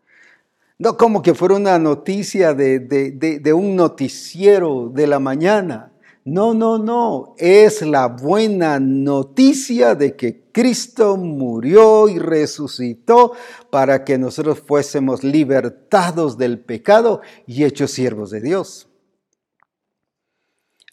no 0.78 0.96
como 0.96 1.22
que 1.22 1.34
fuera 1.34 1.56
una 1.56 1.78
noticia 1.78 2.54
de, 2.54 2.80
de 2.80 3.52
un 3.52 3.76
noticiero 3.76 4.90
de 4.92 5.06
la 5.06 5.18
mañana. 5.18 5.92
No, 6.24 6.52
no, 6.52 6.76
no, 6.76 7.34
es 7.38 7.80
la 7.80 8.08
buena 8.08 8.78
noticia 8.78 9.94
de 9.94 10.14
que 10.14 10.42
Cristo 10.52 11.16
murió 11.16 12.06
y 12.06 12.18
resucitó 12.18 13.32
para 13.70 14.04
que 14.04 14.18
nosotros 14.18 14.60
fuésemos 14.60 15.24
libertados 15.24 16.36
del 16.36 16.60
pecado 16.60 17.22
y 17.46 17.64
hechos 17.64 17.92
siervos 17.92 18.28
de 18.28 18.42
Dios. 18.42 18.88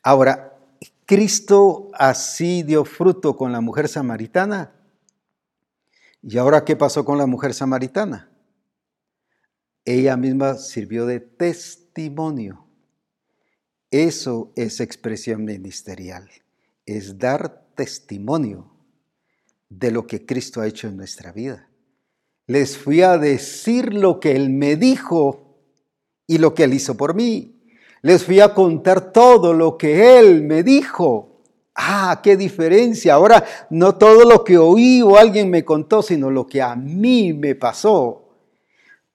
Ahora, 0.04 0.55
Cristo 1.06 1.92
así 1.94 2.64
dio 2.64 2.84
fruto 2.84 3.36
con 3.36 3.52
la 3.52 3.62
mujer 3.62 3.88
samaritana. 3.88 4.74
¿Y 6.22 6.38
ahora 6.38 6.66
qué 6.66 6.76
pasó 6.76 7.06
con 7.06 7.18
la 7.20 7.28
mujer 7.28 7.54
samaritana? 7.54 8.32
Ella 9.86 10.18
misma 10.18 10.56
sirvió 10.56 11.06
de 11.06 11.20
testimonio. 11.20 12.66
Eso 13.92 14.52
es 14.56 14.80
expresión 14.80 15.46
ministerial, 15.46 16.28
es 16.88 17.20
dar 17.20 17.68
testimonio 17.76 18.72
de 19.70 19.92
lo 19.92 20.08
que 20.08 20.26
Cristo 20.26 20.62
ha 20.62 20.68
hecho 20.68 20.88
en 20.88 20.98
nuestra 20.98 21.32
vida. 21.32 21.70
Les 22.48 22.78
fui 22.78 23.04
a 23.04 23.18
decir 23.20 23.94
lo 23.94 24.20
que 24.20 24.36
Él 24.36 24.50
me 24.50 24.76
dijo 24.76 25.60
y 26.26 26.40
lo 26.40 26.56
que 26.56 26.64
Él 26.64 26.74
hizo 26.74 26.98
por 26.98 27.14
mí. 27.14 27.55
Les 28.06 28.24
fui 28.24 28.40
a 28.40 28.54
contar 28.54 29.12
todo 29.12 29.52
lo 29.52 29.80
que 29.80 30.20
Él 30.20 30.44
me 30.44 30.62
dijo. 30.62 31.42
Ah, 31.74 32.22
qué 32.22 32.38
diferencia. 32.38 33.16
Ahora 33.16 33.44
no 33.72 33.96
todo 33.96 34.30
lo 34.30 34.44
que 34.44 34.60
oí 34.60 35.02
o 35.02 35.18
alguien 35.18 35.50
me 35.50 35.66
contó, 35.66 36.04
sino 36.04 36.30
lo 36.30 36.46
que 36.46 36.62
a 36.62 36.76
mí 36.76 37.34
me 37.34 37.56
pasó. 37.56 38.30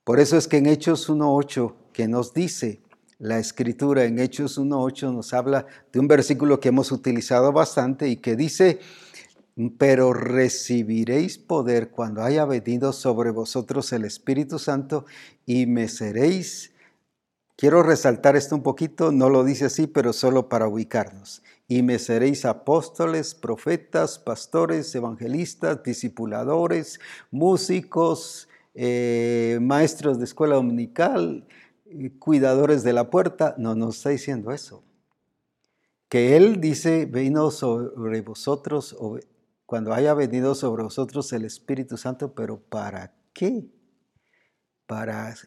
Por 0.03 0.19
eso 0.19 0.37
es 0.37 0.49
que 0.49 0.57
en 0.57 0.67
Hechos 0.67 1.09
1.8, 1.09 1.73
que 1.93 2.09
nos 2.09 2.35
dice 2.35 2.81
la 3.21 3.39
escritura, 3.39 4.07
en 4.07 4.19
Hechos 4.19 4.59
1.8 4.59 5.15
nos 5.15 5.35
habla 5.35 5.67
de 5.93 6.01
un 6.01 6.09
versículo 6.09 6.59
que 6.59 6.71
hemos 6.71 6.91
utilizado 6.91 7.53
bastante 7.53 8.09
y 8.09 8.17
que 8.17 8.35
dice, 8.35 8.81
pero 9.79 10.13
recibiréis 10.13 11.39
poder 11.39 11.91
cuando 11.91 12.25
haya 12.25 12.45
venido 12.45 12.93
sobre 12.93 13.31
vosotros 13.31 13.93
el 13.93 14.05
Espíritu 14.05 14.59
Santo 14.59 15.05
y 15.47 15.67
me 15.67 15.87
seréis 15.87 16.73
Quiero 17.61 17.83
resaltar 17.83 18.37
esto 18.37 18.57
un 18.57 18.63
poquito, 18.63 19.13
no 19.13 19.29
lo 19.29 19.45
dice 19.45 19.67
así, 19.67 19.87
pero 19.87 20.15
solo 20.15 20.49
para 20.49 20.67
ubicarnos. 20.67 21.43
Y 21.69 21.83
me 21.83 21.99
seréis 21.99 22.47
apóstoles, 22.47 23.35
profetas, 23.35 24.19
pastores, 24.19 24.95
evangelistas, 24.95 25.83
discipuladores, 25.83 27.01
músicos, 27.31 28.49
eh, 28.73 29.59
maestros 29.61 30.19
de 30.19 30.25
escuela 30.25 30.55
dominical, 30.55 31.47
eh, 31.85 32.11
cuidadores 32.19 32.83
de 32.83 32.95
la 32.95 33.11
puerta. 33.11 33.55
No, 33.59 33.75
no 33.75 33.91
está 33.91 34.09
diciendo 34.09 34.53
eso. 34.53 34.83
Que 36.09 36.39
Él 36.39 36.63
dice, 36.63 37.05
vino 37.05 37.51
sobre 37.51 38.23
vosotros, 38.23 38.97
cuando 39.67 39.93
haya 39.93 40.15
venido 40.15 40.55
sobre 40.55 40.83
vosotros 40.83 41.31
el 41.35 41.45
Espíritu 41.45 41.99
Santo, 41.99 42.33
pero 42.35 42.59
¿para 42.59 43.13
qué? 43.35 43.69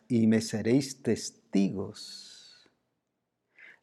Y 0.08 0.28
me 0.28 0.42
seréis 0.42 1.02
testigos 1.02 2.34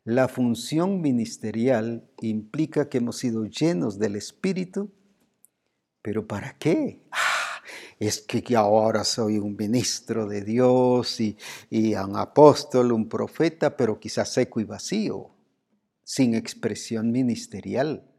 la 0.05 0.29
función 0.29 1.03
ministerial 1.03 2.11
implica 2.23 2.89
que 2.89 2.99
hemos 2.99 3.19
sido 3.19 3.45
llenos 3.45 3.99
del 3.99 4.17
Espíritu, 4.17 4.91
pero 6.01 6.27
¿para 6.27 6.57
qué? 6.59 7.07
Ah, 7.13 7.63
es 7.99 8.23
que 8.23 8.57
ahora 8.57 9.05
soy 9.05 9.39
un 9.39 9.57
ministro 9.57 10.27
de 10.27 10.43
Dios 10.43 11.21
y, 11.21 11.37
y 11.69 11.95
un 11.95 12.17
apóstol, 12.17 12.93
un 12.93 13.11
profeta, 13.11 13.77
pero 13.77 14.01
quizás 14.01 14.33
seco 14.33 14.59
y 14.61 14.65
vacío, 14.65 15.31
sin 16.03 16.35
expresión 16.35 17.13
ministerial. 17.13 18.11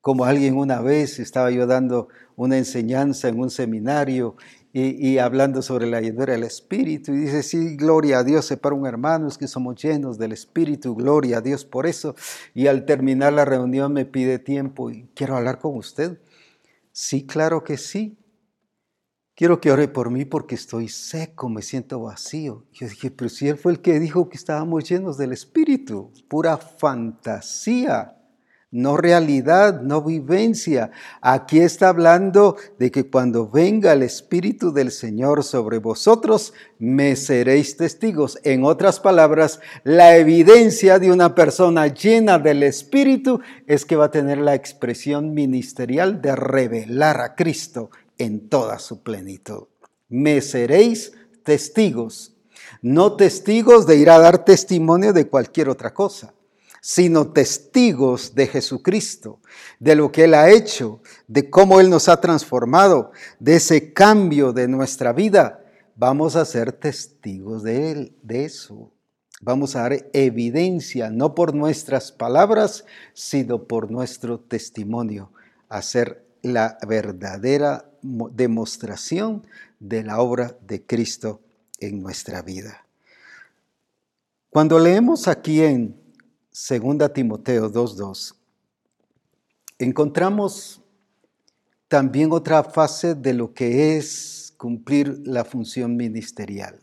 Como 0.00 0.24
alguien 0.24 0.56
una 0.56 0.80
vez 0.80 1.20
estaba 1.20 1.52
yo 1.52 1.66
dando 1.66 2.08
una 2.34 2.58
enseñanza 2.58 3.28
en 3.28 3.38
un 3.38 3.50
seminario 3.50 4.36
y, 4.78 5.16
hablando 5.16 5.62
sobre 5.62 5.86
la 5.86 6.02
llenura 6.02 6.34
del 6.34 6.42
Espíritu. 6.42 7.12
Y 7.14 7.20
dice, 7.20 7.42
sí, 7.42 7.76
gloria 7.76 8.18
a 8.18 8.24
Dios, 8.24 8.44
se 8.44 8.58
para 8.58 8.74
un 8.74 8.86
hermano, 8.86 9.26
es 9.26 9.38
que 9.38 9.48
somos 9.48 9.82
llenos 9.82 10.18
del 10.18 10.32
Espíritu, 10.32 10.94
gloria 10.94 11.38
a 11.38 11.40
Dios 11.40 11.64
por 11.64 11.86
eso. 11.86 12.14
Y 12.52 12.66
al 12.66 12.84
terminar 12.84 13.32
la 13.32 13.46
reunión 13.46 13.94
me 13.94 14.04
pide 14.04 14.38
tiempo 14.38 14.90
y 14.90 15.08
quiero 15.14 15.36
hablar 15.36 15.60
con 15.60 15.76
usted. 15.76 16.20
Sí, 16.92 17.24
claro 17.26 17.64
que 17.64 17.78
sí. 17.78 18.18
quiero 19.34 19.62
que 19.62 19.72
ore 19.72 19.88
por 19.88 20.10
mí 20.10 20.26
porque 20.26 20.54
estoy 20.56 20.88
seco, 20.88 21.48
me 21.48 21.62
siento 21.62 22.00
vacío. 22.00 22.66
Yo 22.72 22.86
dije, 22.86 23.10
pero 23.10 23.30
si 23.30 23.48
él 23.48 23.56
fue 23.56 23.72
el 23.72 23.80
que 23.80 23.98
dijo 23.98 24.28
que 24.28 24.36
estábamos 24.36 24.86
llenos 24.86 25.16
del 25.16 25.32
Espíritu, 25.32 26.12
pura 26.28 26.58
fantasía 26.58 28.14
no 28.70 28.96
realidad, 28.96 29.80
no 29.80 30.02
vivencia. 30.02 30.90
Aquí 31.20 31.60
está 31.60 31.88
hablando 31.88 32.56
de 32.78 32.90
que 32.90 33.08
cuando 33.08 33.48
venga 33.48 33.92
el 33.92 34.02
Espíritu 34.02 34.72
del 34.72 34.90
Señor 34.90 35.44
sobre 35.44 35.78
vosotros, 35.78 36.52
me 36.78 37.14
seréis 37.16 37.76
testigos. 37.76 38.38
En 38.42 38.64
otras 38.64 38.98
palabras, 38.98 39.60
la 39.84 40.16
evidencia 40.16 40.98
de 40.98 41.12
una 41.12 41.34
persona 41.34 41.86
llena 41.86 42.38
del 42.38 42.62
Espíritu 42.64 43.40
es 43.66 43.84
que 43.84 43.96
va 43.96 44.06
a 44.06 44.10
tener 44.10 44.38
la 44.38 44.54
expresión 44.54 45.32
ministerial 45.32 46.20
de 46.20 46.34
revelar 46.34 47.20
a 47.20 47.34
Cristo 47.34 47.90
en 48.18 48.48
toda 48.48 48.78
su 48.78 49.02
plenitud. 49.02 49.68
Me 50.08 50.40
seréis 50.40 51.12
testigos, 51.44 52.36
no 52.82 53.14
testigos 53.14 53.86
de 53.86 53.96
ir 53.96 54.10
a 54.10 54.18
dar 54.18 54.44
testimonio 54.44 55.12
de 55.12 55.28
cualquier 55.28 55.68
otra 55.68 55.94
cosa 55.94 56.35
sino 56.88 57.32
testigos 57.32 58.36
de 58.36 58.46
Jesucristo, 58.46 59.40
de 59.80 59.96
lo 59.96 60.12
que 60.12 60.22
Él 60.22 60.34
ha 60.34 60.50
hecho, 60.50 61.00
de 61.26 61.50
cómo 61.50 61.80
Él 61.80 61.90
nos 61.90 62.08
ha 62.08 62.20
transformado, 62.20 63.10
de 63.40 63.56
ese 63.56 63.92
cambio 63.92 64.52
de 64.52 64.68
nuestra 64.68 65.12
vida. 65.12 65.64
Vamos 65.96 66.36
a 66.36 66.44
ser 66.44 66.70
testigos 66.70 67.64
de 67.64 67.90
Él, 67.90 68.16
de 68.22 68.44
eso. 68.44 68.92
Vamos 69.40 69.74
a 69.74 69.80
dar 69.80 70.06
evidencia, 70.12 71.10
no 71.10 71.34
por 71.34 71.56
nuestras 71.56 72.12
palabras, 72.12 72.84
sino 73.14 73.64
por 73.64 73.90
nuestro 73.90 74.38
testimonio, 74.38 75.32
hacer 75.68 76.24
la 76.40 76.78
verdadera 76.86 77.90
demostración 78.00 79.44
de 79.80 80.04
la 80.04 80.20
obra 80.20 80.56
de 80.60 80.86
Cristo 80.86 81.40
en 81.80 82.00
nuestra 82.00 82.42
vida. 82.42 82.86
Cuando 84.50 84.78
leemos 84.78 85.26
aquí 85.26 85.64
en 85.64 86.05
Segunda 86.58 87.12
Timoteo 87.12 87.70
2.2, 87.70 88.34
encontramos 89.78 90.80
también 91.86 92.32
otra 92.32 92.64
fase 92.64 93.14
de 93.14 93.34
lo 93.34 93.52
que 93.52 93.98
es 93.98 94.54
cumplir 94.56 95.20
la 95.26 95.44
función 95.44 95.98
ministerial. 95.98 96.80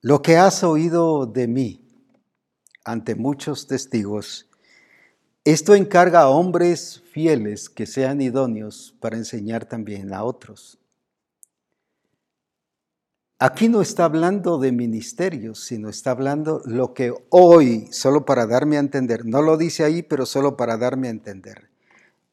Lo 0.00 0.22
que 0.22 0.36
has 0.36 0.62
oído 0.62 1.26
de 1.26 1.48
mí 1.48 1.84
ante 2.84 3.16
muchos 3.16 3.66
testigos, 3.66 4.48
esto 5.44 5.74
encarga 5.74 6.20
a 6.20 6.28
hombres 6.28 7.02
fieles 7.10 7.68
que 7.68 7.86
sean 7.86 8.20
idóneos 8.20 8.94
para 9.00 9.16
enseñar 9.16 9.64
también 9.64 10.14
a 10.14 10.22
otros. 10.22 10.79
Aquí 13.42 13.70
no 13.70 13.80
está 13.80 14.04
hablando 14.04 14.58
de 14.58 14.70
ministerios, 14.70 15.64
sino 15.64 15.88
está 15.88 16.10
hablando 16.10 16.60
lo 16.66 16.92
que 16.92 17.10
hoy, 17.30 17.88
solo 17.90 18.26
para 18.26 18.46
darme 18.46 18.76
a 18.76 18.80
entender, 18.80 19.24
no 19.24 19.40
lo 19.40 19.56
dice 19.56 19.82
ahí, 19.82 20.02
pero 20.02 20.26
solo 20.26 20.58
para 20.58 20.76
darme 20.76 21.08
a 21.08 21.12
entender, 21.12 21.70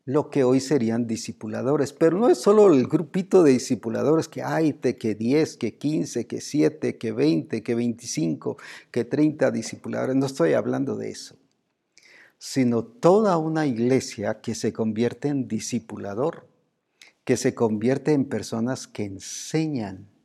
lo 0.03 0.29
que 0.29 0.43
hoy 0.43 0.59
serían 0.59 1.07
discipuladores. 1.07 1.93
Pero 1.93 2.17
no 2.17 2.27
es 2.27 2.39
solo 2.39 2.73
el 2.73 2.87
grupito 2.87 3.41
de 3.41 3.53
discipuladores 3.53 4.27
que 4.27 4.43
hay, 4.43 4.73
que 4.73 5.15
10, 5.15 5.55
que 5.55 5.77
15, 5.77 6.27
que 6.27 6.41
7, 6.41 6.97
que 6.97 7.13
20, 7.13 7.63
que 7.63 7.73
25, 7.73 8.57
que 8.91 9.05
30 9.05 9.49
discipuladores. 9.51 10.17
No 10.17 10.25
estoy 10.25 10.55
hablando 10.55 10.97
de 10.97 11.11
eso, 11.11 11.37
sino 12.37 12.83
toda 12.83 13.37
una 13.37 13.65
iglesia 13.65 14.41
que 14.41 14.55
se 14.55 14.73
convierte 14.73 15.29
en 15.29 15.47
discipulador, 15.47 16.49
que 17.23 17.37
se 17.37 17.55
convierte 17.55 18.11
en 18.11 18.25
personas 18.25 18.87
que 18.87 19.05
enseñan 19.05 20.16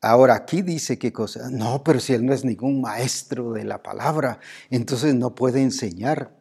Ahora 0.00 0.34
aquí 0.34 0.62
dice 0.62 0.98
qué 0.98 1.12
cosa. 1.12 1.50
No, 1.50 1.84
pero 1.84 2.00
si 2.00 2.14
él 2.14 2.24
no 2.24 2.32
es 2.32 2.44
ningún 2.44 2.80
maestro 2.80 3.52
de 3.52 3.64
la 3.64 3.82
palabra, 3.82 4.40
entonces 4.70 5.14
no 5.14 5.34
puede 5.34 5.62
enseñar. 5.62 6.34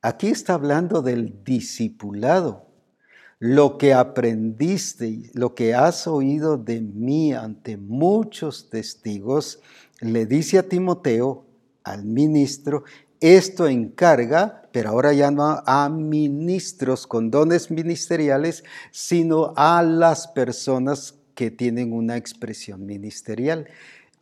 Aquí 0.00 0.28
está 0.28 0.54
hablando 0.54 1.02
del 1.02 1.44
discipulado. 1.44 2.66
Lo 3.38 3.76
que 3.76 3.92
aprendiste, 3.92 5.30
lo 5.34 5.54
que 5.54 5.74
has 5.74 6.06
oído 6.06 6.56
de 6.56 6.80
mí 6.80 7.34
ante 7.34 7.76
muchos 7.76 8.70
testigos, 8.70 9.60
le 10.00 10.24
dice 10.24 10.58
a 10.58 10.68
Timoteo, 10.68 11.46
al 11.84 12.04
ministro, 12.04 12.84
esto 13.20 13.66
encarga, 13.66 14.68
pero 14.72 14.90
ahora 14.90 15.12
ya 15.12 15.30
no 15.30 15.62
a 15.66 15.88
ministros 15.88 17.06
con 17.06 17.30
dones 17.30 17.70
ministeriales, 17.70 18.64
sino 18.90 19.52
a 19.56 19.82
las 19.82 20.28
personas 20.28 21.12
que 21.36 21.52
tienen 21.52 21.92
una 21.92 22.16
expresión 22.16 22.84
ministerial. 22.84 23.68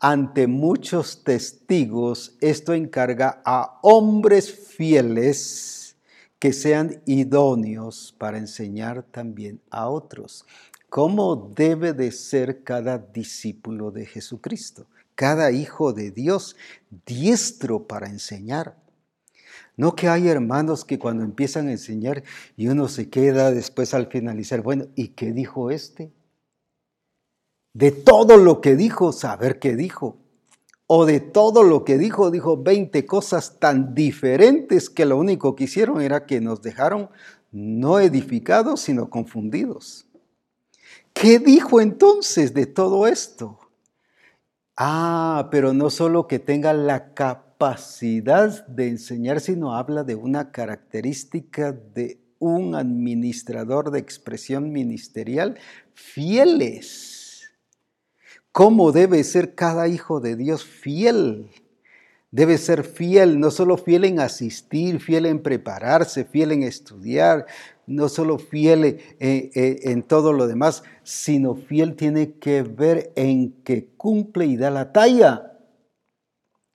Ante 0.00 0.46
muchos 0.46 1.24
testigos, 1.24 2.36
esto 2.42 2.74
encarga 2.74 3.40
a 3.46 3.78
hombres 3.82 4.52
fieles 4.52 5.96
que 6.38 6.52
sean 6.52 7.00
idóneos 7.06 8.14
para 8.18 8.36
enseñar 8.36 9.04
también 9.04 9.62
a 9.70 9.88
otros. 9.88 10.44
¿Cómo 10.90 11.50
debe 11.56 11.94
de 11.94 12.12
ser 12.12 12.62
cada 12.62 12.98
discípulo 12.98 13.90
de 13.90 14.04
Jesucristo? 14.04 14.86
Cada 15.14 15.52
hijo 15.52 15.94
de 15.94 16.10
Dios 16.10 16.56
diestro 17.06 17.86
para 17.86 18.08
enseñar. 18.08 18.76
No 19.76 19.96
que 19.96 20.08
hay 20.08 20.28
hermanos 20.28 20.84
que 20.84 20.98
cuando 20.98 21.24
empiezan 21.24 21.68
a 21.68 21.72
enseñar 21.72 22.24
y 22.56 22.66
uno 22.66 22.88
se 22.88 23.08
queda 23.08 23.50
después 23.50 23.94
al 23.94 24.08
finalizar, 24.08 24.60
bueno, 24.60 24.86
¿y 24.94 25.08
qué 25.08 25.32
dijo 25.32 25.70
este? 25.70 26.12
De 27.74 27.90
todo 27.90 28.36
lo 28.36 28.60
que 28.60 28.76
dijo, 28.76 29.12
saber 29.12 29.58
qué 29.58 29.76
dijo. 29.76 30.16
O 30.86 31.06
de 31.06 31.20
todo 31.20 31.62
lo 31.62 31.84
que 31.84 31.98
dijo, 31.98 32.30
dijo 32.30 32.62
20 32.62 33.04
cosas 33.04 33.58
tan 33.58 33.94
diferentes 33.94 34.88
que 34.88 35.04
lo 35.04 35.18
único 35.18 35.56
que 35.56 35.64
hicieron 35.64 36.00
era 36.00 36.24
que 36.24 36.40
nos 36.40 36.62
dejaron 36.62 37.10
no 37.50 38.00
edificados, 38.00 38.80
sino 38.80 39.10
confundidos. 39.10 40.06
¿Qué 41.12 41.38
dijo 41.38 41.80
entonces 41.80 42.54
de 42.54 42.66
todo 42.66 43.06
esto? 43.06 43.58
Ah, 44.76 45.48
pero 45.50 45.72
no 45.72 45.90
solo 45.90 46.26
que 46.26 46.38
tenga 46.38 46.72
la 46.72 47.14
capacidad 47.14 48.66
de 48.66 48.88
enseñar, 48.88 49.40
sino 49.40 49.74
habla 49.74 50.04
de 50.04 50.16
una 50.16 50.52
característica 50.52 51.72
de 51.72 52.20
un 52.40 52.74
administrador 52.74 53.90
de 53.90 54.00
expresión 54.00 54.70
ministerial 54.72 55.56
fieles 55.94 57.13
cómo 58.54 58.92
debe 58.92 59.24
ser 59.24 59.56
cada 59.56 59.88
hijo 59.88 60.20
de 60.20 60.36
Dios 60.36 60.64
fiel. 60.64 61.50
Debe 62.30 62.56
ser 62.56 62.84
fiel, 62.84 63.40
no 63.40 63.50
solo 63.50 63.76
fiel 63.76 64.04
en 64.04 64.20
asistir, 64.20 65.00
fiel 65.00 65.26
en 65.26 65.42
prepararse, 65.42 66.24
fiel 66.24 66.52
en 66.52 66.62
estudiar, 66.62 67.46
no 67.88 68.08
solo 68.08 68.38
fiel 68.38 68.84
eh, 68.84 69.00
eh, 69.18 69.80
en, 69.82 70.04
todo 70.04 70.32
lo 70.32 70.46
demás, 70.46 70.84
sino 71.02 71.56
fiel 71.56 71.96
tiene 71.96 72.34
que 72.34 72.62
ver 72.62 73.12
en 73.16 73.60
que 73.64 73.88
cumple 73.96 74.46
y 74.46 74.56
da 74.56 74.70
la 74.70 74.92
talla. 74.92 75.58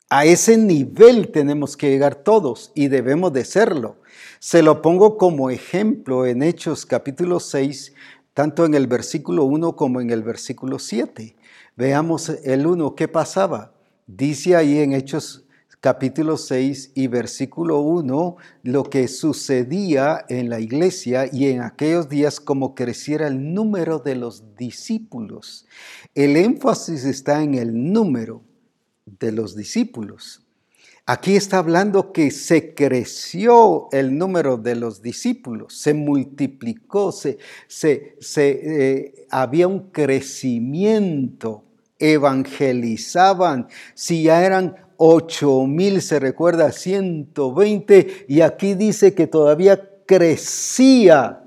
A 0.10 0.26
ese 0.26 0.58
nivel 0.58 1.32
tenemos 1.32 1.78
que 1.78 1.90
llegar 1.90 2.16
todos 2.16 2.74
y 2.76 2.90
debemos 2.90 3.32
de 3.32 3.46
serlo. 3.46 4.02
Se 4.40 4.64
lo 4.64 4.82
pongo 4.82 5.18
como 5.18 5.50
ejemplo 5.50 6.26
en 6.26 6.44
Hechos 6.44 6.86
capítulo 6.86 7.40
6, 7.40 7.94
tanto 8.40 8.64
en 8.64 8.74
el 8.74 8.88
versículo 8.88 9.44
1 9.44 9.76
como 9.76 10.00
en 10.00 10.12
el 10.12 10.24
versículo 10.24 10.80
7. 10.80 11.36
Veamos 11.76 12.30
el 12.30 12.68
1, 12.68 12.96
¿qué 12.96 13.10
pasaba? 13.10 13.74
Dice 14.08 14.56
ahí 14.56 14.80
en 14.80 14.94
Hechos 14.94 15.44
capítulo 15.82 16.38
6 16.38 16.94
y 16.96 17.08
versículo 17.08 17.82
1 17.82 18.38
lo 18.64 18.84
que 18.86 19.10
sucedía 19.10 20.24
en 20.30 20.50
la 20.50 20.62
iglesia 20.62 21.30
y 21.30 21.48
en 21.48 21.60
aquellos 21.60 22.08
días 22.08 22.40
como 22.40 22.76
creciera 22.76 23.28
el 23.28 23.54
número 23.54 24.00
de 24.00 24.16
los 24.16 24.56
discípulos. 24.56 25.66
El 26.16 26.38
énfasis 26.38 27.04
está 27.04 27.44
en 27.44 27.56
el 27.56 27.92
número 27.92 28.42
de 29.06 29.34
los 29.34 29.54
discípulos. 29.54 30.49
Aquí 31.12 31.36
está 31.36 31.58
hablando 31.58 32.12
que 32.12 32.30
se 32.30 32.76
creció 32.76 33.88
el 33.92 34.16
número 34.16 34.58
de 34.58 34.76
los 34.76 35.02
discípulos, 35.02 35.74
se 35.74 35.96
multiplicó, 35.96 37.12
se, 37.12 37.40
se, 37.68 38.20
eh, 38.30 39.26
había 39.32 39.68
un 39.68 39.90
crecimiento 39.90 41.64
evangelizaban. 41.98 43.70
Si 43.96 44.22
ya 44.22 44.46
eran 44.46 44.76
ocho 44.98 45.66
mil, 45.66 46.04
se 46.04 46.20
recuerda, 46.20 46.72
120, 46.72 48.26
y 48.28 48.42
aquí 48.42 48.76
dice 48.76 49.16
que 49.16 49.26
todavía 49.26 49.90
crecía 50.06 51.42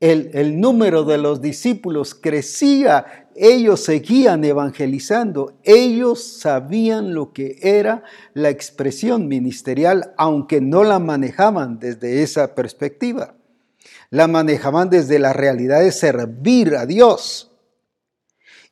el, 0.00 0.60
número 0.60 1.04
de 1.04 1.18
los 1.18 1.40
discípulos, 1.40 2.14
crecía. 2.14 3.28
Ellos 3.34 3.80
seguían 3.80 4.44
evangelizando, 4.44 5.58
ellos 5.62 6.22
sabían 6.40 7.14
lo 7.14 7.32
que 7.32 7.58
era 7.62 8.02
la 8.34 8.50
expresión 8.50 9.28
ministerial, 9.28 10.14
aunque 10.16 10.60
no 10.60 10.84
la 10.84 10.98
manejaban 10.98 11.78
desde 11.78 12.22
esa 12.22 12.54
perspectiva. 12.54 13.34
La 14.10 14.26
manejaban 14.26 14.88
desde 14.88 15.18
la 15.18 15.32
realidad 15.32 15.80
de 15.80 15.92
servir 15.92 16.76
a 16.76 16.86
Dios. 16.86 17.52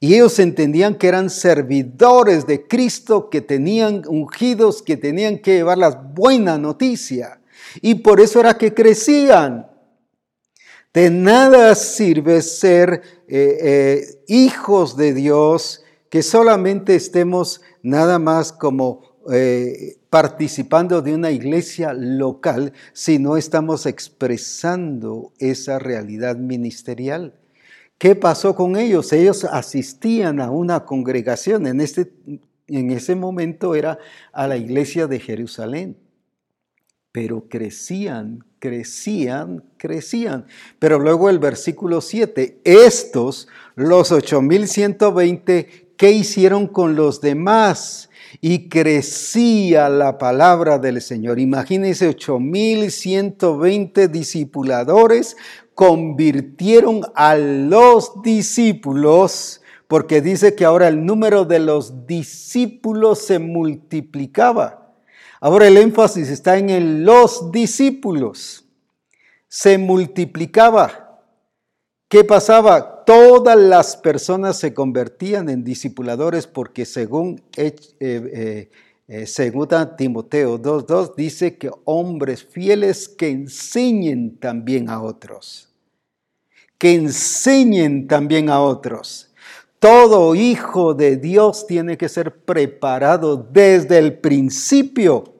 Y 0.00 0.14
ellos 0.14 0.38
entendían 0.38 0.96
que 0.96 1.08
eran 1.08 1.30
servidores 1.30 2.46
de 2.46 2.66
Cristo, 2.66 3.30
que 3.30 3.40
tenían 3.40 4.02
ungidos, 4.06 4.82
que 4.82 4.96
tenían 4.96 5.38
que 5.38 5.54
llevar 5.54 5.78
la 5.78 5.90
buena 5.90 6.58
noticia. 6.58 7.40
Y 7.80 7.96
por 7.96 8.20
eso 8.20 8.40
era 8.40 8.54
que 8.54 8.74
crecían. 8.74 9.73
De 10.94 11.10
nada 11.10 11.74
sirve 11.74 12.40
ser 12.40 13.02
eh, 13.26 13.58
eh, 13.60 14.22
hijos 14.28 14.96
de 14.96 15.12
Dios, 15.12 15.82
que 16.08 16.22
solamente 16.22 16.94
estemos 16.94 17.62
nada 17.82 18.20
más 18.20 18.52
como 18.52 19.02
eh, 19.32 19.96
participando 20.08 21.02
de 21.02 21.16
una 21.16 21.32
iglesia 21.32 21.92
local 21.94 22.72
si 22.92 23.18
no 23.18 23.36
estamos 23.36 23.86
expresando 23.86 25.32
esa 25.40 25.80
realidad 25.80 26.36
ministerial. 26.36 27.34
¿Qué 27.98 28.14
pasó 28.14 28.54
con 28.54 28.76
ellos? 28.76 29.12
Ellos 29.12 29.44
asistían 29.44 30.40
a 30.40 30.52
una 30.52 30.84
congregación, 30.84 31.66
en, 31.66 31.80
este, 31.80 32.12
en 32.68 32.92
ese 32.92 33.16
momento 33.16 33.74
era 33.74 33.98
a 34.32 34.46
la 34.46 34.56
iglesia 34.56 35.08
de 35.08 35.18
Jerusalén, 35.18 35.96
pero 37.14 37.46
crecían, 37.48 38.44
crecían, 38.58 39.62
crecían. 39.76 40.46
Pero 40.80 40.98
luego 40.98 41.30
el 41.30 41.38
versículo 41.38 42.00
7, 42.00 42.58
estos, 42.64 43.46
los 43.76 44.10
8120, 44.10 45.92
¿qué 45.96 46.10
hicieron 46.10 46.66
con 46.66 46.96
los 46.96 47.20
demás? 47.20 48.10
y 48.40 48.68
crecía 48.68 49.88
la 49.88 50.18
palabra 50.18 50.80
del 50.80 51.00
Señor. 51.00 51.38
Imagínense 51.38 52.08
8120 52.08 54.08
discipuladores 54.08 55.36
convirtieron 55.76 57.02
a 57.14 57.36
los 57.36 58.22
discípulos, 58.22 59.62
porque 59.86 60.20
dice 60.20 60.56
que 60.56 60.64
ahora 60.64 60.88
el 60.88 61.06
número 61.06 61.44
de 61.44 61.60
los 61.60 62.08
discípulos 62.08 63.20
se 63.20 63.38
multiplicaba. 63.38 64.83
Ahora 65.44 65.68
el 65.68 65.76
énfasis 65.76 66.30
está 66.30 66.56
en 66.56 67.04
los 67.04 67.52
discípulos. 67.52 68.64
Se 69.46 69.76
multiplicaba. 69.76 71.20
¿Qué 72.08 72.24
pasaba? 72.24 73.04
Todas 73.04 73.54
las 73.54 73.94
personas 73.94 74.58
se 74.58 74.72
convertían 74.72 75.50
en 75.50 75.62
discipuladores 75.62 76.46
porque 76.46 76.86
según 76.86 77.42
eh, 77.58 77.76
eh, 78.00 78.70
eh, 79.06 79.26
segunda 79.26 79.94
Timoteo 79.96 80.58
2.2 80.58 81.14
dice 81.14 81.58
que 81.58 81.70
hombres 81.84 82.42
fieles 82.42 83.06
que 83.06 83.28
enseñen 83.28 84.38
también 84.38 84.88
a 84.88 85.02
otros. 85.02 85.68
Que 86.78 86.94
enseñen 86.94 88.08
también 88.08 88.48
a 88.48 88.62
otros. 88.62 89.30
Todo 89.78 90.34
hijo 90.34 90.94
de 90.94 91.18
Dios 91.18 91.66
tiene 91.66 91.98
que 91.98 92.08
ser 92.08 92.34
preparado 92.34 93.36
desde 93.36 93.98
el 93.98 94.18
principio 94.20 95.33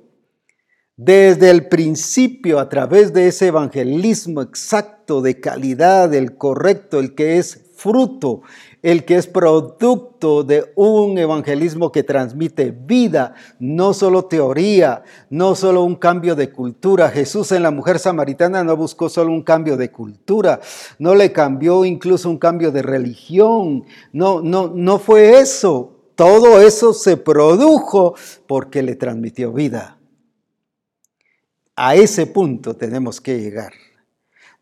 desde 0.97 1.51
el 1.51 1.69
principio, 1.69 2.61
a 2.61 2.69
través 2.69 3.13
de 3.13 3.27
ese 3.27 3.49
evangelismo 3.49 4.43
exacto, 4.43 5.23
de 5.23 5.41
calidad, 5.41 6.15
el 6.15 6.37
correcto, 6.37 7.01
el 7.01 7.15
que 7.15 7.39
es 7.39 7.61
fruto, 7.75 8.43
el 8.83 9.05
que 9.05 9.17
es 9.17 9.27
producto 9.27 10.45
de 10.45 10.73
un 10.77 11.19
evangelismo 11.19 11.91
que 11.91 12.05
transmite 12.05 12.71
vida, 12.71 13.35
no 13.59 13.93
solo 13.93 14.27
teoría, 14.27 15.03
no 15.31 15.57
solo 15.57 15.83
un 15.83 15.97
cambio 15.97 16.37
de 16.37 16.53
cultura. 16.53 17.11
Jesús 17.11 17.51
en 17.51 17.65
la 17.65 17.73
mujer 17.73 17.99
samaritana 17.99 18.63
no 18.63 18.77
buscó 18.77 19.09
solo 19.09 19.33
un 19.33 19.43
cambio 19.43 19.77
de 19.77 19.91
cultura, 19.91 20.61
no 20.99 21.15
le 21.17 21.33
cambió 21.33 21.85
incluso 21.85 22.31
un 22.31 22.39
cambio 22.39 22.71
de 22.71 22.83
religión, 22.83 23.85
no, 24.13 24.41
no, 24.41 24.69
no 24.69 24.99
fue 24.99 25.41
eso. 25.41 25.91
Todo 26.15 26.61
eso 26.61 26.93
se 26.93 27.17
produjo 27.17 28.15
porque 28.47 28.83
le 28.83 28.95
transmitió 28.95 29.53
vida. 29.53 29.99
A 31.77 31.97
ese 31.97 32.27
punto 32.27 32.77
tenemos 32.77 33.21
que 33.21 33.41
llegar. 33.41 33.73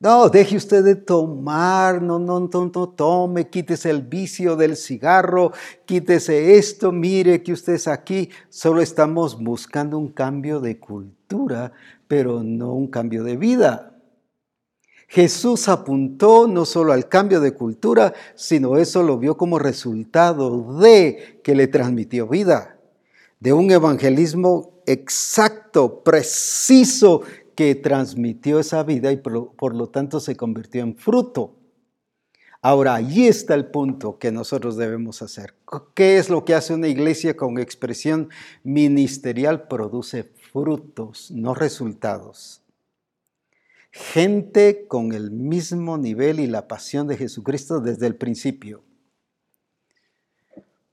No, 0.01 0.29
deje 0.29 0.57
usted 0.57 0.83
de 0.83 0.97
tomar, 0.97 2.03
no, 2.03 2.19
no, 2.19 2.41
no, 2.41 2.71
no 2.75 2.89
tome, 2.89 3.49
quítese 3.51 3.91
el 3.91 4.03
vicio 4.03 4.57
del 4.57 4.77
cigarro, 4.77 5.53
quítese 5.85 6.57
esto, 6.57 6.91
mire 6.91 7.43
que 7.43 7.53
usted 7.53 7.75
es 7.75 7.87
aquí. 7.87 8.31
Solo 8.49 8.81
estamos 8.81 9.41
buscando 9.41 9.99
un 9.99 10.09
cambio 10.09 10.59
de 10.59 10.81
cultura, 10.81 11.73
pero 12.09 12.43
no 12.43 12.73
un 12.73 12.89
cambio 12.89 13.23
de 13.23 13.37
vida. 13.37 13.95
Jesús 15.07 15.69
apuntó 15.69 16.49
no 16.49 16.65
solo 16.65 16.95
al 16.95 17.09
cambio 17.09 17.41
de 17.41 17.53
cultura, 17.53 18.15
sino 18.35 18.79
eso 18.79 19.03
lo 19.03 19.19
vio 19.19 19.37
como 19.37 19.59
resultado 19.59 20.81
de 20.81 21.41
que 21.45 21.55
le 21.55 21.69
transmitió 21.69 22.27
vida, 22.27 22.79
de 23.39 23.53
un 23.53 23.71
evangelismo 23.71 24.72
exacto, 24.87 26.03
preciso, 26.03 27.23
que 27.55 27.75
transmitió 27.75 28.59
esa 28.59 28.83
vida 28.83 29.13
y 29.13 29.17
por 29.17 29.75
lo, 29.75 29.89
tanto 29.89 30.21
se 30.21 30.37
convirtió 30.37 30.83
en 30.83 30.97
fruto. 30.97 31.57
Ahora, 32.61 32.95
allí 32.95 33.27
está 33.27 33.55
el 33.55 33.67
punto 33.67 34.19
que 34.19 34.31
nosotros 34.31 34.77
debemos 34.77 35.21
hacer. 35.21 35.55
¿Qué 35.95 36.19
es 36.19 36.31
lo 36.31 36.45
que 36.45 36.55
hace 36.55 36.75
una 36.75 36.89
iglesia 36.89 37.37
con 37.37 37.59
expresión 37.59 38.31
ministerial? 38.63 39.67
Produce 39.67 40.25
frutos, 40.53 41.31
no 41.33 41.55
resultados. 41.55 42.63
Gente 43.91 44.87
con 44.87 45.13
el 45.13 45.33
mismo 45.33 45.99
nivel 45.99 46.41
y 46.41 46.47
la 46.47 46.69
pasión 46.69 47.09
de 47.09 47.17
Jesucristo 47.17 47.81
desde 47.81 48.07
el 48.07 48.15
principio. 48.15 48.85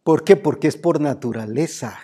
¿Por 0.04 0.24
qué? 0.24 0.36
Porque 0.36 0.68
es 0.68 0.76
por 0.76 1.00
naturaleza. 1.00 2.00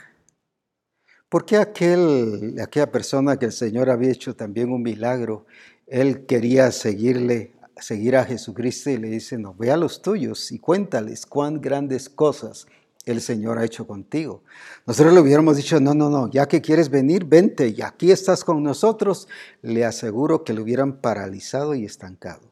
¿Por 1.35 1.43
qué 1.43 1.57
aquel, 1.57 2.55
aquella 2.63 2.89
persona 2.89 3.35
que 3.35 3.47
el 3.47 3.51
Señor 3.51 3.89
había 3.89 4.09
hecho 4.09 4.37
también 4.37 4.71
un 4.71 4.81
milagro, 4.81 5.45
él 5.85 6.25
quería 6.25 6.71
seguirle, 6.71 7.51
seguir 7.75 8.15
a 8.15 8.23
Jesucristo 8.23 8.89
y 8.89 8.95
le 8.95 9.09
dice, 9.09 9.37
no, 9.37 9.53
ve 9.53 9.69
a 9.69 9.75
los 9.75 10.01
tuyos 10.01 10.53
y 10.53 10.59
cuéntales 10.59 11.25
cuán 11.25 11.59
grandes 11.59 12.07
cosas 12.07 12.67
el 13.03 13.19
Señor 13.19 13.59
ha 13.59 13.65
hecho 13.65 13.85
contigo. 13.85 14.45
Nosotros 14.87 15.13
le 15.13 15.19
hubiéramos 15.19 15.57
dicho, 15.57 15.77
no, 15.81 15.93
no, 15.93 16.09
no, 16.09 16.31
ya 16.31 16.47
que 16.47 16.61
quieres 16.61 16.89
venir, 16.89 17.25
vente 17.25 17.67
y 17.67 17.81
aquí 17.81 18.11
estás 18.11 18.45
con 18.45 18.63
nosotros. 18.63 19.27
Le 19.61 19.83
aseguro 19.83 20.45
que 20.45 20.53
lo 20.53 20.63
hubieran 20.63 21.01
paralizado 21.01 21.75
y 21.75 21.83
estancado, 21.83 22.49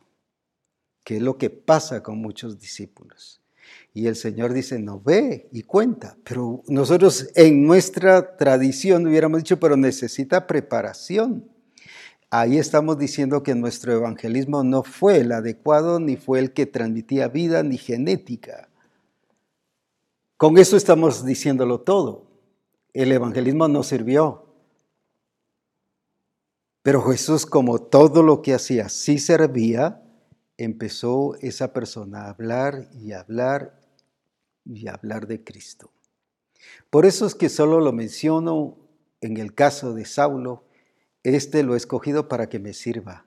que 1.06 1.16
es 1.16 1.22
lo 1.22 1.38
que 1.38 1.50
pasa 1.50 2.04
con 2.04 2.18
muchos 2.18 2.60
discípulos. 2.60 3.43
Y 3.94 4.08
el 4.08 4.16
Señor 4.16 4.54
dice, 4.54 4.80
no 4.80 5.00
ve 5.00 5.48
y 5.52 5.64
cuenta. 5.64 6.18
Pero 6.24 6.64
nosotros 6.68 7.30
en 7.36 7.66
nuestra 7.66 8.38
tradición 8.38 9.06
hubiéramos 9.06 9.40
dicho, 9.40 9.60
pero 9.60 9.78
necesita 9.78 10.48
preparación. 10.48 11.48
Ahí 12.32 12.58
estamos 12.58 12.98
diciendo 12.98 13.44
que 13.44 13.54
nuestro 13.54 13.94
evangelismo 13.94 14.64
no 14.64 14.82
fue 14.82 15.18
el 15.18 15.32
adecuado, 15.32 16.00
ni 16.00 16.16
fue 16.18 16.40
el 16.40 16.54
que 16.54 16.66
transmitía 16.66 17.28
vida, 17.28 17.62
ni 17.62 17.78
genética. 17.78 18.70
Con 20.38 20.58
eso 20.58 20.76
estamos 20.76 21.24
diciéndolo 21.24 21.82
todo. 21.82 22.26
El 22.94 23.12
evangelismo 23.12 23.68
no 23.68 23.84
sirvió. 23.84 24.48
Pero 26.82 27.04
Jesús, 27.04 27.46
como 27.46 27.78
todo 27.78 28.24
lo 28.24 28.42
que 28.42 28.56
hacía, 28.56 28.90
sí 28.90 29.20
servía, 29.20 30.02
empezó 30.58 31.36
esa 31.36 31.72
persona 31.72 32.24
a 32.24 32.30
hablar 32.32 32.90
y 32.94 33.12
hablar 33.12 33.83
y 34.66 34.88
hablar 34.88 35.28
de 35.28 35.44
Cristo. 35.44 35.92
Por 36.90 37.06
eso 37.06 37.26
es 37.26 37.36
que 37.36 37.50
solo 37.50 37.80
lo 37.80 37.92
menciono 37.92 38.78
en 39.22 39.38
el 39.38 39.54
caso 39.54 39.94
de 39.94 40.06
Saulo, 40.06 40.64
este 41.24 41.64
lo 41.64 41.74
he 41.74 41.78
escogido 41.78 42.28
para 42.28 42.50
que 42.50 42.60
me 42.60 42.74
sirva. 42.74 43.26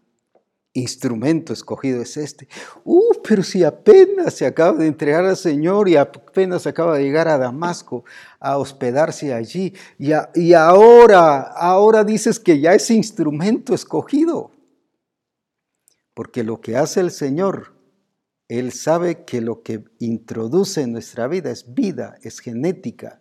Instrumento 0.74 1.54
escogido 1.54 2.02
es 2.02 2.18
este. 2.18 2.48
Uh, 2.84 3.14
pero 3.26 3.42
si 3.42 3.64
apenas 3.64 4.34
se 4.34 4.44
acaba 4.44 4.76
de 4.76 4.86
entregar 4.86 5.24
al 5.24 5.38
Señor 5.38 5.88
y 5.88 5.96
apenas 5.96 6.66
acaba 6.66 6.98
de 6.98 7.04
llegar 7.04 7.28
a 7.28 7.38
Damasco 7.38 8.04
a 8.38 8.58
hospedarse 8.58 9.32
allí, 9.32 9.72
y, 9.98 10.10
y 10.34 10.52
ahora, 10.52 11.40
ahora 11.40 12.04
dices 12.04 12.38
que 12.38 12.60
ya 12.60 12.74
es 12.74 12.90
instrumento 12.90 13.74
escogido. 13.74 14.50
Porque 16.12 16.44
lo 16.44 16.60
que 16.60 16.76
hace 16.76 17.00
el 17.00 17.10
Señor 17.10 17.75
él 18.48 18.72
sabe 18.72 19.24
que 19.24 19.40
lo 19.40 19.62
que 19.62 19.84
introduce 19.98 20.82
en 20.82 20.92
nuestra 20.92 21.26
vida 21.26 21.50
es 21.50 21.74
vida, 21.74 22.16
es 22.22 22.38
genética, 22.38 23.20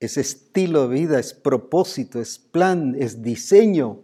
es 0.00 0.16
estilo 0.16 0.88
de 0.88 0.94
vida, 0.94 1.20
es 1.20 1.32
propósito, 1.32 2.20
es 2.20 2.38
plan, 2.38 2.96
es 2.98 3.22
diseño. 3.22 4.02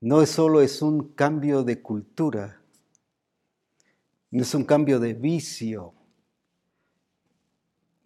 No 0.00 0.22
es 0.22 0.30
solo 0.30 0.60
es 0.60 0.82
un 0.82 1.12
cambio 1.14 1.62
de 1.62 1.80
cultura, 1.80 2.60
no 4.30 4.42
es 4.42 4.54
un 4.54 4.64
cambio 4.64 4.98
de 4.98 5.14
vicio, 5.14 5.94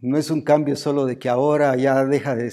no 0.00 0.18
es 0.18 0.30
un 0.30 0.42
cambio 0.42 0.76
solo 0.76 1.06
de 1.06 1.18
que 1.18 1.28
ahora 1.28 1.76
ya 1.76 2.04
deja 2.04 2.34
de, 2.34 2.52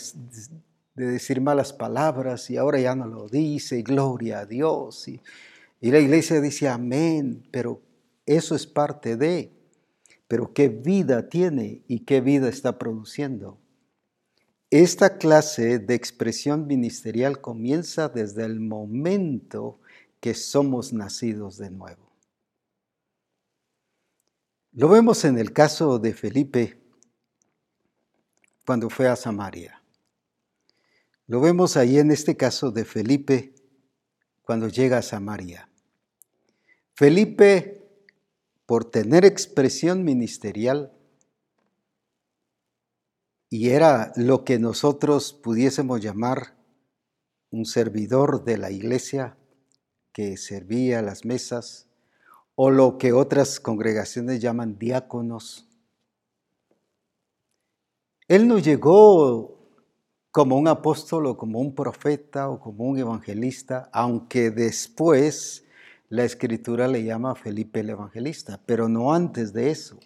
de 0.96 1.06
decir 1.06 1.42
malas 1.42 1.74
palabras 1.74 2.50
y 2.50 2.58
ahora 2.58 2.80
ya 2.80 2.96
no 2.96 3.08
lo 3.08 3.28
dice, 3.28 3.82
gloria 3.82 4.40
a 4.40 4.46
Dios. 4.46 5.08
Y, 5.08 5.22
Y 5.82 5.92
la 5.92 6.00
iglesia 6.00 6.42
dice, 6.42 6.68
amén, 6.68 7.48
pero 7.52 7.82
eso 8.30 8.54
es 8.56 8.68
parte 8.68 9.18
de, 9.18 9.52
pero 10.28 10.54
¿qué 10.54 10.70
vida 10.70 11.30
tiene 11.30 11.84
y 11.88 12.02
qué 12.02 12.22
vida 12.22 12.48
está 12.48 12.78
produciendo? 12.78 13.60
Esta 14.70 15.18
clase 15.18 15.80
de 15.80 15.96
expresión 15.96 16.68
ministerial 16.68 17.42
comienza 17.42 18.08
desde 18.08 18.46
el 18.46 18.60
momento 18.60 19.80
que 20.20 20.36
somos 20.36 20.94
nacidos 20.94 21.58
de 21.58 21.72
nuevo. 21.72 22.12
Lo 24.74 24.90
vemos 24.90 25.26
en 25.26 25.40
el 25.40 25.52
caso 25.52 25.98
de 25.98 26.14
Felipe 26.14 26.80
cuando 28.64 28.92
fue 28.92 29.08
a 29.08 29.16
Samaria. 29.16 29.82
Lo 31.26 31.42
vemos 31.42 31.78
ahí 31.78 31.98
en 31.98 32.12
este 32.12 32.38
caso 32.38 32.70
de 32.70 32.86
Felipe 32.86 33.56
cuando 34.44 34.68
llega 34.68 35.00
a 35.00 35.02
Samaria. 35.02 35.68
Felipe, 36.94 37.79
por 38.70 38.86
tener 38.86 39.26
expresión 39.26 40.04
ministerial, 40.04 40.94
y 43.50 43.70
era 43.70 44.14
lo 44.16 44.46
que 44.46 44.60
nosotros 44.60 45.34
pudiésemos 45.34 46.02
llamar 46.02 46.56
un 47.50 47.66
servidor 47.66 48.44
de 48.44 48.60
la 48.60 48.70
iglesia 48.70 49.36
que 50.14 50.38
servía 50.38 51.02
las 51.02 51.26
mesas, 51.26 51.88
o 52.54 52.70
lo 52.70 53.00
que 53.00 53.12
otras 53.12 53.60
congregaciones 53.60 54.40
llaman 54.40 54.78
diáconos. 54.78 55.68
Él 58.28 58.48
no 58.48 58.60
llegó 58.60 59.68
como 60.30 60.60
un 60.60 60.68
apóstol 60.68 61.26
o 61.26 61.38
como 61.38 61.58
un 61.60 61.74
profeta 61.74 62.50
o 62.50 62.60
como 62.60 62.84
un 62.84 63.00
evangelista, 63.00 63.90
aunque 63.92 64.52
después 64.52 65.66
la 66.10 66.24
escritura 66.24 66.88
le 66.88 67.04
llama 67.04 67.32
a 67.32 67.36
Felipe 67.36 67.82
el 67.82 67.92
Evangelista, 67.92 68.60
pero 68.66 68.90
no 68.90 69.14
antes 69.14 69.54
de 69.54 69.70
eso. 69.70 70.00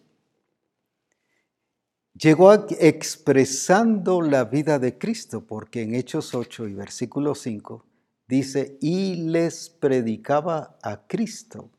Llegó 2.13 2.53
expresando 2.53 4.21
la 4.21 4.43
vida 4.43 4.79
de 4.79 4.97
Cristo, 4.97 5.45
porque 5.47 5.81
en 5.81 5.95
Hechos 5.95 6.35
8 6.35 6.67
y 6.67 6.73
versículo 6.75 7.33
5 7.33 7.85
dice, 8.27 8.77
y 8.81 9.15
les 9.15 9.69
predicaba 9.69 10.77
a 10.83 11.07
Cristo. 11.07 11.71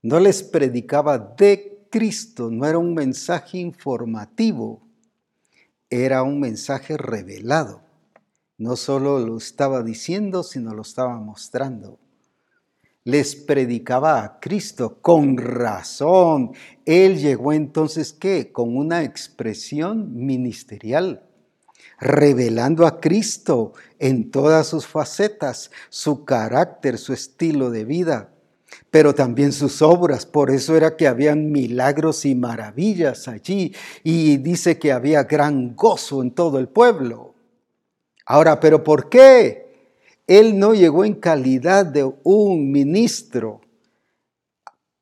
No 0.00 0.18
les 0.18 0.42
predicaba 0.42 1.18
de 1.18 1.86
Cristo, 1.90 2.50
no 2.50 2.66
era 2.66 2.78
un 2.78 2.94
mensaje 2.94 3.58
informativo, 3.58 4.82
era 5.90 6.22
un 6.22 6.40
mensaje 6.40 6.96
revelado. 6.96 7.82
No 8.56 8.76
solo 8.76 9.18
lo 9.20 9.36
estaba 9.36 9.82
diciendo, 9.82 10.42
sino 10.42 10.72
lo 10.72 10.82
estaba 10.82 11.18
mostrando 11.18 11.98
les 13.04 13.34
predicaba 13.34 14.22
a 14.22 14.40
Cristo 14.40 14.98
con 15.00 15.36
razón. 15.36 16.52
Él 16.84 17.18
llegó 17.18 17.52
entonces, 17.52 18.12
¿qué? 18.12 18.52
Con 18.52 18.76
una 18.76 19.02
expresión 19.02 20.24
ministerial, 20.24 21.22
revelando 21.98 22.86
a 22.86 23.00
Cristo 23.00 23.72
en 23.98 24.30
todas 24.30 24.68
sus 24.68 24.86
facetas, 24.86 25.70
su 25.88 26.24
carácter, 26.24 26.98
su 26.98 27.12
estilo 27.12 27.70
de 27.70 27.84
vida, 27.84 28.32
pero 28.90 29.14
también 29.14 29.52
sus 29.52 29.82
obras. 29.82 30.24
Por 30.24 30.50
eso 30.50 30.76
era 30.76 30.96
que 30.96 31.08
habían 31.08 31.50
milagros 31.50 32.24
y 32.24 32.34
maravillas 32.34 33.26
allí. 33.26 33.74
Y 34.04 34.36
dice 34.36 34.78
que 34.78 34.92
había 34.92 35.24
gran 35.24 35.74
gozo 35.74 36.22
en 36.22 36.30
todo 36.30 36.58
el 36.58 36.68
pueblo. 36.68 37.34
Ahora, 38.26 38.60
¿pero 38.60 38.84
por 38.84 39.08
qué? 39.08 39.61
Él 40.38 40.58
no 40.58 40.72
llegó 40.72 41.04
en 41.04 41.12
calidad 41.12 41.84
de 41.84 42.10
un 42.22 42.72
ministro 42.72 43.60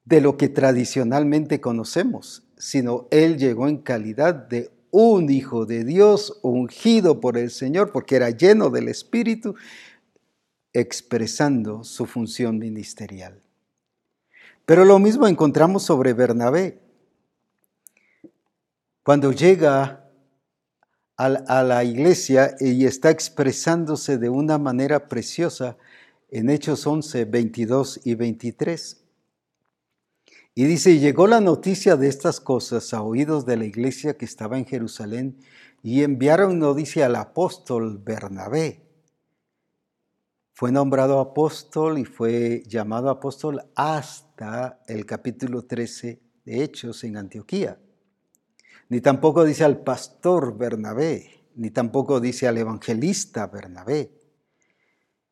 de 0.04 0.20
lo 0.20 0.36
que 0.36 0.48
tradicionalmente 0.48 1.60
conocemos, 1.60 2.42
sino 2.58 3.06
Él 3.12 3.38
llegó 3.38 3.68
en 3.68 3.76
calidad 3.76 4.34
de 4.34 4.72
un 4.90 5.30
hijo 5.30 5.66
de 5.66 5.84
Dios 5.84 6.40
ungido 6.42 7.20
por 7.20 7.38
el 7.38 7.52
Señor, 7.52 7.92
porque 7.92 8.16
era 8.16 8.30
lleno 8.30 8.70
del 8.70 8.88
Espíritu, 8.88 9.54
expresando 10.72 11.84
su 11.84 12.06
función 12.06 12.58
ministerial. 12.58 13.40
Pero 14.66 14.84
lo 14.84 14.98
mismo 14.98 15.28
encontramos 15.28 15.84
sobre 15.84 16.12
Bernabé. 16.12 16.80
Cuando 19.04 19.30
llega 19.30 20.09
a 21.26 21.62
la 21.62 21.84
iglesia 21.84 22.56
y 22.60 22.86
está 22.86 23.10
expresándose 23.10 24.16
de 24.16 24.30
una 24.30 24.56
manera 24.56 25.06
preciosa 25.06 25.76
en 26.30 26.48
Hechos 26.48 26.86
11, 26.86 27.26
22 27.26 28.00
y 28.04 28.14
23. 28.14 29.04
Y 30.54 30.64
dice, 30.64 30.98
llegó 30.98 31.26
la 31.26 31.42
noticia 31.42 31.96
de 31.96 32.08
estas 32.08 32.40
cosas 32.40 32.94
a 32.94 33.02
oídos 33.02 33.44
de 33.44 33.58
la 33.58 33.66
iglesia 33.66 34.16
que 34.16 34.24
estaba 34.24 34.56
en 34.56 34.64
Jerusalén 34.64 35.38
y 35.82 36.04
enviaron 36.04 36.58
noticia 36.58 37.04
al 37.06 37.16
apóstol 37.16 37.98
Bernabé. 37.98 38.86
Fue 40.54 40.72
nombrado 40.72 41.20
apóstol 41.20 41.98
y 41.98 42.06
fue 42.06 42.62
llamado 42.66 43.10
apóstol 43.10 43.62
hasta 43.74 44.80
el 44.86 45.04
capítulo 45.04 45.66
13 45.66 46.20
de 46.46 46.64
Hechos 46.64 47.04
en 47.04 47.18
Antioquía 47.18 47.78
ni 48.90 49.00
tampoco 49.00 49.44
dice 49.44 49.62
al 49.64 49.78
pastor 49.78 50.58
Bernabé, 50.58 51.44
ni 51.54 51.70
tampoco 51.70 52.20
dice 52.20 52.48
al 52.48 52.58
evangelista 52.58 53.46
Bernabé. 53.46 54.10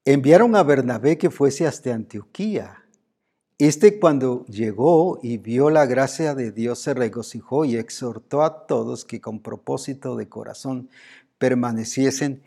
Enviaron 0.04 0.54
a 0.54 0.62
Bernabé 0.62 1.18
que 1.18 1.28
fuese 1.28 1.66
hasta 1.66 1.92
Antioquía. 1.92 2.84
Este 3.58 3.98
cuando 3.98 4.46
llegó 4.46 5.18
y 5.24 5.38
vio 5.38 5.70
la 5.70 5.86
gracia 5.86 6.36
de 6.36 6.52
Dios 6.52 6.78
se 6.78 6.94
regocijó 6.94 7.64
y 7.64 7.76
exhortó 7.76 8.44
a 8.44 8.68
todos 8.68 9.04
que 9.04 9.20
con 9.20 9.40
propósito 9.40 10.14
de 10.14 10.28
corazón 10.28 10.88
permaneciesen 11.38 12.42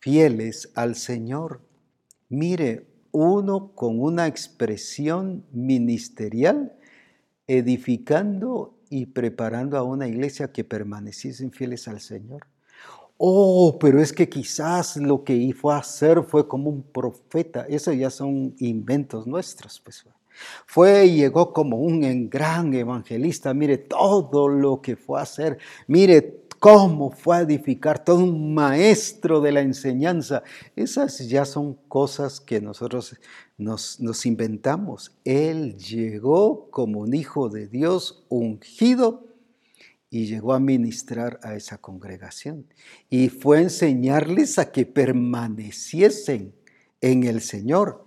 fieles 0.00 0.70
al 0.74 0.96
Señor. 0.96 1.62
Mire, 2.28 2.86
uno 3.10 3.72
con 3.74 3.98
una 3.98 4.26
expresión 4.26 5.46
ministerial, 5.50 6.76
edificando 7.46 8.76
y 8.90 9.06
preparando 9.06 9.78
a 9.78 9.82
una 9.82 10.06
iglesia 10.06 10.52
que 10.52 10.64
permaneciesen 10.64 11.52
fieles 11.52 11.88
al 11.88 12.00
Señor. 12.00 12.46
Oh, 13.16 13.78
pero 13.78 14.00
es 14.00 14.12
que 14.12 14.28
quizás 14.28 14.96
lo 14.96 15.24
que 15.24 15.54
fue 15.58 15.74
a 15.74 15.78
hacer 15.78 16.22
fue 16.24 16.48
como 16.48 16.70
un 16.70 16.82
profeta. 16.82 17.66
Eso 17.68 17.92
ya 17.92 18.10
son 18.10 18.54
inventos 18.58 19.26
nuestros, 19.26 19.80
pues. 19.80 20.04
Fue 20.66 21.06
y 21.06 21.16
llegó 21.16 21.52
como 21.52 21.76
un 21.78 22.30
gran 22.30 22.72
evangelista. 22.74 23.52
Mire 23.54 23.78
todo 23.78 24.48
lo 24.48 24.80
que 24.80 24.96
fue 24.96 25.20
a 25.20 25.24
hacer. 25.24 25.58
Mire 25.86 26.40
cómo 26.58 27.10
fue 27.10 27.36
a 27.36 27.40
edificar 27.40 28.04
todo 28.04 28.18
un 28.18 28.54
maestro 28.54 29.40
de 29.40 29.52
la 29.52 29.60
enseñanza. 29.60 30.42
Esas 30.76 31.18
ya 31.28 31.44
son 31.44 31.74
cosas 31.88 32.40
que 32.40 32.60
nosotros 32.60 33.16
nos, 33.60 34.26
inventamos. 34.26 35.12
Él 35.24 35.76
llegó 35.76 36.70
como 36.70 37.00
un 37.00 37.14
hijo 37.14 37.48
de 37.48 37.68
Dios 37.68 38.24
ungido 38.28 39.26
y 40.08 40.26
llegó 40.26 40.54
a 40.54 40.60
ministrar 40.60 41.38
a 41.42 41.54
esa 41.54 41.78
congregación. 41.78 42.66
Y 43.08 43.28
fue 43.28 43.58
a 43.58 43.62
enseñarles 43.62 44.58
a 44.58 44.72
que 44.72 44.86
permaneciesen 44.86 46.52
en 47.00 47.24
el 47.24 47.40
Señor, 47.40 48.04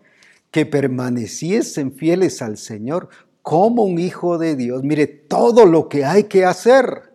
que 0.51 0.65
permaneciesen 0.65 1.93
fieles 1.93 2.41
al 2.41 2.57
Señor 2.57 3.09
como 3.41 3.83
un 3.83 3.99
hijo 3.99 4.37
de 4.37 4.55
Dios. 4.55 4.83
Mire 4.83 5.07
todo 5.07 5.65
lo 5.65 5.87
que 5.87 6.03
hay 6.03 6.25
que 6.25 6.45
hacer. 6.45 7.13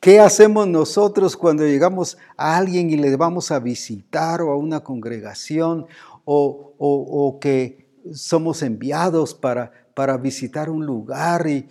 ¿Qué 0.00 0.20
hacemos 0.20 0.68
nosotros 0.68 1.36
cuando 1.36 1.64
llegamos 1.64 2.18
a 2.36 2.56
alguien 2.56 2.90
y 2.90 2.96
le 2.96 3.16
vamos 3.16 3.50
a 3.50 3.58
visitar 3.58 4.42
o 4.42 4.52
a 4.52 4.56
una 4.56 4.80
congregación 4.80 5.86
o, 6.26 7.38
que 7.40 7.86
somos 8.12 8.62
enviados 8.62 9.34
para, 9.34 9.72
para 9.94 10.16
visitar 10.18 10.68
un 10.68 10.84
lugar 10.84 11.46
y, 11.48 11.66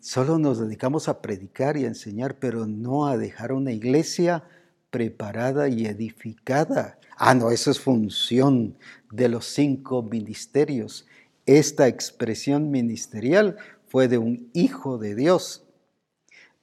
solo 0.00 0.38
nos 0.38 0.60
dedicamos 0.60 1.08
a 1.08 1.20
predicar 1.20 1.76
y 1.76 1.84
a 1.84 1.88
enseñar, 1.88 2.38
pero 2.38 2.66
no 2.66 3.08
a 3.08 3.16
dejar 3.16 3.52
una 3.52 3.72
iglesia 3.72 4.44
preparada 4.90 5.68
y 5.68 5.86
edificada. 5.86 7.00
Ah, 7.16 7.34
no, 7.34 7.50
eso 7.50 7.72
es 7.72 7.80
función 7.80 8.76
de 9.10 9.28
los 9.28 9.46
cinco 9.46 10.04
ministerios. 10.04 11.06
Esta 11.46 11.88
expresión 11.88 12.70
ministerial 12.70 13.56
fue 13.88 14.06
de 14.06 14.18
un 14.18 14.50
hijo 14.52 14.98
de 14.98 15.16
Dios 15.16 15.64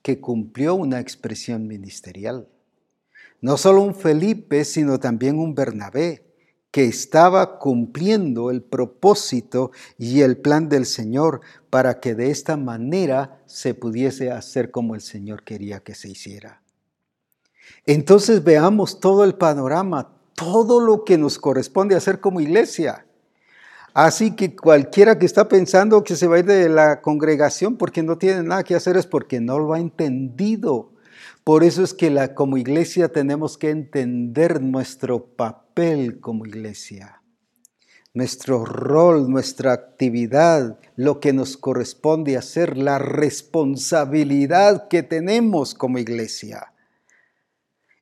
que 0.01 0.21
cumplió 0.21 0.75
una 0.75 1.01
expresión 1.01 1.67
ministerial. 1.67 2.47
No 3.41 3.57
solo 3.57 3.81
un 3.81 3.95
Felipe, 3.95 4.63
sino 4.63 4.97
también 4.97 5.39
un 5.39 5.55
Bernabé 5.55 6.30
que 6.71 6.85
estaba 6.85 7.59
cumpliendo 7.59 8.49
el 8.49 8.61
propósito 8.61 9.71
y 9.97 10.21
el 10.21 10.37
plan 10.37 10.69
del 10.69 10.85
Señor 10.85 11.41
para 11.69 11.99
que 11.99 12.15
de 12.15 12.31
esta 12.31 12.55
manera 12.55 13.41
se 13.45 13.73
pudiese 13.73 14.31
hacer 14.31 14.71
como 14.71 14.95
el 14.95 15.01
Señor 15.01 15.43
quería 15.43 15.81
que 15.81 15.95
se 15.95 16.09
hiciera. 16.09 16.61
Entonces 17.85 18.43
veamos 18.43 18.99
todo 18.99 19.25
el 19.25 19.35
panorama, 19.35 20.13
todo 20.35 20.79
lo 20.79 21.03
que 21.03 21.17
nos 21.17 21.37
corresponde 21.37 21.95
hacer 21.95 22.21
como 22.21 22.39
iglesia. 22.39 23.05
Así 23.93 24.35
que 24.35 24.55
cualquiera 24.55 25.19
que 25.19 25.25
está 25.25 25.49
pensando 25.49 26.03
que 26.03 26.15
se 26.15 26.27
va 26.27 26.37
a 26.37 26.39
ir 26.39 26.45
de 26.45 26.69
la 26.69 27.01
congregación 27.01 27.75
porque 27.75 28.03
no 28.03 28.17
tiene 28.17 28.43
nada 28.43 28.63
que 28.63 28.75
hacer 28.75 28.95
es 28.95 29.05
porque 29.05 29.41
no 29.41 29.59
lo 29.59 29.73
ha 29.73 29.79
entendido. 29.79 30.91
Por 31.43 31.63
eso 31.63 31.83
es 31.83 31.93
que 31.93 32.11
la, 32.11 32.35
como 32.35 32.57
iglesia 32.57 33.09
tenemos 33.09 33.57
que 33.57 33.71
entender 33.71 34.61
nuestro 34.61 35.25
papel 35.25 36.19
como 36.19 36.45
iglesia, 36.45 37.21
nuestro 38.13 38.63
rol, 38.63 39.29
nuestra 39.29 39.73
actividad, 39.73 40.77
lo 40.95 41.19
que 41.19 41.33
nos 41.33 41.57
corresponde 41.57 42.37
hacer, 42.37 42.77
la 42.77 42.99
responsabilidad 42.99 44.87
que 44.87 45.01
tenemos 45.01 45.73
como 45.73 45.97
iglesia. 45.97 46.73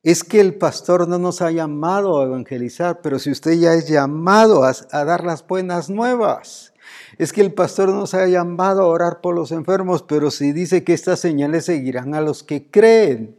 Es 0.04 0.24
que 0.24 0.40
el 0.42 0.56
pastor 0.56 1.08
no 1.08 1.18
nos 1.18 1.42
ha 1.42 1.52
llamado 1.52 2.20
a 2.20 2.26
evangelizar, 2.26 3.02
pero 3.02 3.20
si 3.20 3.32
usted 3.32 3.54
ya 3.54 3.74
es 3.74 3.88
llamado 3.88 4.64
a, 4.64 4.74
dar 5.06 5.24
las 5.24 5.46
buenas 5.46 5.90
nuevas, 5.90 6.74
es 7.18 7.34
que 7.34 7.42
el 7.42 7.54
pastor 7.54 7.90
nos 7.90 8.14
ha 8.14 8.28
llamado 8.28 8.84
a 8.84 8.88
orar 8.88 9.22
por 9.22 9.36
los 9.36 9.52
enfermos, 9.52 10.04
pero 10.04 10.32
si 10.32 10.52
dice 10.52 10.84
que 10.84 10.94
estas 10.94 11.20
señales 11.20 11.66
seguirán 11.66 12.16
a 12.16 12.22
los 12.22 12.44
que 12.44 12.70
creen. 12.70 13.38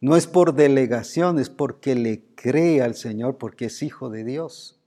No 0.00 0.16
es 0.16 0.26
por 0.26 0.54
delegación, 0.54 1.38
es 1.38 1.48
porque 1.48 1.94
le 1.94 2.34
cree 2.34 2.82
al 2.82 2.94
Señor, 2.94 3.38
porque 3.38 3.66
es 3.66 3.82
hijo 3.82 4.10
de 4.10 4.24
Dios. 4.24 4.78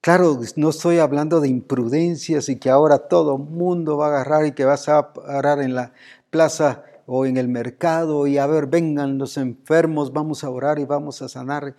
Claro, 0.00 0.38
no 0.56 0.68
estoy 0.68 0.98
hablando 0.98 1.40
de 1.40 1.48
imprudencias 1.48 2.50
y 2.50 2.58
que 2.58 2.68
ahora 2.68 3.08
todo 3.08 3.38
mundo 3.38 3.96
va 3.96 4.06
a 4.06 4.08
agarrar 4.10 4.44
y 4.44 4.52
que 4.52 4.66
vas 4.66 4.88
a 4.88 5.14
parar 5.14 5.60
en 5.60 5.74
la 5.74 5.94
plaza 6.28 6.84
o 7.06 7.26
en 7.26 7.36
el 7.36 7.48
mercado 7.48 8.26
y 8.26 8.38
a 8.38 8.46
ver, 8.46 8.66
vengan 8.66 9.18
los 9.18 9.36
enfermos, 9.36 10.12
vamos 10.12 10.44
a 10.44 10.50
orar 10.50 10.78
y 10.78 10.84
vamos 10.84 11.22
a 11.22 11.28
sanar, 11.28 11.74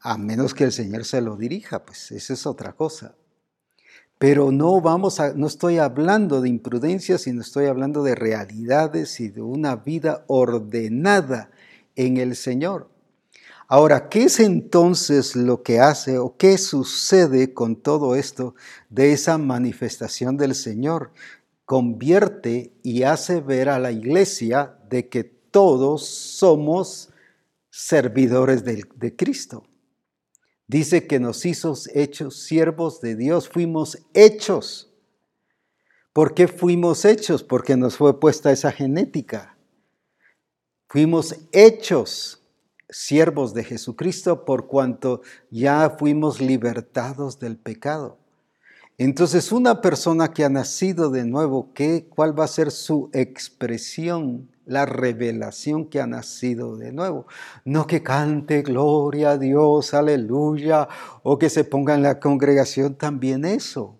a 0.00 0.18
menos 0.18 0.52
que 0.52 0.64
el 0.64 0.72
Señor 0.72 1.04
se 1.04 1.20
lo 1.20 1.36
dirija, 1.36 1.84
pues 1.84 2.10
esa 2.12 2.32
es 2.32 2.46
otra 2.46 2.72
cosa. 2.72 3.14
Pero 4.18 4.52
no 4.52 4.80
vamos 4.80 5.20
a, 5.20 5.34
no 5.34 5.46
estoy 5.46 5.78
hablando 5.78 6.40
de 6.40 6.48
imprudencia, 6.48 7.18
sino 7.18 7.40
estoy 7.40 7.66
hablando 7.66 8.02
de 8.02 8.14
realidades 8.14 9.20
y 9.20 9.28
de 9.28 9.42
una 9.42 9.76
vida 9.76 10.24
ordenada 10.28 11.50
en 11.96 12.16
el 12.16 12.36
Señor. 12.36 12.88
Ahora, 13.66 14.08
¿qué 14.08 14.24
es 14.24 14.40
entonces 14.40 15.36
lo 15.36 15.62
que 15.62 15.80
hace 15.80 16.18
o 16.18 16.36
qué 16.36 16.58
sucede 16.58 17.54
con 17.54 17.76
todo 17.76 18.14
esto 18.14 18.54
de 18.90 19.12
esa 19.12 19.38
manifestación 19.38 20.36
del 20.36 20.54
Señor? 20.54 21.10
convierte 21.64 22.72
y 22.82 23.04
hace 23.04 23.40
ver 23.40 23.68
a 23.68 23.78
la 23.78 23.90
iglesia 23.90 24.76
de 24.88 25.08
que 25.08 25.24
todos 25.24 26.06
somos 26.06 27.10
servidores 27.70 28.64
de, 28.64 29.16
Cristo. 29.16 29.64
Dice 30.66 31.06
que 31.06 31.20
nos 31.20 31.44
hizo 31.44 31.74
hechos 31.94 32.42
siervos 32.42 33.00
de 33.00 33.16
Dios, 33.16 33.48
fuimos 33.48 33.98
hechos. 34.14 34.90
¿Por 36.12 36.34
qué 36.34 36.48
fuimos 36.48 37.04
hechos? 37.04 37.42
Porque 37.42 37.76
nos 37.76 37.96
fue 37.96 38.18
puesta 38.18 38.50
esa 38.50 38.72
genética. 38.72 39.58
Fuimos 40.88 41.36
hechos 41.52 42.40
siervos 42.88 43.52
de 43.52 43.64
Jesucristo 43.64 44.44
por 44.44 44.68
cuanto 44.68 45.22
ya 45.50 45.96
fuimos 45.98 46.40
libertados 46.40 47.40
del 47.40 47.56
pecado. 47.56 48.18
Entonces, 48.96 49.50
una 49.50 49.80
persona 49.80 50.32
que 50.32 50.44
ha 50.44 50.48
nacido 50.48 51.10
de 51.10 51.24
nuevo, 51.24 51.72
¿qué, 51.74 52.06
¿cuál 52.08 52.38
va 52.38 52.44
a 52.44 52.48
ser 52.48 52.70
su 52.70 53.10
expresión? 53.12 54.53
La 54.66 54.86
revelación 54.86 55.86
que 55.86 56.00
ha 56.00 56.06
nacido 56.06 56.76
de 56.76 56.92
nuevo. 56.92 57.26
No 57.64 57.86
que 57.86 58.02
cante 58.02 58.62
gloria 58.62 59.32
a 59.32 59.38
Dios, 59.38 59.94
aleluya, 59.94 60.88
o 61.22 61.38
que 61.38 61.50
se 61.50 61.64
ponga 61.64 61.94
en 61.94 62.02
la 62.02 62.18
congregación 62.18 62.94
también 62.94 63.44
eso. 63.44 63.98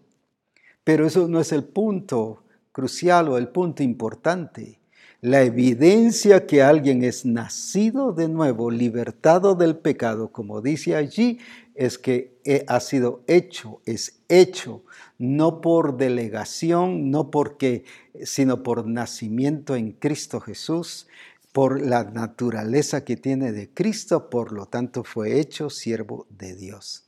Pero 0.84 1.06
eso 1.06 1.28
no 1.28 1.40
es 1.40 1.52
el 1.52 1.64
punto 1.64 2.44
crucial 2.72 3.28
o 3.28 3.38
el 3.38 3.48
punto 3.48 3.82
importante. 3.82 4.80
La 5.20 5.40
evidencia 5.40 6.44
que 6.44 6.62
alguien 6.62 7.02
es 7.02 7.24
nacido 7.24 8.12
de 8.12 8.28
nuevo, 8.28 8.70
libertado 8.70 9.54
del 9.54 9.76
pecado, 9.76 10.30
como 10.32 10.60
dice 10.60 10.96
allí, 10.96 11.38
es 11.74 11.96
que 11.96 12.38
ha 12.68 12.80
sido 12.80 13.22
hecho, 13.26 13.80
es 13.86 14.20
hecho, 14.28 14.82
no 15.18 15.60
por 15.60 15.96
delegación, 15.96 17.10
no 17.10 17.30
porque, 17.30 17.84
sino 18.24 18.62
por 18.62 18.86
nacimiento 18.86 19.76
en 19.76 19.92
Cristo 19.92 20.40
Jesús, 20.40 21.06
por 21.52 21.80
la 21.80 22.04
naturaleza 22.04 23.04
que 23.04 23.16
tiene 23.16 23.52
de 23.52 23.72
Cristo, 23.72 24.28
por 24.28 24.52
lo 24.52 24.66
tanto 24.66 25.04
fue 25.04 25.38
hecho 25.38 25.70
siervo 25.70 26.26
de 26.30 26.56
Dios. 26.56 27.04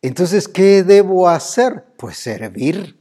Entonces, 0.00 0.46
¿qué 0.46 0.84
debo 0.84 1.28
hacer? 1.28 1.84
Pues 1.96 2.16
servir. 2.18 2.96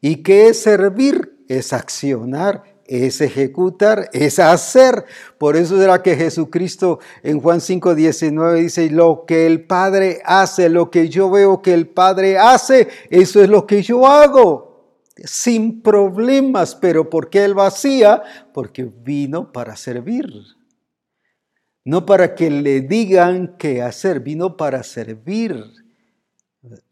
¿Y 0.00 0.24
qué 0.24 0.48
es 0.48 0.60
servir? 0.60 1.44
Es 1.48 1.72
accionar 1.72 2.75
es 2.88 3.20
ejecutar, 3.20 4.08
es 4.12 4.38
hacer. 4.38 5.04
Por 5.38 5.56
eso 5.56 5.80
era 5.80 6.02
que 6.02 6.16
Jesucristo 6.16 6.98
en 7.22 7.40
Juan 7.40 7.60
5, 7.60 7.94
19 7.94 8.60
dice, 8.60 8.90
lo 8.90 9.24
que 9.26 9.46
el 9.46 9.64
Padre 9.64 10.20
hace, 10.24 10.68
lo 10.68 10.90
que 10.90 11.08
yo 11.08 11.30
veo 11.30 11.62
que 11.62 11.74
el 11.74 11.88
Padre 11.88 12.38
hace, 12.38 12.88
eso 13.10 13.42
es 13.42 13.48
lo 13.48 13.66
que 13.66 13.82
yo 13.82 14.06
hago. 14.06 15.02
Sin 15.24 15.80
problemas, 15.82 16.74
pero 16.74 17.08
¿por 17.08 17.30
qué 17.30 17.44
Él 17.44 17.54
vacía? 17.54 18.22
Porque 18.52 18.84
vino 18.84 19.50
para 19.50 19.74
servir. 19.76 20.26
No 21.84 22.04
para 22.04 22.34
que 22.34 22.50
le 22.50 22.82
digan 22.82 23.56
qué 23.58 23.80
hacer, 23.80 24.20
vino 24.20 24.56
para 24.56 24.82
servir. 24.82 25.85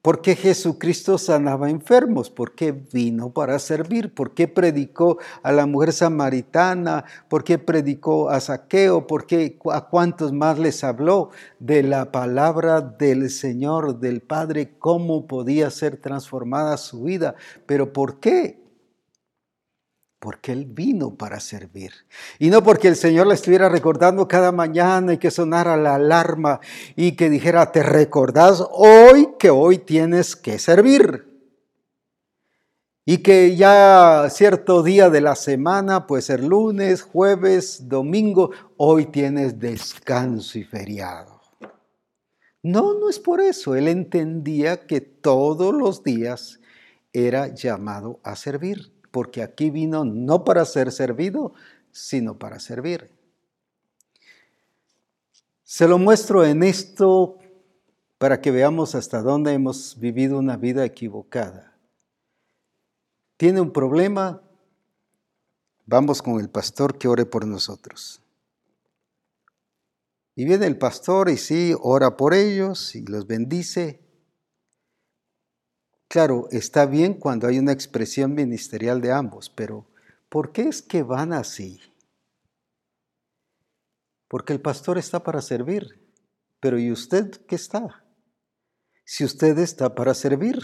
¿Por 0.03 0.21
qué 0.21 0.37
Jesucristo 0.37 1.19
sanaba 1.19 1.71
enfermos? 1.71 2.31
¿Por 2.31 2.55
qué 2.55 2.73
vino 2.73 3.33
para 3.33 3.59
servir? 3.59 4.15
¿Por 4.15 4.33
qué 4.33 4.47
predicó 4.47 5.19
a 5.43 5.51
la 5.53 5.67
mujer 5.67 5.93
samaritana? 5.93 7.05
¿Por 7.29 7.43
qué 7.43 7.59
predicó 7.59 8.29
a 8.31 8.41
Saqueo? 8.41 9.07
¿Por 9.07 9.27
qué 9.27 9.59
a 9.73 9.89
cuántos 9.89 10.33
más 10.33 10.59
les 10.59 10.85
habló 10.85 11.31
de 11.59 11.83
la 11.83 12.13
palabra 12.13 12.81
del 12.81 13.31
Señor, 13.31 13.99
del 13.99 14.21
Padre, 14.21 14.75
cómo 14.79 15.27
podía 15.27 15.71
ser 15.71 15.97
transformada 15.97 16.77
su 16.77 17.05
vida? 17.05 17.35
Pero 17.67 17.93
¿por 17.93 18.21
qué? 18.21 18.64
Porque 20.25 20.53
Él 20.53 20.65
vino 20.65 21.17
para 21.17 21.39
servir. 21.39 21.93
Y 22.39 22.49
no 22.49 22.63
porque 22.63 22.89
el 22.89 22.97
Señor 22.97 23.27
le 23.27 23.35
estuviera 23.35 23.69
recordando 23.69 24.27
cada 24.27 24.53
mañana 24.53 25.13
y 25.13 25.19
que 25.19 25.31
sonara 25.31 25.77
la 25.77 25.97
alarma 25.97 26.61
y 26.97 27.13
que 27.13 27.29
dijera, 27.29 27.71
te 27.73 27.83
recordás 27.83 28.65
hoy 28.71 29.35
que 29.39 29.51
hoy 29.51 29.77
tienes 29.77 30.35
que 30.35 30.59
servir. 30.59 31.29
Y 33.05 33.19
que 33.19 33.55
ya 33.55 34.29
cierto 34.31 34.83
día 34.83 35.11
de 35.11 35.21
la 35.21 35.35
semana, 35.35 36.07
pues 36.07 36.31
el 36.31 36.47
lunes, 36.47 37.03
jueves, 37.03 37.87
domingo, 37.87 38.51
hoy 38.79 39.05
tienes 39.05 39.61
descanso 39.61 40.59
y 40.59 40.65
feriado. 40.65 41.43
No, 42.63 42.95
no 42.95 43.11
es 43.11 43.19
por 43.19 43.43
eso. 43.43 43.75
Él 43.75 43.89
entendía 43.89 44.87
que 44.87 45.03
todos 45.03 45.75
los 45.75 46.03
días 46.03 46.61
era 47.13 47.49
llamado 47.49 48.21
a 48.23 48.37
servir 48.37 48.94
porque 49.15 49.45
aquí 49.45 49.71
vino 49.71 50.05
no 50.05 50.43
para 50.43 50.65
ser 50.65 50.91
servido, 50.91 51.55
sino 51.93 52.37
para 52.37 52.59
servir. 52.59 53.13
Se 55.63 55.87
lo 55.87 55.99
muestro 55.99 56.45
en 56.45 56.65
esto 56.65 57.39
para 58.19 58.41
que 58.41 58.51
veamos 58.51 58.97
hasta 58.97 59.23
dónde 59.23 59.53
hemos 59.53 60.01
vivido 60.01 60.37
una 60.37 60.57
vida 60.57 60.85
equivocada. 60.85 61.79
¿Tiene 63.37 63.61
un 63.61 63.73
problema? 63.73 64.43
Vamos 65.87 66.21
con 66.21 66.41
el 66.41 66.51
pastor 66.51 66.99
que 66.99 67.07
ore 67.07 67.25
por 67.25 67.47
nosotros. 67.47 68.21
Y 70.35 70.45
viene 70.45 70.67
el 70.67 70.77
pastor 70.77 71.31
y 71.31 71.37
sí, 71.37 71.73
ora 71.81 72.17
por 72.17 72.35
ellos 72.35 72.97
y 72.97 73.07
los 73.07 73.29
bendice. 73.29 74.04
Claro, 76.09 76.49
está 76.51 76.87
bien 76.87 77.15
cuando 77.15 77.49
hay 77.49 77.59
una 77.59 77.73
expresión 77.73 78.35
ministerial 78.35 79.01
de 79.01 79.13
ambos, 79.13 79.51
pero 79.51 79.87
¿por 80.29 80.53
qué 80.53 80.63
es 80.63 80.83
que 80.83 81.03
van 81.03 81.33
así? 81.33 81.81
Porque 84.29 84.53
el 84.53 84.61
pastor 84.61 84.99
está 84.99 85.23
para 85.23 85.41
servir, 85.41 86.01
pero 86.61 86.79
¿y 86.79 86.93
usted 86.93 87.31
qué 87.47 87.57
está? 87.57 88.05
Si 89.05 89.25
usted 89.25 89.59
está 89.59 89.95
para 89.95 90.15
servir, 90.15 90.61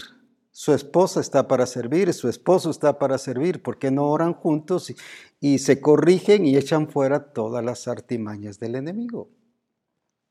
su 0.51 0.73
esposa 0.73 1.21
está 1.21 1.47
para 1.47 1.65
servir, 1.65 2.13
su 2.13 2.27
esposo 2.27 2.69
está 2.69 2.97
para 2.97 3.17
servir, 3.17 3.61
¿por 3.61 3.77
qué 3.77 3.91
no 3.91 4.09
oran 4.09 4.33
juntos 4.33 4.89
y, 4.89 4.95
y 5.39 5.59
se 5.59 5.79
corrigen 5.79 6.45
y 6.45 6.57
echan 6.57 6.89
fuera 6.89 7.31
todas 7.33 7.63
las 7.63 7.87
artimañas 7.87 8.59
del 8.59 8.75
enemigo? 8.75 9.29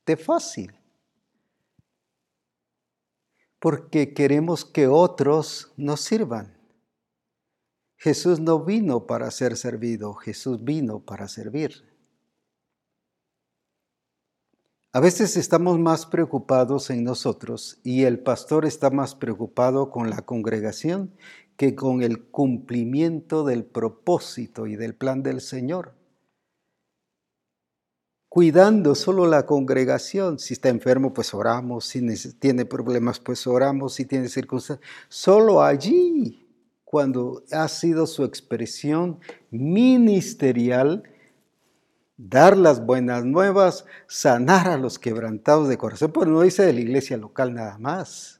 De 0.05 0.17
fácil 0.17 0.80
porque 3.61 4.15
queremos 4.15 4.65
que 4.65 4.87
otros 4.87 5.71
nos 5.77 6.01
sirvan. 6.01 6.57
Jesús 7.95 8.39
no 8.39 8.65
vino 8.65 9.05
para 9.05 9.29
ser 9.29 9.55
servido, 9.55 10.15
Jesús 10.15 10.63
vino 10.63 11.05
para 11.05 11.27
servir. 11.27 11.87
A 14.91 14.99
veces 14.99 15.37
estamos 15.37 15.77
más 15.77 16.07
preocupados 16.07 16.89
en 16.89 17.03
nosotros 17.03 17.79
y 17.83 18.03
el 18.03 18.19
pastor 18.19 18.65
está 18.65 18.89
más 18.89 19.13
preocupado 19.13 19.91
con 19.91 20.09
la 20.09 20.23
congregación 20.23 21.15
que 21.55 21.75
con 21.75 22.01
el 22.01 22.29
cumplimiento 22.29 23.43
del 23.43 23.63
propósito 23.63 24.65
y 24.65 24.75
del 24.75 24.95
plan 24.95 25.21
del 25.21 25.39
Señor. 25.39 26.00
Cuidando 28.33 28.95
solo 28.95 29.25
la 29.25 29.45
congregación, 29.45 30.39
si 30.39 30.53
está 30.53 30.69
enfermo, 30.69 31.13
pues 31.13 31.33
oramos, 31.33 31.83
si 31.83 31.99
tiene 32.39 32.63
problemas, 32.63 33.19
pues 33.19 33.45
oramos, 33.45 33.95
si 33.95 34.05
tiene 34.05 34.29
circunstancias, 34.29 34.89
solo 35.09 35.61
allí, 35.61 36.47
cuando 36.85 37.43
ha 37.51 37.67
sido 37.67 38.07
su 38.07 38.23
expresión 38.23 39.19
ministerial, 39.49 41.03
dar 42.15 42.55
las 42.55 42.85
buenas 42.85 43.25
nuevas, 43.25 43.83
sanar 44.07 44.69
a 44.69 44.77
los 44.77 44.97
quebrantados 44.97 45.67
de 45.67 45.77
corazón, 45.77 46.13
pero 46.13 46.27
no 46.27 46.39
dice 46.39 46.63
de 46.63 46.71
la 46.71 46.79
iglesia 46.79 47.17
local 47.17 47.53
nada 47.53 47.77
más. 47.79 48.39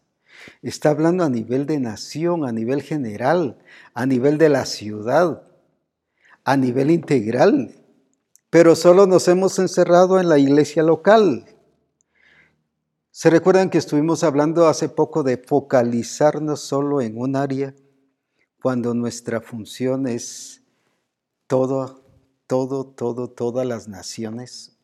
Está 0.62 0.92
hablando 0.92 1.26
a 1.26 1.30
nivel 1.30 1.66
de 1.66 1.82
nación, 1.82 2.46
a 2.46 2.54
nivel 2.54 2.82
general, 2.82 3.58
a 3.94 4.06
nivel 4.06 4.38
de 4.38 4.48
la 4.48 4.66
ciudad, 4.66 5.44
a 6.46 6.56
nivel 6.56 6.92
integral. 6.92 7.76
Pero 8.52 8.76
solo 8.76 9.08
nos 9.08 9.28
hemos 9.28 9.58
encerrado 9.58 10.20
en 10.20 10.30
la 10.30 10.38
iglesia 10.38 10.84
local. 10.84 11.48
¿Se 13.10 13.32
recuerdan 13.32 13.72
que 13.72 13.80
estuvimos 13.80 14.24
hablando 14.24 14.68
hace 14.68 14.90
poco 14.90 15.24
de 15.24 15.38
focalizarnos 15.38 16.60
solo 16.60 17.02
en 17.02 17.18
un 17.18 17.36
área 17.36 17.74
cuando 18.62 18.94
nuestra 18.94 19.42
función 19.42 20.08
es 20.08 20.62
todo 21.48 22.02
todo, 22.52 22.86
todo, 22.86 23.30
todas 23.30 23.66
las 23.66 23.88
naciones. 23.88 24.78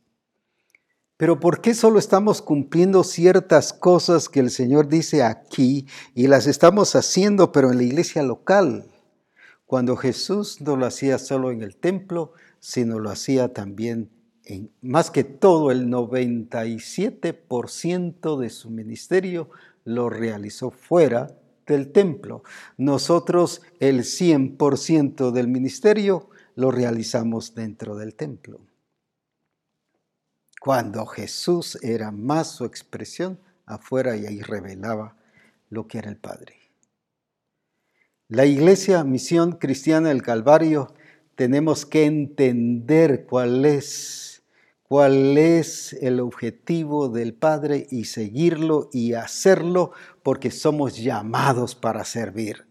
Pero 1.17 1.41
¿por 1.41 1.59
qué 1.59 1.73
solo 1.73 1.99
estamos 1.99 2.41
cumpliendo 2.41 3.03
ciertas 3.03 3.73
cosas 3.73 4.29
que 4.29 4.39
el 4.39 4.51
Señor 4.51 4.87
dice 4.87 5.21
aquí 5.21 5.85
y 6.15 6.27
las 6.27 6.47
estamos 6.47 6.95
haciendo, 6.95 7.51
pero 7.51 7.69
en 7.69 7.79
la 7.79 7.83
iglesia 7.83 8.23
local? 8.23 8.89
Cuando 9.65 9.97
Jesús 9.97 10.61
no 10.61 10.77
lo 10.77 10.85
hacía 10.85 11.19
solo 11.19 11.51
en 11.51 11.61
el 11.61 11.75
templo, 11.75 12.31
sino 12.67 12.99
lo 12.99 13.09
hacía 13.09 13.53
también 13.53 14.11
en 14.43 14.69
más 14.81 15.09
que 15.09 15.23
todo 15.23 15.71
el 15.71 15.87
97% 15.87 18.37
de 18.37 18.49
su 18.49 18.69
ministerio 18.69 19.49
lo 19.85 20.09
realizó 20.09 20.69
fuera 20.69 21.33
del 21.65 21.93
templo. 21.93 22.43
Nosotros 22.75 23.61
el 23.79 24.01
100% 24.01 25.31
del 25.31 25.47
ministerio 25.47 26.29
lo 26.55 26.69
realizamos 26.69 27.55
dentro 27.55 27.95
del 27.95 28.15
templo. 28.15 28.59
Cuando 30.59 31.05
Jesús 31.05 31.79
era 31.81 32.11
más 32.11 32.51
su 32.51 32.65
expresión 32.65 33.39
afuera 33.65 34.17
y 34.17 34.25
ahí 34.25 34.41
revelaba 34.41 35.15
lo 35.69 35.87
que 35.87 35.99
era 35.99 36.09
el 36.09 36.17
Padre. 36.17 36.57
La 38.27 38.45
iglesia 38.45 39.05
Misión 39.05 39.53
Cristiana 39.53 40.09
del 40.09 40.21
Calvario 40.21 40.93
tenemos 41.37 41.85
que 41.85 42.05
entender 42.05 43.27
cuál 43.29 43.63
es, 43.63 44.41
cuál 44.81 45.37
es 45.37 45.93
el 46.01 46.19
objetivo 46.19 47.09
del 47.09 47.35
Padre 47.35 47.85
y 47.91 48.05
seguirlo 48.05 48.89
y 48.91 49.13
hacerlo 49.13 49.91
porque 50.23 50.49
somos 50.49 50.97
llamados 50.97 51.75
para 51.75 52.03
servir. 52.05 52.65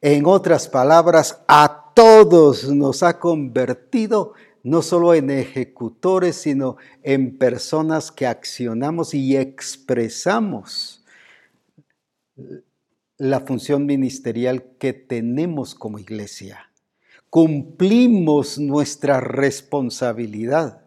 En 0.00 0.24
otras 0.24 0.68
palabras, 0.68 1.42
a 1.46 1.92
todos 1.94 2.70
nos 2.70 3.02
ha 3.02 3.18
convertido 3.18 4.32
no 4.62 4.80
solo 4.80 5.12
en 5.12 5.28
ejecutores, 5.28 6.36
sino 6.36 6.78
en 7.02 7.36
personas 7.36 8.10
que 8.10 8.26
accionamos 8.26 9.12
y 9.12 9.36
expresamos 9.36 11.04
la 13.18 13.40
función 13.40 13.84
ministerial 13.84 14.64
que 14.78 14.94
tenemos 14.94 15.74
como 15.74 15.98
iglesia. 15.98 16.71
Cumplimos 17.32 18.58
nuestra 18.58 19.18
responsabilidad. 19.18 20.82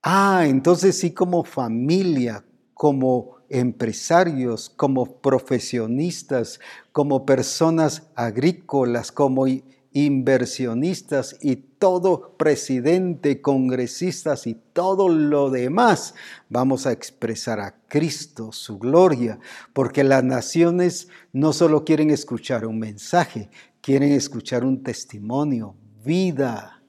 Ah, 0.00 0.44
entonces 0.46 0.96
sí 0.96 1.10
como 1.10 1.42
familia, 1.42 2.44
como 2.72 3.38
empresarios, 3.48 4.70
como 4.70 5.20
profesionistas, 5.20 6.60
como 6.92 7.26
personas 7.26 8.12
agrícolas, 8.14 9.10
como 9.10 9.48
inversionistas 9.92 11.36
y 11.42 11.56
todo 11.56 12.36
presidente, 12.36 13.40
congresistas 13.40 14.46
y 14.46 14.54
todo 14.54 15.08
lo 15.08 15.50
demás, 15.50 16.14
vamos 16.48 16.86
a 16.86 16.92
expresar 16.92 17.58
a 17.58 17.74
Cristo, 17.88 18.52
su 18.52 18.78
gloria, 18.78 19.40
porque 19.72 20.04
las 20.04 20.22
naciones 20.22 21.08
no 21.32 21.52
solo 21.52 21.84
quieren 21.84 22.10
escuchar 22.10 22.66
un 22.66 22.78
mensaje, 22.78 23.50
quieren 23.84 24.12
escuchar 24.12 24.64
un 24.64 24.82
testimonio, 24.82 25.76
vida, 26.04 26.82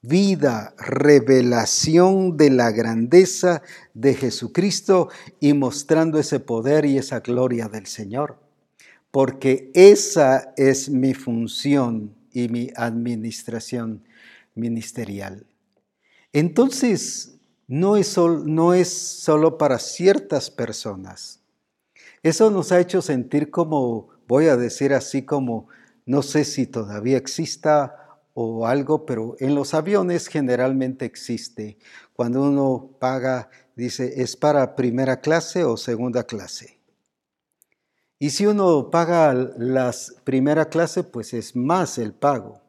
vida, 0.00 0.74
revelación 0.78 2.36
de 2.36 2.50
la 2.50 2.70
grandeza 2.70 3.62
de 3.92 4.14
Jesucristo 4.14 5.10
y 5.40 5.52
mostrando 5.52 6.18
ese 6.18 6.40
poder 6.40 6.86
y 6.86 6.96
esa 6.96 7.20
gloria 7.20 7.68
del 7.68 7.86
Señor 7.86 8.44
porque 9.14 9.70
esa 9.74 10.52
es 10.56 10.90
mi 10.90 11.14
función 11.14 12.16
y 12.32 12.48
mi 12.48 12.70
administración 12.74 14.02
ministerial. 14.56 15.46
Entonces, 16.32 17.38
no 17.68 17.96
es, 17.96 18.18
no 18.18 18.74
es 18.74 18.92
solo 18.92 19.56
para 19.56 19.78
ciertas 19.78 20.50
personas. 20.50 21.38
Eso 22.24 22.50
nos 22.50 22.72
ha 22.72 22.80
hecho 22.80 23.00
sentir 23.02 23.52
como, 23.52 24.08
voy 24.26 24.46
a 24.48 24.56
decir 24.56 24.94
así 24.94 25.24
como, 25.24 25.68
no 26.06 26.22
sé 26.22 26.44
si 26.44 26.66
todavía 26.66 27.16
exista 27.16 28.20
o 28.34 28.66
algo, 28.66 29.06
pero 29.06 29.36
en 29.38 29.54
los 29.54 29.74
aviones 29.74 30.26
generalmente 30.28 31.04
existe. 31.04 31.78
Cuando 32.12 32.42
uno 32.42 32.96
paga, 32.98 33.48
dice, 33.76 34.22
¿es 34.22 34.36
para 34.36 34.76
primera 34.76 35.20
clase 35.20 35.64
o 35.64 35.76
segunda 35.76 36.24
clase? 36.24 36.78
Y 38.18 38.30
si 38.30 38.46
uno 38.46 38.90
paga 38.90 39.34
la 39.34 39.94
primera 40.24 40.68
clase, 40.68 41.04
pues 41.04 41.34
es 41.34 41.54
más 41.54 41.98
el 41.98 42.12
pago. 42.12 42.60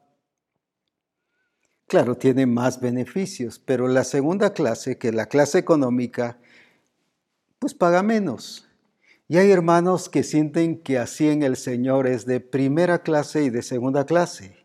Claro, 1.87 2.15
tiene 2.15 2.47
más 2.47 2.79
beneficios, 2.81 3.59
pero 3.59 3.87
la 3.87 4.03
segunda 4.03 4.53
clase, 4.53 4.97
que 4.97 5.09
es 5.09 5.15
la 5.15 5.27
clase 5.27 5.59
económica, 5.59 6.39
pues 7.59 7.73
paga 7.73 8.01
menos. 8.01 8.67
Y 9.27 9.37
hay 9.37 9.51
hermanos 9.51 10.07
que 10.07 10.21
sienten 10.21 10.83
que 10.83 10.99
así 10.99 11.27
en 11.27 11.41
el 11.41 11.55
Señor 11.55 12.05
es 12.05 12.27
de 12.27 12.39
primera 12.39 12.99
clase 12.99 13.43
y 13.43 13.49
de 13.49 13.63
segunda 13.63 14.05
clase. 14.05 14.55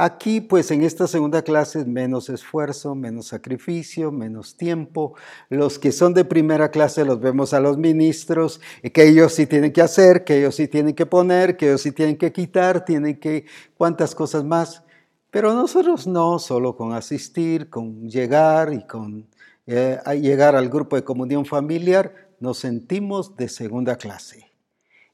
Aquí, 0.00 0.40
pues 0.40 0.70
en 0.70 0.84
esta 0.84 1.08
segunda 1.08 1.42
clase, 1.42 1.84
menos 1.84 2.28
esfuerzo, 2.28 2.94
menos 2.94 3.28
sacrificio, 3.28 4.12
menos 4.12 4.56
tiempo. 4.56 5.14
Los 5.48 5.78
que 5.78 5.90
son 5.90 6.14
de 6.14 6.24
primera 6.24 6.70
clase 6.70 7.04
los 7.04 7.20
vemos 7.20 7.52
a 7.52 7.58
los 7.58 7.78
ministros, 7.78 8.60
que 8.92 9.08
ellos 9.08 9.32
sí 9.32 9.46
tienen 9.46 9.72
que 9.72 9.82
hacer, 9.82 10.24
que 10.24 10.38
ellos 10.38 10.54
sí 10.54 10.68
tienen 10.68 10.94
que 10.94 11.06
poner, 11.06 11.56
que 11.56 11.68
ellos 11.68 11.80
sí 11.80 11.90
tienen 11.90 12.16
que 12.16 12.32
quitar, 12.32 12.84
tienen 12.84 13.18
que 13.18 13.46
cuántas 13.76 14.14
cosas 14.14 14.44
más. 14.44 14.84
Pero 15.30 15.54
nosotros 15.54 16.06
no, 16.06 16.38
solo 16.38 16.76
con 16.76 16.92
asistir, 16.92 17.68
con 17.68 18.08
llegar 18.08 18.72
y 18.72 18.86
con 18.86 19.26
eh, 19.66 19.98
llegar 20.20 20.54
al 20.54 20.68
grupo 20.68 20.94
de 20.94 21.02
comunión 21.02 21.44
familiar, 21.44 22.27
nos 22.40 22.58
sentimos 22.58 23.36
de 23.36 23.48
segunda 23.48 23.96
clase. 23.96 24.50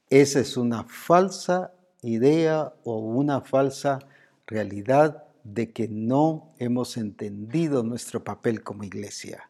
Esa 0.09 0.39
es 0.39 0.57
una 0.57 0.83
falsa 0.83 1.73
idea 2.01 2.73
o 2.83 2.99
una 2.99 3.41
falsa 3.41 3.99
realidad 4.45 5.23
de 5.43 5.71
que 5.71 5.87
no 5.87 6.53
hemos 6.59 6.97
entendido 6.97 7.83
nuestro 7.83 8.23
papel 8.23 8.63
como 8.63 8.83
iglesia. 8.83 9.49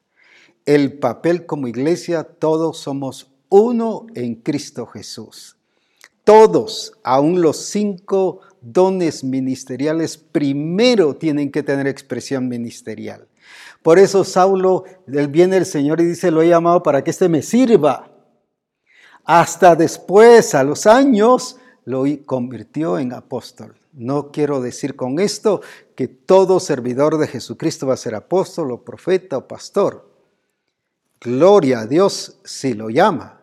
El 0.65 0.99
papel 0.99 1.45
como 1.45 1.67
iglesia, 1.67 2.23
todos 2.23 2.77
somos 2.77 3.31
uno 3.49 4.07
en 4.15 4.35
Cristo 4.35 4.85
Jesús. 4.85 5.57
Todos, 6.23 6.93
aún 7.03 7.41
los 7.41 7.57
cinco 7.57 8.41
dones 8.61 9.23
ministeriales, 9.23 10.17
primero 10.17 11.15
tienen 11.15 11.51
que 11.51 11.61
tener 11.61 11.87
expresión 11.87 12.47
ministerial. 12.47 13.27
Por 13.85 13.99
eso 13.99 14.23
Saulo, 14.23 14.83
viene 15.05 15.57
el 15.57 15.65
Señor 15.67 16.01
y 16.01 16.05
dice, 16.05 16.31
lo 16.31 16.41
he 16.41 16.47
llamado 16.47 16.81
para 16.81 17.03
que 17.03 17.11
éste 17.11 17.29
me 17.29 17.43
sirva. 17.43 18.09
Hasta 19.23 19.75
después, 19.75 20.55
a 20.55 20.63
los 20.63 20.87
años, 20.87 21.57
lo 21.83 22.03
convirtió 22.25 22.97
en 22.97 23.13
apóstol. 23.13 23.75
No 23.93 24.31
quiero 24.31 24.59
decir 24.59 24.95
con 24.95 25.19
esto 25.19 25.61
que 25.93 26.07
todo 26.07 26.59
servidor 26.59 27.19
de 27.19 27.27
Jesucristo 27.27 27.85
va 27.85 27.93
a 27.93 27.97
ser 27.97 28.15
apóstol 28.15 28.71
o 28.71 28.83
profeta 28.83 29.37
o 29.37 29.47
pastor. 29.47 30.09
Gloria 31.21 31.81
a 31.81 31.85
Dios 31.85 32.39
si 32.43 32.73
lo 32.73 32.89
llama. 32.89 33.34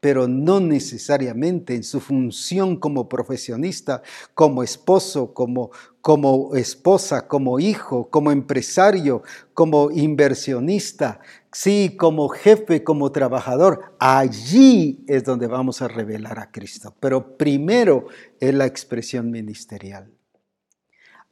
Pero 0.00 0.28
no 0.28 0.60
necesariamente 0.60 1.74
en 1.74 1.82
su 1.82 2.00
función 2.00 2.76
como 2.76 3.08
profesionista, 3.08 4.02
como 4.34 4.62
esposo, 4.62 5.32
como, 5.32 5.70
como 6.00 6.54
esposa, 6.54 7.26
como 7.26 7.58
hijo, 7.58 8.08
como 8.10 8.30
empresario, 8.30 9.22
como 9.54 9.90
inversionista, 9.90 11.20
sí, 11.50 11.96
como 11.98 12.28
jefe, 12.28 12.84
como 12.84 13.10
trabajador. 13.10 13.96
Allí 13.98 15.04
es 15.08 15.24
donde 15.24 15.46
vamos 15.46 15.80
a 15.82 15.88
revelar 15.88 16.38
a 16.38 16.50
Cristo. 16.50 16.94
Pero 17.00 17.36
primero 17.36 18.06
es 18.38 18.54
la 18.54 18.66
expresión 18.66 19.30
ministerial. 19.30 20.12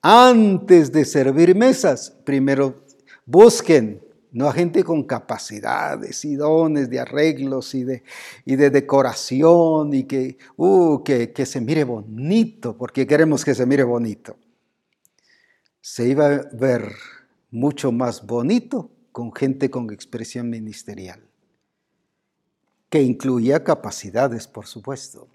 Antes 0.01 0.93
de 0.93 1.05
servir 1.05 1.55
mesas, 1.55 2.11
primero 2.25 2.85
busquen 3.25 4.04
no 4.35 4.49
a 4.49 4.53
gente 4.53 4.83
con 4.83 5.05
capacidades 5.05 6.25
y 6.25 6.35
dones 6.35 6.91
de 6.91 6.99
arreglos 6.99 7.73
y 7.75 7.85
de, 7.85 8.03
y 8.45 8.57
de 8.57 8.69
decoración 8.69 9.95
y 9.95 10.05
que, 10.05 10.39
uh, 10.57 11.05
que, 11.05 11.33
que 11.33 11.47
se 11.47 11.61
mire 11.61 11.85
bonito, 11.85 12.77
porque 12.77 13.07
queremos 13.07 13.45
que 13.45 13.55
se 13.55 13.65
mire 13.65 13.85
bonito. 13.85 14.37
Se 15.81 16.09
iba 16.09 16.27
a 16.27 16.49
ver 16.53 16.93
mucho 17.53 17.93
más 17.93 18.27
bonito 18.27 18.91
con 19.13 19.33
gente 19.33 19.71
con 19.71 19.93
expresión 19.93 20.51
ministerial, 20.51 21.21
que 22.91 23.03
incluía 23.03 23.63
capacidades, 23.63 24.49
por 24.49 24.67
supuesto. 24.67 25.29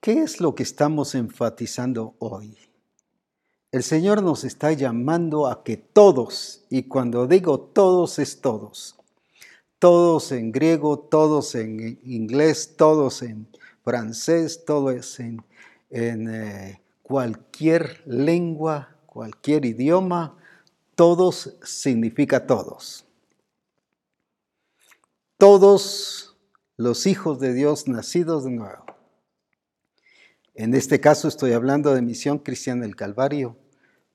¿Qué 0.00 0.22
es 0.22 0.40
lo 0.40 0.56
que 0.56 0.64
estamos 0.64 1.14
enfatizando 1.14 2.16
hoy? 2.18 2.58
El 3.74 3.82
Señor 3.82 4.22
nos 4.22 4.44
está 4.44 4.70
llamando 4.70 5.48
a 5.48 5.64
que 5.64 5.76
todos, 5.76 6.64
y 6.70 6.84
cuando 6.84 7.26
digo 7.26 7.58
todos 7.58 8.20
es 8.20 8.40
todos, 8.40 8.94
todos 9.80 10.30
en 10.30 10.52
griego, 10.52 10.96
todos 10.96 11.56
en 11.56 11.98
inglés, 12.04 12.76
todos 12.76 13.20
en 13.22 13.48
francés, 13.82 14.64
todos 14.64 15.18
en, 15.18 15.44
eh, 15.90 16.82
cualquier 17.02 18.00
lengua, 18.06 18.94
cualquier 19.06 19.64
idioma, 19.64 20.36
todos 20.94 21.56
significa 21.64 22.46
todos. 22.46 23.04
Todos 25.36 26.36
los 26.76 27.08
hijos 27.08 27.40
de 27.40 27.52
Dios 27.52 27.88
nacidos 27.88 28.44
de 28.44 28.52
nuevo. 28.52 28.84
En 30.54 30.74
este 30.74 31.00
caso 31.00 31.26
estoy 31.26 31.54
hablando 31.54 31.92
de 31.92 32.02
Misión 32.02 32.38
Cristiana 32.38 32.82
del 32.82 32.94
Calvario 32.94 33.56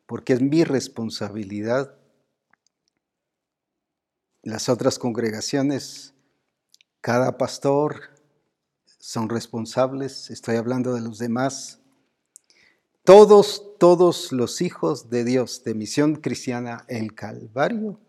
porque 0.10 0.34
es 0.34 0.41
mi 0.41 0.64
responsabilidad. 0.64 1.94
Las 4.41 4.68
otras 4.68 4.98
congregaciones, 4.98 6.15
cada 6.99 7.38
pastor 7.38 8.15
son 8.98 9.30
responsables, 9.30 10.31
estoy 10.31 10.56
hablando 10.56 10.95
de 10.95 11.02
los 11.02 11.19
demás. 11.19 11.80
Todos, 13.03 13.77
todos 13.77 14.31
los 14.31 14.61
hijos 14.61 15.11
de 15.11 15.23
Dios 15.26 15.64
de 15.64 15.76
Misión 15.76 16.15
Cristiana 16.15 16.86
El 16.88 17.14
Calvario 17.14 17.99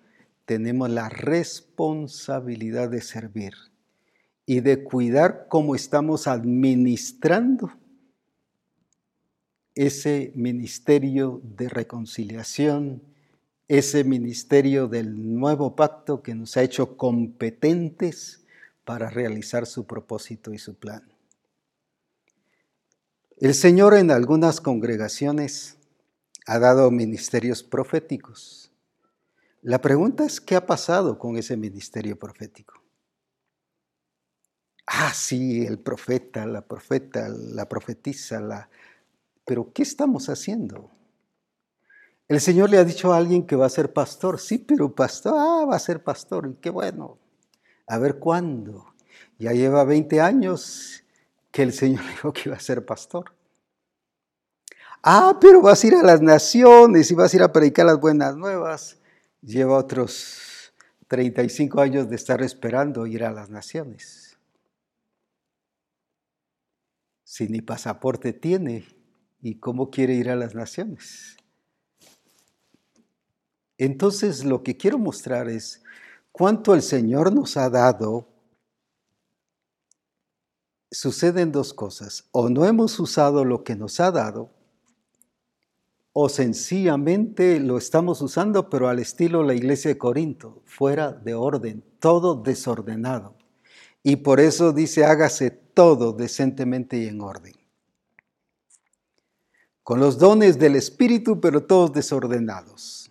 tenemos 0.47 0.89
la 0.89 1.11
responsabilidad 1.11 2.89
de 2.89 3.03
servir 3.03 3.53
y 4.47 4.61
de 4.61 4.85
cuidar 4.85 5.49
cómo 5.51 5.75
estamos 5.75 6.27
administrando 6.27 7.71
ese 9.75 10.33
ministerio 10.35 11.41
de 11.45 11.69
reconciliación, 11.69 13.03
ese 13.69 14.03
ministerio 14.05 14.89
del 14.89 15.39
nuevo 15.39 15.77
pacto 15.77 16.23
que 16.23 16.35
nos 16.35 16.57
ha 16.57 16.63
hecho 16.63 16.97
competentes 16.97 18.45
para 18.85 19.11
realizar 19.11 19.67
su 19.67 19.87
propósito 19.87 20.53
y 20.53 20.59
su 20.59 20.75
plan. 20.75 21.03
El 23.39 23.55
Señor 23.55 23.95
en 23.95 24.11
algunas 24.11 24.61
congregaciones 24.61 25.77
ha 26.47 26.59
dado 26.59 26.91
ministerios 26.91 27.63
proféticos. 27.63 28.73
La 29.63 29.81
pregunta 29.81 30.25
es, 30.25 30.41
¿qué 30.41 30.57
ha 30.57 30.67
pasado 30.67 31.19
con 31.19 31.37
ese 31.37 31.57
ministerio 31.57 32.19
profético? 32.19 32.83
Ah, 34.87 35.13
sí, 35.15 35.65
el 35.65 35.79
profeta, 35.79 36.45
la 36.47 36.63
profeta, 36.63 37.29
la 37.29 37.69
profetisa, 37.69 38.41
la, 38.41 38.69
pero 39.51 39.73
¿qué 39.73 39.83
estamos 39.83 40.29
haciendo? 40.29 40.93
El 42.29 42.41
Señor 42.41 42.71
le 42.71 42.79
ha 42.79 42.85
dicho 42.85 43.13
a 43.13 43.17
alguien 43.17 43.45
que 43.45 43.57
va 43.57 43.67
a 43.67 43.69
ser 43.69 43.93
pastor. 43.93 44.39
Sí, 44.39 44.59
pero 44.59 44.95
pastor, 44.95 45.35
ah, 45.37 45.65
va 45.69 45.75
a 45.75 45.81
ser 45.81 46.05
pastor. 46.05 46.49
Y 46.49 46.61
qué 46.61 46.71
bueno. 46.71 47.19
A 47.89 47.99
ver 47.99 48.21
cuándo. 48.21 48.95
Ya 49.41 49.51
lleva 49.51 49.83
20 49.83 50.21
años 50.21 51.03
que 51.51 51.65
el 51.65 51.73
Señor 51.73 52.07
dijo 52.11 52.33
que 52.33 52.43
iba 52.45 52.55
a 52.55 52.61
ser 52.61 52.87
pastor. 52.87 53.33
Ah, 55.03 55.37
pero 55.41 55.61
vas 55.61 55.83
a 55.83 55.87
ir 55.89 55.95
a 55.97 56.05
las 56.05 56.23
naciones 56.23 57.11
y 57.11 57.15
vas 57.17 57.33
a 57.33 57.37
ir 57.37 57.43
a 57.43 57.53
predicar 57.53 57.87
las 57.87 57.99
buenas 57.99 58.37
nuevas. 58.37 58.99
Lleva 59.43 59.79
otros 59.79 60.73
35 61.09 61.81
años 61.81 62.09
de 62.09 62.15
estar 62.15 62.41
esperando 62.41 63.05
ir 63.05 63.25
a 63.25 63.33
las 63.33 63.51
naciones. 63.51 64.39
Si 67.25 67.49
ni 67.49 67.61
pasaporte 67.63 68.33
tiene, 68.33 69.00
y 69.43 69.57
cómo 69.57 69.91
quiere 69.91 70.15
ir 70.15 70.31
a 70.31 70.37
las 70.37 70.55
naciones. 70.55 71.37
Entonces 73.79 74.45
lo 74.45 74.63
que 74.63 74.77
quiero 74.77 74.99
mostrar 74.99 75.49
es 75.49 75.83
cuánto 76.33 76.75
el 76.75 76.83
Señor 76.83 77.33
nos 77.33 77.57
ha 77.57 77.71
dado. 77.71 78.29
Suceden 80.91 81.53
dos 81.53 81.73
cosas. 81.73 82.29
O 82.33 82.51
no 82.51 82.67
hemos 82.67 82.99
usado 83.01 83.45
lo 83.45 83.65
que 83.65 83.77
nos 83.77 84.01
ha 84.01 84.11
dado, 84.11 84.51
o 86.13 86.29
sencillamente 86.29 87.61
lo 87.61 87.79
estamos 87.79 88.21
usando, 88.21 88.69
pero 88.69 88.89
al 88.89 88.99
estilo 88.99 89.45
la 89.45 89.55
iglesia 89.55 89.91
de 89.91 89.99
Corinto, 89.99 90.61
fuera 90.67 91.13
de 91.13 91.35
orden, 91.35 91.85
todo 92.01 92.35
desordenado. 92.35 93.37
Y 94.03 94.17
por 94.17 94.41
eso 94.41 94.73
dice, 94.73 95.05
hágase 95.05 95.51
todo 95.51 96.13
decentemente 96.13 96.99
y 96.99 97.07
en 97.07 97.21
orden 97.21 97.60
con 99.91 99.99
los 99.99 100.19
dones 100.19 100.57
del 100.57 100.77
Espíritu, 100.77 101.41
pero 101.41 101.65
todos 101.65 101.93
desordenados. 101.93 103.11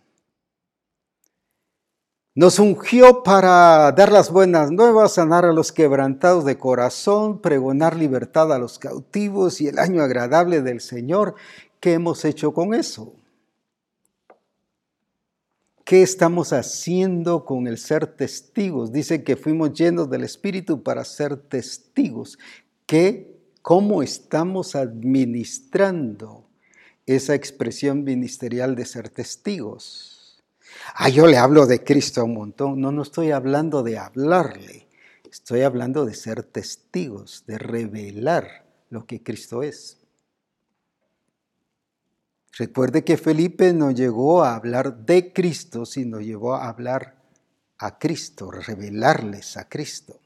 Nos 2.33 2.57
ungió 2.57 3.21
para 3.21 3.91
dar 3.91 4.13
las 4.13 4.31
buenas 4.31 4.71
nuevas, 4.71 5.15
sanar 5.15 5.43
a 5.43 5.51
los 5.51 5.73
quebrantados 5.73 6.45
de 6.45 6.57
corazón, 6.57 7.41
pregonar 7.41 7.97
libertad 7.97 8.53
a 8.53 8.59
los 8.59 8.79
cautivos 8.79 9.59
y 9.59 9.67
el 9.67 9.77
año 9.77 10.01
agradable 10.01 10.61
del 10.61 10.79
Señor. 10.79 11.35
¿Qué 11.81 11.91
hemos 11.91 12.23
hecho 12.23 12.53
con 12.53 12.73
eso? 12.73 13.11
¿Qué 15.83 16.01
estamos 16.01 16.53
haciendo 16.53 17.43
con 17.43 17.67
el 17.67 17.77
ser 17.77 18.07
testigos? 18.07 18.93
Dice 18.93 19.25
que 19.25 19.35
fuimos 19.35 19.73
llenos 19.73 20.09
del 20.09 20.23
Espíritu 20.23 20.81
para 20.81 21.03
ser 21.03 21.35
testigos. 21.35 22.39
¿Qué? 22.85 23.37
¿Cómo 23.61 24.01
estamos 24.01 24.77
administrando 24.77 26.45
esa 27.15 27.33
expresión 27.33 28.03
ministerial 28.03 28.75
de 28.75 28.85
ser 28.85 29.09
testigos. 29.09 30.43
Ah, 30.93 31.09
yo 31.09 31.25
le 31.25 31.37
hablo 31.37 31.65
de 31.65 31.83
Cristo 31.83 32.23
un 32.23 32.35
montón. 32.35 32.79
No, 32.79 32.91
no 32.91 33.01
estoy 33.01 33.31
hablando 33.31 33.81
de 33.81 33.97
hablarle. 33.97 34.87
Estoy 35.31 35.61
hablando 35.61 36.05
de 36.05 36.13
ser 36.13 36.43
testigos, 36.43 37.43
de 37.47 37.57
revelar 37.57 38.65
lo 38.89 39.05
que 39.05 39.23
Cristo 39.23 39.63
es. 39.63 39.97
Recuerde 42.57 43.03
que 43.03 43.17
Felipe 43.17 43.73
no 43.73 43.89
llegó 43.89 44.43
a 44.43 44.55
hablar 44.55 45.05
de 45.05 45.33
Cristo, 45.33 45.85
sino 45.85 46.19
llegó 46.19 46.55
a 46.55 46.67
hablar 46.67 47.15
a 47.77 47.97
Cristo, 47.97 48.51
revelarles 48.51 49.57
a 49.57 49.67
Cristo. 49.67 50.19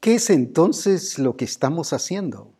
¿Qué 0.00 0.14
es 0.14 0.30
entonces 0.30 1.18
lo 1.18 1.36
que 1.36 1.44
estamos 1.44 1.92
haciendo? 1.92 2.52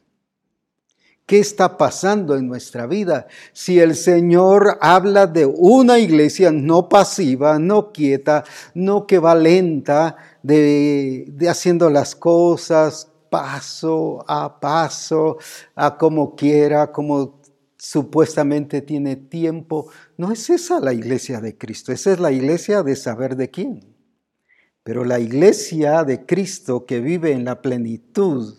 ¿Qué 1.27 1.39
está 1.39 1.79
pasando 1.79 2.37
en 2.37 2.49
nuestra 2.49 2.87
vida? 2.87 3.27
Si 3.53 3.79
el 3.79 3.95
Señor 3.95 4.79
habla 4.81 5.27
de 5.27 5.47
una 5.47 5.99
iglesia 5.99 6.51
no 6.51 6.89
pasiva, 6.89 7.59
no 7.59 7.93
quieta, 7.93 8.45
no 8.75 9.07
que 9.07 9.19
va 9.19 9.35
lenta, 9.35 10.17
de, 10.43 11.33
haciendo 11.49 11.91
las 11.91 12.15
cosas 12.17 13.09
paso 13.31 14.25
a 14.29 14.61
paso, 14.61 15.39
a 15.75 15.97
como 15.97 16.37
quiera, 16.37 16.93
como 16.93 17.41
supuestamente 17.79 18.83
tiene 18.83 19.17
tiempo. 19.17 19.91
No 20.19 20.33
es 20.33 20.51
esa 20.51 20.81
la 20.81 20.93
iglesia 20.93 21.41
de 21.41 21.57
Cristo, 21.57 21.93
esa 21.93 22.13
es 22.13 22.21
la 22.21 22.33
iglesia 22.33 22.83
de 22.83 22.95
saber 22.95 23.37
de 23.37 23.51
quién. 23.51 23.97
Pero 24.83 25.05
la 25.05 25.19
iglesia 25.19 26.05
de 26.05 26.27
Cristo 26.27 26.85
que 26.85 27.01
vive 27.01 27.33
en 27.33 27.45
la 27.45 27.63
plenitud 27.63 28.55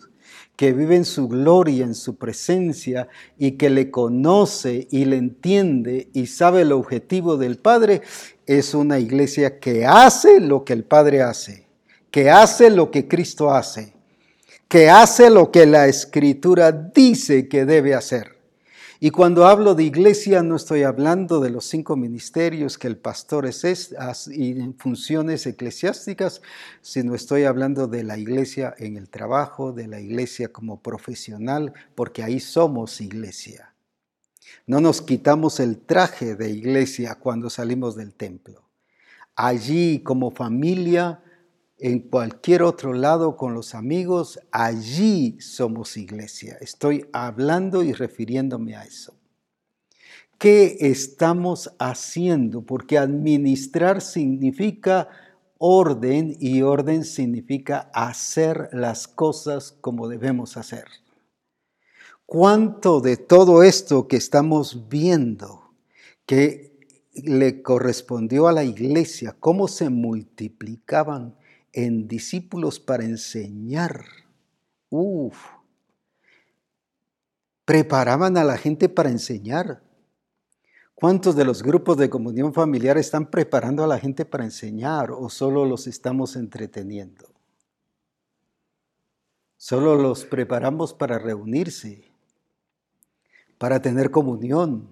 que 0.56 0.72
vive 0.72 0.96
en 0.96 1.04
su 1.04 1.28
gloria, 1.28 1.84
en 1.84 1.94
su 1.94 2.16
presencia 2.16 3.08
y 3.38 3.52
que 3.52 3.70
le 3.70 3.90
conoce 3.90 4.86
y 4.90 5.04
le 5.04 5.16
entiende 5.16 6.08
y 6.12 6.26
sabe 6.26 6.62
el 6.62 6.72
objetivo 6.72 7.36
del 7.36 7.58
Padre, 7.58 8.02
es 8.46 8.74
una 8.74 8.98
iglesia 8.98 9.58
que 9.58 9.84
hace 9.86 10.40
lo 10.40 10.64
que 10.64 10.72
el 10.74 10.84
Padre 10.84 11.22
hace, 11.22 11.66
que 12.10 12.30
hace 12.30 12.70
lo 12.70 12.90
que 12.90 13.08
Cristo 13.08 13.50
hace, 13.50 13.94
que 14.68 14.90
hace 14.90 15.30
lo 15.30 15.50
que 15.50 15.66
la 15.66 15.88
Escritura 15.88 16.70
dice 16.72 17.48
que 17.48 17.64
debe 17.64 17.94
hacer. 17.94 18.33
Y 19.00 19.10
cuando 19.10 19.46
hablo 19.46 19.74
de 19.74 19.84
iglesia 19.84 20.42
no 20.42 20.56
estoy 20.56 20.84
hablando 20.84 21.40
de 21.40 21.50
los 21.50 21.64
cinco 21.64 21.96
ministerios 21.96 22.78
que 22.78 22.86
el 22.86 22.96
pastor 22.96 23.46
es 23.46 23.64
y 24.30 24.72
funciones 24.78 25.46
eclesiásticas, 25.46 26.40
sino 26.80 27.14
estoy 27.14 27.44
hablando 27.44 27.88
de 27.88 28.04
la 28.04 28.18
iglesia 28.18 28.74
en 28.78 28.96
el 28.96 29.08
trabajo, 29.08 29.72
de 29.72 29.88
la 29.88 30.00
iglesia 30.00 30.52
como 30.52 30.80
profesional, 30.80 31.72
porque 31.94 32.22
ahí 32.22 32.38
somos 32.38 33.00
iglesia. 33.00 33.74
No 34.66 34.80
nos 34.80 35.02
quitamos 35.02 35.58
el 35.58 35.78
traje 35.78 36.36
de 36.36 36.50
iglesia 36.50 37.16
cuando 37.16 37.50
salimos 37.50 37.96
del 37.96 38.14
templo. 38.14 38.62
Allí 39.34 40.00
como 40.00 40.30
familia, 40.30 41.23
en 41.84 41.98
cualquier 41.98 42.62
otro 42.62 42.94
lado 42.94 43.36
con 43.36 43.52
los 43.52 43.74
amigos, 43.74 44.40
allí 44.50 45.38
somos 45.38 45.98
iglesia. 45.98 46.56
Estoy 46.62 47.04
hablando 47.12 47.82
y 47.82 47.92
refiriéndome 47.92 48.74
a 48.74 48.84
eso. 48.84 49.12
¿Qué 50.38 50.78
estamos 50.80 51.74
haciendo? 51.78 52.62
Porque 52.62 52.96
administrar 52.96 54.00
significa 54.00 55.10
orden 55.58 56.34
y 56.40 56.62
orden 56.62 57.04
significa 57.04 57.90
hacer 57.92 58.70
las 58.72 59.06
cosas 59.06 59.72
como 59.82 60.08
debemos 60.08 60.56
hacer. 60.56 60.86
¿Cuánto 62.24 63.02
de 63.02 63.18
todo 63.18 63.62
esto 63.62 64.08
que 64.08 64.16
estamos 64.16 64.88
viendo 64.88 65.74
que 66.24 66.78
le 67.12 67.60
correspondió 67.60 68.48
a 68.48 68.52
la 68.52 68.64
iglesia, 68.64 69.36
cómo 69.38 69.68
se 69.68 69.90
multiplicaban 69.90 71.36
en 71.74 72.06
discípulos 72.06 72.78
para 72.78 73.04
enseñar. 73.04 74.04
Uf. 74.88 75.36
Preparaban 77.64 78.36
a 78.36 78.44
la 78.44 78.56
gente 78.56 78.88
para 78.88 79.10
enseñar. 79.10 79.82
¿Cuántos 80.94 81.34
de 81.34 81.44
los 81.44 81.62
grupos 81.62 81.96
de 81.96 82.08
comunión 82.08 82.54
familiar 82.54 82.96
están 82.96 83.28
preparando 83.28 83.82
a 83.82 83.88
la 83.88 83.98
gente 83.98 84.24
para 84.24 84.44
enseñar 84.44 85.10
o 85.10 85.28
solo 85.28 85.66
los 85.66 85.88
estamos 85.88 86.36
entreteniendo? 86.36 87.26
Solo 89.56 89.96
los 89.96 90.24
preparamos 90.24 90.94
para 90.94 91.18
reunirse, 91.18 92.04
para 93.58 93.82
tener 93.82 94.10
comunión, 94.12 94.88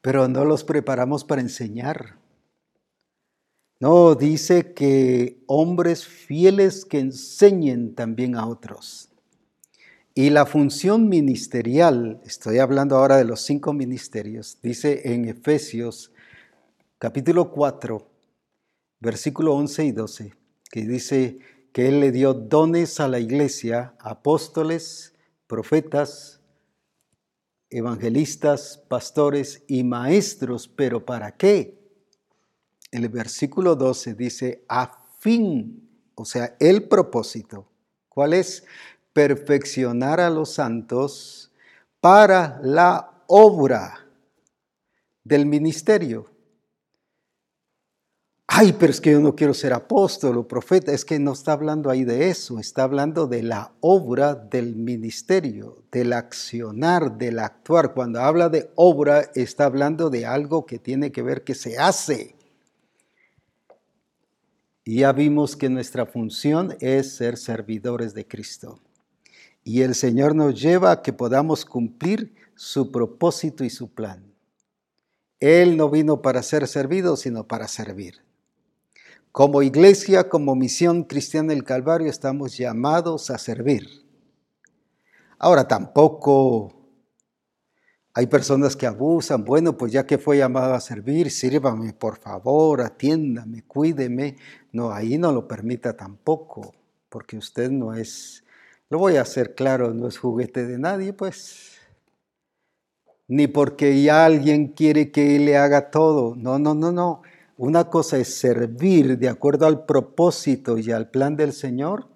pero 0.00 0.28
no 0.28 0.44
los 0.44 0.64
preparamos 0.64 1.24
para 1.24 1.42
enseñar. 1.42 2.16
No, 3.80 4.16
dice 4.16 4.74
que 4.74 5.40
hombres 5.46 6.04
fieles 6.04 6.84
que 6.84 6.98
enseñen 6.98 7.94
también 7.94 8.34
a 8.34 8.46
otros. 8.46 9.08
Y 10.14 10.30
la 10.30 10.46
función 10.46 11.08
ministerial, 11.08 12.20
estoy 12.24 12.58
hablando 12.58 12.96
ahora 12.96 13.18
de 13.18 13.24
los 13.24 13.42
cinco 13.42 13.72
ministerios, 13.72 14.58
dice 14.60 15.12
en 15.12 15.26
Efesios 15.26 16.10
capítulo 16.98 17.52
4, 17.52 18.04
versículo 18.98 19.54
11 19.54 19.84
y 19.84 19.92
12, 19.92 20.34
que 20.72 20.80
dice 20.80 21.38
que 21.72 21.86
Él 21.86 22.00
le 22.00 22.10
dio 22.10 22.34
dones 22.34 22.98
a 22.98 23.06
la 23.06 23.20
iglesia, 23.20 23.94
apóstoles, 24.00 25.14
profetas, 25.46 26.40
evangelistas, 27.70 28.82
pastores 28.88 29.62
y 29.68 29.84
maestros, 29.84 30.66
pero 30.66 31.06
¿para 31.06 31.36
qué? 31.36 31.77
El 32.90 33.08
versículo 33.08 33.76
12 33.76 34.14
dice, 34.14 34.64
a 34.68 34.98
fin, 35.18 35.88
o 36.14 36.24
sea, 36.24 36.56
el 36.58 36.88
propósito. 36.88 37.68
¿Cuál 38.08 38.32
es? 38.32 38.64
Perfeccionar 39.12 40.20
a 40.20 40.30
los 40.30 40.54
santos 40.54 41.52
para 42.00 42.60
la 42.62 43.22
obra 43.26 44.06
del 45.24 45.46
ministerio. 45.46 46.30
Ay, 48.50 48.72
pero 48.72 48.90
es 48.90 49.00
que 49.00 49.12
yo 49.12 49.20
no 49.20 49.36
quiero 49.36 49.52
ser 49.52 49.74
apóstol 49.74 50.38
o 50.38 50.48
profeta. 50.48 50.90
Es 50.92 51.04
que 51.04 51.18
no 51.18 51.32
está 51.32 51.52
hablando 51.52 51.90
ahí 51.90 52.04
de 52.04 52.30
eso, 52.30 52.58
está 52.58 52.84
hablando 52.84 53.26
de 53.26 53.42
la 53.42 53.72
obra 53.80 54.34
del 54.34 54.74
ministerio, 54.74 55.84
del 55.92 56.14
accionar, 56.14 57.18
del 57.18 57.40
actuar. 57.40 57.92
Cuando 57.92 58.20
habla 58.20 58.48
de 58.48 58.70
obra, 58.74 59.30
está 59.34 59.66
hablando 59.66 60.08
de 60.08 60.24
algo 60.24 60.64
que 60.64 60.78
tiene 60.78 61.12
que 61.12 61.22
ver 61.22 61.44
que 61.44 61.54
se 61.54 61.78
hace. 61.78 62.37
Y 64.88 65.00
ya 65.00 65.12
vimos 65.12 65.54
que 65.54 65.68
nuestra 65.68 66.06
función 66.06 66.74
es 66.80 67.14
ser 67.14 67.36
servidores 67.36 68.14
de 68.14 68.26
Cristo. 68.26 68.80
Y 69.62 69.82
el 69.82 69.94
Señor 69.94 70.34
nos 70.34 70.58
lleva 70.58 70.90
a 70.90 71.02
que 71.02 71.12
podamos 71.12 71.66
cumplir 71.66 72.34
su 72.54 72.90
propósito 72.90 73.64
y 73.64 73.68
su 73.68 73.92
plan. 73.92 74.32
Él 75.40 75.76
no 75.76 75.90
vino 75.90 76.22
para 76.22 76.42
ser 76.42 76.66
servido, 76.66 77.18
sino 77.18 77.46
para 77.46 77.68
servir. 77.68 78.22
Como 79.30 79.60
iglesia, 79.60 80.30
como 80.30 80.54
misión 80.54 81.04
cristiana 81.04 81.52
del 81.52 81.64
Calvario, 81.64 82.08
estamos 82.08 82.56
llamados 82.56 83.28
a 83.28 83.36
servir. 83.36 84.06
Ahora 85.38 85.68
tampoco 85.68 86.77
hay 88.14 88.26
personas 88.26 88.74
que 88.74 88.86
abusan, 88.86 89.44
bueno, 89.44 89.76
pues 89.76 89.92
ya 89.92 90.06
que 90.06 90.18
fue 90.18 90.38
llamado 90.38 90.74
a 90.74 90.80
servir, 90.80 91.30
sírvame 91.30 91.92
por 91.92 92.18
favor, 92.18 92.80
atiéndame, 92.80 93.62
cuídeme. 93.62 94.36
No, 94.72 94.90
ahí 94.90 95.18
no 95.18 95.32
lo 95.32 95.46
permita 95.46 95.96
tampoco, 95.96 96.74
porque 97.08 97.36
usted 97.36 97.70
no 97.70 97.94
es, 97.94 98.44
lo 98.90 98.98
voy 98.98 99.16
a 99.16 99.22
hacer 99.22 99.54
claro, 99.54 99.94
no 99.94 100.08
es 100.08 100.18
juguete 100.18 100.66
de 100.66 100.78
nadie, 100.78 101.12
pues. 101.12 101.76
Ni 103.28 103.46
porque 103.46 104.02
ya 104.02 104.24
alguien 104.24 104.68
quiere 104.68 105.12
que 105.12 105.38
le 105.38 105.56
haga 105.56 105.90
todo. 105.90 106.34
No, 106.34 106.58
no, 106.58 106.74
no, 106.74 106.90
no. 106.90 107.22
Una 107.58 107.90
cosa 107.90 108.16
es 108.16 108.34
servir 108.34 109.18
de 109.18 109.28
acuerdo 109.28 109.66
al 109.66 109.84
propósito 109.84 110.78
y 110.78 110.90
al 110.90 111.10
plan 111.10 111.36
del 111.36 111.52
Señor 111.52 112.08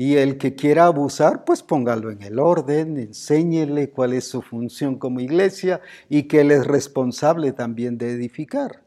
y 0.00 0.16
el 0.16 0.38
que 0.38 0.54
quiera 0.54 0.86
abusar, 0.86 1.44
pues 1.44 1.64
póngalo 1.64 2.12
en 2.12 2.22
el 2.22 2.38
orden, 2.38 2.98
enséñele 2.98 3.90
cuál 3.90 4.12
es 4.12 4.28
su 4.28 4.42
función 4.42 4.96
como 4.96 5.18
iglesia 5.18 5.80
y 6.08 6.28
que 6.28 6.42
él 6.42 6.52
es 6.52 6.68
responsable 6.68 7.50
también 7.50 7.98
de 7.98 8.12
edificar. 8.12 8.84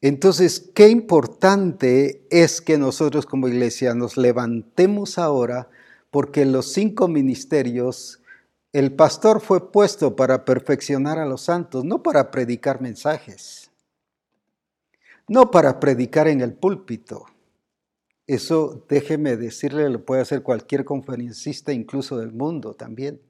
Entonces, 0.00 0.70
qué 0.76 0.90
importante 0.90 2.24
es 2.30 2.60
que 2.60 2.78
nosotros 2.78 3.26
como 3.26 3.48
iglesia 3.48 3.94
nos 3.94 4.16
levantemos 4.16 5.18
ahora 5.18 5.68
porque 6.12 6.44
los 6.44 6.72
cinco 6.72 7.08
ministerios, 7.08 8.22
el 8.72 8.94
pastor 8.94 9.40
fue 9.40 9.72
puesto 9.72 10.14
para 10.14 10.44
perfeccionar 10.44 11.18
a 11.18 11.26
los 11.26 11.40
santos, 11.40 11.84
no 11.84 12.04
para 12.04 12.30
predicar 12.30 12.80
mensajes, 12.80 13.72
no 15.26 15.50
para 15.50 15.80
predicar 15.80 16.28
en 16.28 16.42
el 16.42 16.52
púlpito 16.52 17.26
eso, 18.34 18.84
déjeme 18.88 19.36
decirle, 19.36 19.88
lo 19.90 20.04
puede 20.04 20.22
hacer 20.22 20.42
cualquier 20.42 20.84
conferencista, 20.84 21.72
incluso 21.72 22.16
del 22.18 22.32
mundo 22.32 22.74
también. 22.74 23.20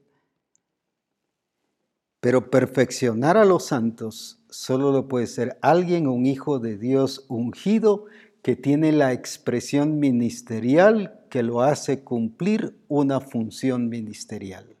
Pero 2.19 2.51
perfeccionar 2.51 3.35
a 3.35 3.45
los 3.45 3.65
santos 3.65 4.43
solo 4.49 4.91
lo 4.91 5.07
puede 5.07 5.25
ser 5.25 5.57
alguien, 5.61 6.07
un 6.07 6.27
hijo 6.27 6.59
de 6.59 6.77
Dios 6.77 7.25
ungido, 7.29 8.05
que 8.43 8.55
tiene 8.55 8.91
la 8.91 9.11
expresión 9.13 9.99
ministerial 9.99 11.19
que 11.29 11.41
lo 11.41 11.61
hace 11.61 12.03
cumplir 12.03 12.77
una 12.87 13.19
función 13.21 13.89
ministerial. 13.89 14.75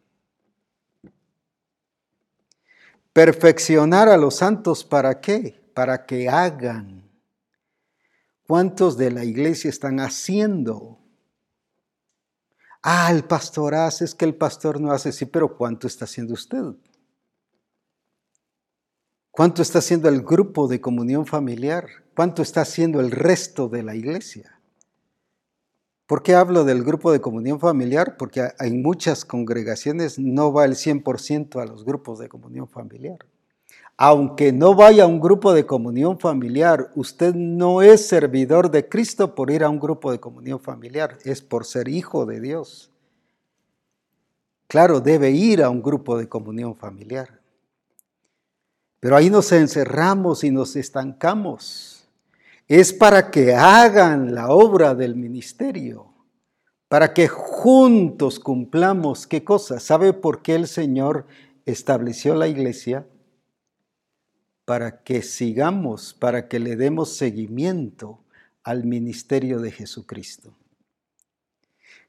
Perfeccionar 3.13 4.07
a 4.07 4.17
los 4.17 4.35
santos 4.35 4.83
para 4.83 5.19
qué? 5.19 5.59
Para 5.73 6.05
que 6.05 6.29
hagan 6.29 7.00
¿Cuántos 8.51 8.97
de 8.97 9.11
la 9.11 9.23
iglesia 9.23 9.69
están 9.69 10.01
haciendo? 10.01 10.99
Ah, 12.83 13.09
el 13.09 13.23
pastor 13.23 13.75
hace, 13.75 14.03
es 14.03 14.13
que 14.13 14.25
el 14.25 14.35
pastor 14.35 14.81
no 14.81 14.91
hace, 14.91 15.13
sí, 15.13 15.25
pero 15.25 15.55
¿cuánto 15.55 15.87
está 15.87 16.03
haciendo 16.03 16.33
usted? 16.33 16.61
¿Cuánto 19.31 19.61
está 19.61 19.79
haciendo 19.79 20.09
el 20.09 20.21
grupo 20.23 20.67
de 20.67 20.81
comunión 20.81 21.25
familiar? 21.25 21.85
¿Cuánto 22.13 22.41
está 22.41 22.59
haciendo 22.59 22.99
el 22.99 23.11
resto 23.11 23.69
de 23.69 23.83
la 23.83 23.95
iglesia? 23.95 24.59
¿Por 26.05 26.21
qué 26.21 26.35
hablo 26.35 26.65
del 26.65 26.83
grupo 26.83 27.13
de 27.13 27.21
comunión 27.21 27.57
familiar? 27.57 28.17
Porque 28.17 28.49
hay 28.59 28.73
muchas 28.73 29.23
congregaciones 29.23 30.19
no 30.19 30.51
va 30.51 30.65
el 30.65 30.75
100% 30.75 31.61
a 31.61 31.65
los 31.65 31.85
grupos 31.85 32.19
de 32.19 32.27
comunión 32.27 32.67
familiar 32.67 33.19
aunque 33.97 34.51
no 34.51 34.73
vaya 34.73 35.03
a 35.03 35.07
un 35.07 35.19
grupo 35.19 35.53
de 35.53 35.65
comunión 35.65 36.19
familiar, 36.19 36.91
usted 36.95 37.35
no 37.35 37.81
es 37.81 38.07
servidor 38.07 38.71
de 38.71 38.89
Cristo 38.89 39.35
por 39.35 39.51
ir 39.51 39.63
a 39.63 39.69
un 39.69 39.79
grupo 39.79 40.11
de 40.11 40.19
comunión 40.19 40.59
familiar, 40.59 41.17
es 41.23 41.41
por 41.41 41.65
ser 41.65 41.87
hijo 41.87 42.25
de 42.25 42.41
Dios. 42.41 42.91
Claro, 44.67 45.01
debe 45.01 45.31
ir 45.31 45.61
a 45.61 45.69
un 45.69 45.83
grupo 45.83 46.17
de 46.17 46.29
comunión 46.29 46.75
familiar. 46.75 47.41
Pero 49.01 49.17
ahí 49.17 49.29
nos 49.29 49.51
encerramos 49.51 50.43
y 50.43 50.51
nos 50.51 50.75
estancamos. 50.75 52.07
es 52.67 52.93
para 52.93 53.29
que 53.29 53.53
hagan 53.53 54.33
la 54.33 54.49
obra 54.49 54.95
del 54.95 55.15
ministerio, 55.15 56.05
para 56.87 57.13
que 57.13 57.27
juntos 57.27 58.39
cumplamos 58.39 59.27
qué 59.27 59.43
cosa. 59.43 59.81
¿Sabe 59.81 60.13
por 60.13 60.41
qué 60.41 60.55
el 60.55 60.67
Señor 60.67 61.25
estableció 61.65 62.33
la 62.33 62.47
iglesia? 62.47 63.05
Para 64.71 65.03
que 65.03 65.21
sigamos, 65.21 66.13
para 66.13 66.47
que 66.47 66.57
le 66.57 66.77
demos 66.77 67.17
seguimiento 67.17 68.23
al 68.63 68.85
ministerio 68.85 69.59
de 69.59 69.69
Jesucristo. 69.69 70.55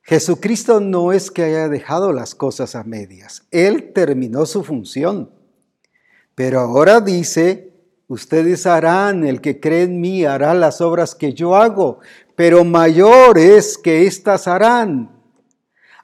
Jesucristo 0.00 0.78
no 0.78 1.10
es 1.10 1.32
que 1.32 1.42
haya 1.42 1.68
dejado 1.68 2.12
las 2.12 2.36
cosas 2.36 2.76
a 2.76 2.84
medias, 2.84 3.48
Él 3.50 3.92
terminó 3.92 4.46
su 4.46 4.62
función, 4.62 5.32
pero 6.36 6.60
ahora 6.60 7.00
dice, 7.00 7.72
ustedes 8.06 8.64
harán, 8.64 9.26
el 9.26 9.40
que 9.40 9.58
cree 9.58 9.82
en 9.82 10.00
mí 10.00 10.24
hará 10.24 10.54
las 10.54 10.80
obras 10.80 11.16
que 11.16 11.34
yo 11.34 11.56
hago, 11.56 11.98
pero 12.36 12.64
mayores 12.64 13.76
que 13.76 14.06
éstas 14.06 14.46
harán. 14.46 15.10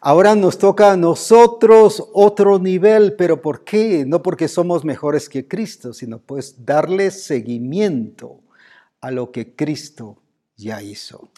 Ahora 0.00 0.36
nos 0.36 0.58
toca 0.58 0.92
a 0.92 0.96
nosotros 0.96 2.08
otro 2.12 2.60
nivel, 2.60 3.16
pero 3.16 3.42
¿por 3.42 3.64
qué? 3.64 4.04
No 4.06 4.22
porque 4.22 4.46
somos 4.46 4.84
mejores 4.84 5.28
que 5.28 5.48
Cristo, 5.48 5.92
sino 5.92 6.20
pues 6.20 6.64
darle 6.64 7.10
seguimiento 7.10 8.40
a 9.00 9.10
lo 9.10 9.32
que 9.32 9.56
Cristo 9.56 10.22
ya 10.56 10.82
hizo. 10.82 11.30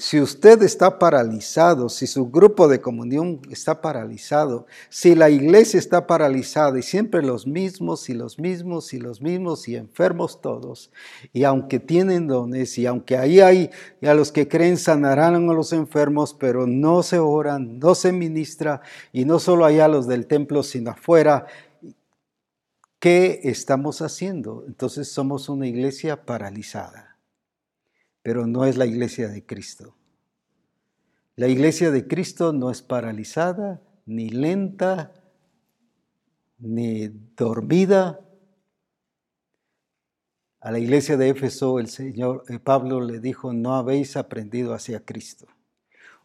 Si 0.00 0.18
usted 0.18 0.62
está 0.62 0.98
paralizado, 0.98 1.90
si 1.90 2.06
su 2.06 2.30
grupo 2.30 2.68
de 2.68 2.80
comunión 2.80 3.42
está 3.50 3.82
paralizado, 3.82 4.64
si 4.88 5.14
la 5.14 5.28
iglesia 5.28 5.78
está 5.78 6.06
paralizada 6.06 6.78
y 6.78 6.82
siempre 6.82 7.22
los 7.22 7.46
mismos 7.46 8.08
y 8.08 8.14
los 8.14 8.38
mismos 8.38 8.94
y 8.94 8.98
los 8.98 9.20
mismos 9.20 9.68
y 9.68 9.76
enfermos 9.76 10.40
todos, 10.40 10.90
y 11.34 11.44
aunque 11.44 11.80
tienen 11.80 12.28
dones 12.28 12.78
y 12.78 12.86
aunque 12.86 13.18
ahí 13.18 13.40
hay 13.40 13.70
a 14.00 14.14
los 14.14 14.32
que 14.32 14.48
creen 14.48 14.78
sanarán 14.78 15.34
a 15.34 15.52
los 15.52 15.74
enfermos, 15.74 16.32
pero 16.32 16.66
no 16.66 17.02
se 17.02 17.18
oran, 17.18 17.78
no 17.78 17.94
se 17.94 18.10
ministra 18.10 18.80
y 19.12 19.26
no 19.26 19.38
solo 19.38 19.66
allá 19.66 19.86
los 19.86 20.08
del 20.08 20.26
templo, 20.26 20.62
sino 20.62 20.92
afuera, 20.92 21.44
¿qué 22.98 23.40
estamos 23.44 24.00
haciendo? 24.00 24.64
Entonces 24.66 25.12
somos 25.12 25.50
una 25.50 25.66
iglesia 25.66 26.24
paralizada 26.24 27.09
pero 28.22 28.46
no 28.46 28.64
es 28.64 28.76
la 28.76 28.86
iglesia 28.86 29.28
de 29.28 29.44
Cristo. 29.44 29.96
La 31.36 31.48
iglesia 31.48 31.90
de 31.90 32.06
Cristo 32.06 32.52
no 32.52 32.70
es 32.70 32.82
paralizada, 32.82 33.80
ni 34.04 34.28
lenta, 34.28 35.12
ni 36.58 37.08
dormida. 37.36 38.20
A 40.60 40.70
la 40.70 40.78
iglesia 40.78 41.16
de 41.16 41.30
Éfeso 41.30 41.78
el 41.78 41.88
Señor 41.88 42.44
eh, 42.48 42.58
Pablo 42.58 43.00
le 43.00 43.20
dijo, 43.20 43.52
no 43.52 43.76
habéis 43.76 44.16
aprendido 44.16 44.74
hacia 44.74 45.04
Cristo. 45.04 45.46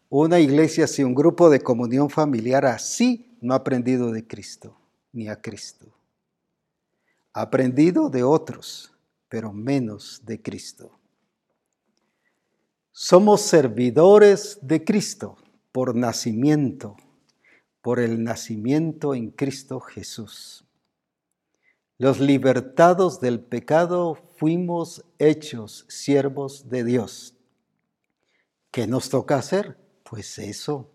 Una 0.08 0.38
iglesia, 0.38 0.86
si 0.86 1.02
un 1.02 1.14
grupo 1.14 1.48
de 1.48 1.60
comunión 1.60 2.10
familiar 2.10 2.66
así, 2.66 3.38
no 3.40 3.54
ha 3.54 3.58
aprendido 3.58 4.12
de 4.12 4.26
Cristo, 4.26 4.76
ni 5.12 5.28
a 5.28 5.40
Cristo. 5.40 5.86
Ha 7.32 7.42
aprendido 7.42 8.10
de 8.10 8.22
otros, 8.22 8.92
pero 9.28 9.52
menos 9.52 10.22
de 10.24 10.40
Cristo. 10.40 10.98
Somos 12.98 13.42
servidores 13.42 14.58
de 14.62 14.82
Cristo 14.82 15.36
por 15.70 15.94
nacimiento, 15.94 16.96
por 17.82 18.00
el 18.00 18.24
nacimiento 18.24 19.14
en 19.14 19.32
Cristo 19.32 19.80
Jesús. 19.80 20.64
Los 21.98 22.20
libertados 22.20 23.20
del 23.20 23.40
pecado 23.40 24.14
fuimos 24.38 25.04
hechos 25.18 25.84
siervos 25.90 26.70
de 26.70 26.84
Dios. 26.84 27.34
¿Qué 28.70 28.86
nos 28.86 29.10
toca 29.10 29.36
hacer? 29.36 29.76
Pues 30.02 30.38
eso, 30.38 30.90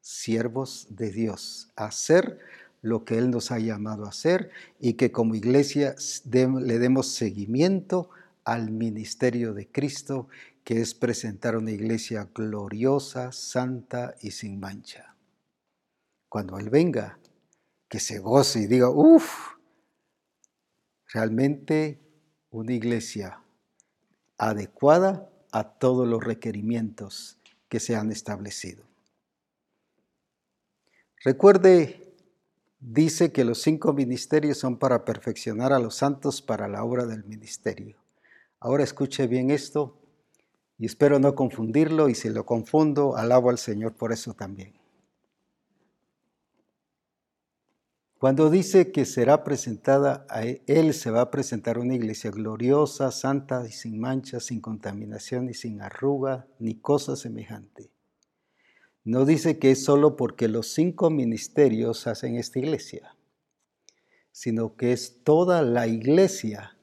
siervos 0.00 0.88
de 0.90 1.12
Dios, 1.12 1.70
hacer 1.76 2.40
lo 2.82 3.04
que 3.04 3.16
Él 3.16 3.30
nos 3.30 3.52
ha 3.52 3.60
llamado 3.60 4.06
a 4.06 4.08
hacer 4.08 4.50
y 4.80 4.94
que 4.94 5.12
como 5.12 5.36
iglesia 5.36 5.94
le 6.24 6.78
demos 6.80 7.06
seguimiento 7.12 8.10
al 8.42 8.72
ministerio 8.72 9.54
de 9.54 9.68
Cristo 9.68 10.26
que 10.64 10.80
es 10.80 10.94
presentar 10.94 11.56
una 11.56 11.70
iglesia 11.70 12.30
gloriosa, 12.34 13.32
santa 13.32 14.14
y 14.22 14.30
sin 14.30 14.58
mancha. 14.58 15.14
Cuando 16.30 16.58
Él 16.58 16.70
venga, 16.70 17.18
que 17.86 18.00
se 18.00 18.18
goce 18.18 18.60
y 18.60 18.66
diga, 18.66 18.88
uff, 18.88 19.52
realmente 21.12 22.00
una 22.50 22.72
iglesia 22.72 23.40
adecuada 24.38 25.30
a 25.52 25.64
todos 25.78 26.08
los 26.08 26.24
requerimientos 26.24 27.38
que 27.68 27.78
se 27.78 27.94
han 27.94 28.10
establecido. 28.10 28.84
Recuerde, 31.22 32.14
dice 32.80 33.32
que 33.32 33.44
los 33.44 33.62
cinco 33.62 33.92
ministerios 33.92 34.58
son 34.58 34.78
para 34.78 35.04
perfeccionar 35.04 35.72
a 35.72 35.78
los 35.78 35.96
santos 35.96 36.42
para 36.42 36.68
la 36.68 36.82
obra 36.84 37.04
del 37.06 37.24
ministerio. 37.24 37.98
Ahora 38.60 38.82
escuche 38.82 39.26
bien 39.26 39.50
esto 39.50 40.03
y 40.78 40.86
espero 40.86 41.18
no 41.18 41.34
confundirlo 41.34 42.08
y 42.08 42.14
si 42.14 42.28
lo 42.30 42.44
confundo, 42.44 43.16
alabo 43.16 43.50
al 43.50 43.58
Señor 43.58 43.94
por 43.94 44.12
eso 44.12 44.34
también. 44.34 44.74
Cuando 48.18 48.48
dice 48.48 48.90
que 48.90 49.04
será 49.04 49.44
presentada 49.44 50.26
a 50.30 50.44
Él, 50.44 50.94
se 50.94 51.10
va 51.10 51.20
a 51.20 51.30
presentar 51.30 51.78
una 51.78 51.94
iglesia 51.94 52.30
gloriosa, 52.30 53.10
santa 53.10 53.66
y 53.68 53.72
sin 53.72 54.00
mancha, 54.00 54.40
sin 54.40 54.62
contaminación 54.62 55.50
y 55.50 55.54
sin 55.54 55.82
arruga, 55.82 56.46
ni 56.58 56.80
cosa 56.80 57.16
semejante. 57.16 57.90
No 59.04 59.26
dice 59.26 59.58
que 59.58 59.72
es 59.72 59.84
solo 59.84 60.16
porque 60.16 60.48
los 60.48 60.68
cinco 60.68 61.10
ministerios 61.10 62.06
hacen 62.06 62.36
esta 62.36 62.58
iglesia, 62.58 63.14
sino 64.32 64.74
que 64.74 64.92
es 64.92 65.22
toda 65.22 65.60
la 65.60 65.86
iglesia 65.86 66.78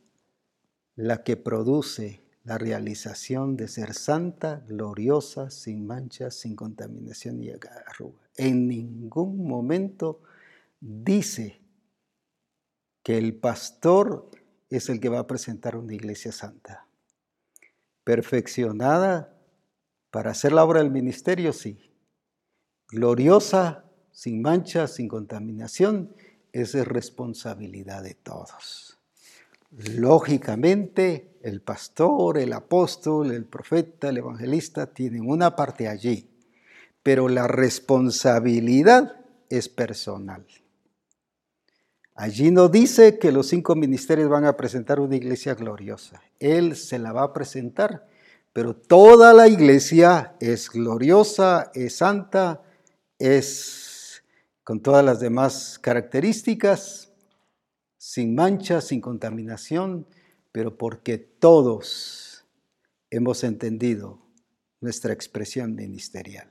la 0.95 1.23
que 1.23 1.37
produce 1.37 2.21
la 2.43 2.57
realización 2.57 3.55
de 3.55 3.67
ser 3.67 3.93
santa, 3.93 4.63
gloriosa, 4.67 5.49
sin 5.51 5.85
manchas, 5.85 6.35
sin 6.35 6.55
contaminación 6.55 7.41
y 7.41 7.51
arruga. 7.51 8.21
En 8.35 8.67
ningún 8.67 9.45
momento 9.47 10.21
dice 10.79 11.61
que 13.03 13.17
el 13.17 13.35
pastor 13.35 14.29
es 14.69 14.89
el 14.89 14.99
que 14.99 15.09
va 15.09 15.19
a 15.19 15.27
presentar 15.27 15.75
una 15.75 15.93
iglesia 15.93 16.31
santa. 16.31 16.87
Perfeccionada 18.03 19.37
para 20.09 20.31
hacer 20.31 20.51
la 20.51 20.63
obra 20.63 20.79
del 20.79 20.91
ministerio, 20.91 21.53
sí. 21.53 21.91
Gloriosa, 22.87 23.85
sin 24.11 24.41
manchas, 24.41 24.95
sin 24.95 25.07
contaminación, 25.07 26.13
esa 26.51 26.79
es 26.79 26.87
responsabilidad 26.87 28.03
de 28.03 28.15
todos. 28.15 28.99
Lógicamente, 29.71 31.30
el 31.43 31.61
pastor, 31.61 32.37
el 32.37 32.53
apóstol, 32.53 33.31
el 33.31 33.45
profeta, 33.45 34.09
el 34.09 34.17
evangelista 34.17 34.87
tienen 34.87 35.29
una 35.29 35.55
parte 35.55 35.87
allí, 35.87 36.29
pero 37.03 37.27
la 37.29 37.47
responsabilidad 37.47 39.25
es 39.49 39.69
personal. 39.69 40.45
Allí 42.15 42.51
no 42.51 42.69
dice 42.69 43.17
que 43.17 43.31
los 43.31 43.47
cinco 43.47 43.75
ministerios 43.75 44.29
van 44.29 44.45
a 44.45 44.55
presentar 44.55 44.99
una 44.99 45.15
iglesia 45.15 45.55
gloriosa. 45.55 46.21
Él 46.39 46.75
se 46.75 46.99
la 46.99 47.11
va 47.11 47.23
a 47.23 47.33
presentar, 47.33 48.07
pero 48.53 48.75
toda 48.75 49.33
la 49.33 49.47
iglesia 49.47 50.35
es 50.39 50.69
gloriosa, 50.69 51.71
es 51.73 51.95
santa, 51.97 52.61
es 53.17 54.23
con 54.63 54.81
todas 54.81 55.03
las 55.03 55.19
demás 55.19 55.79
características, 55.79 57.11
sin 57.97 58.35
mancha, 58.35 58.81
sin 58.81 58.99
contaminación, 59.01 60.05
pero 60.51 60.77
porque 60.77 61.17
todos 61.17 62.45
hemos 63.09 63.43
entendido 63.43 64.19
nuestra 64.79 65.13
expresión 65.13 65.75
ministerial. 65.75 66.49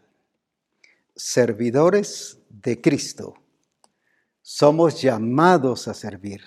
Servidores 1.14 2.38
de 2.48 2.80
Cristo. 2.80 3.34
Somos 4.42 5.02
llamados 5.02 5.88
a 5.88 5.94
servir. 5.94 6.42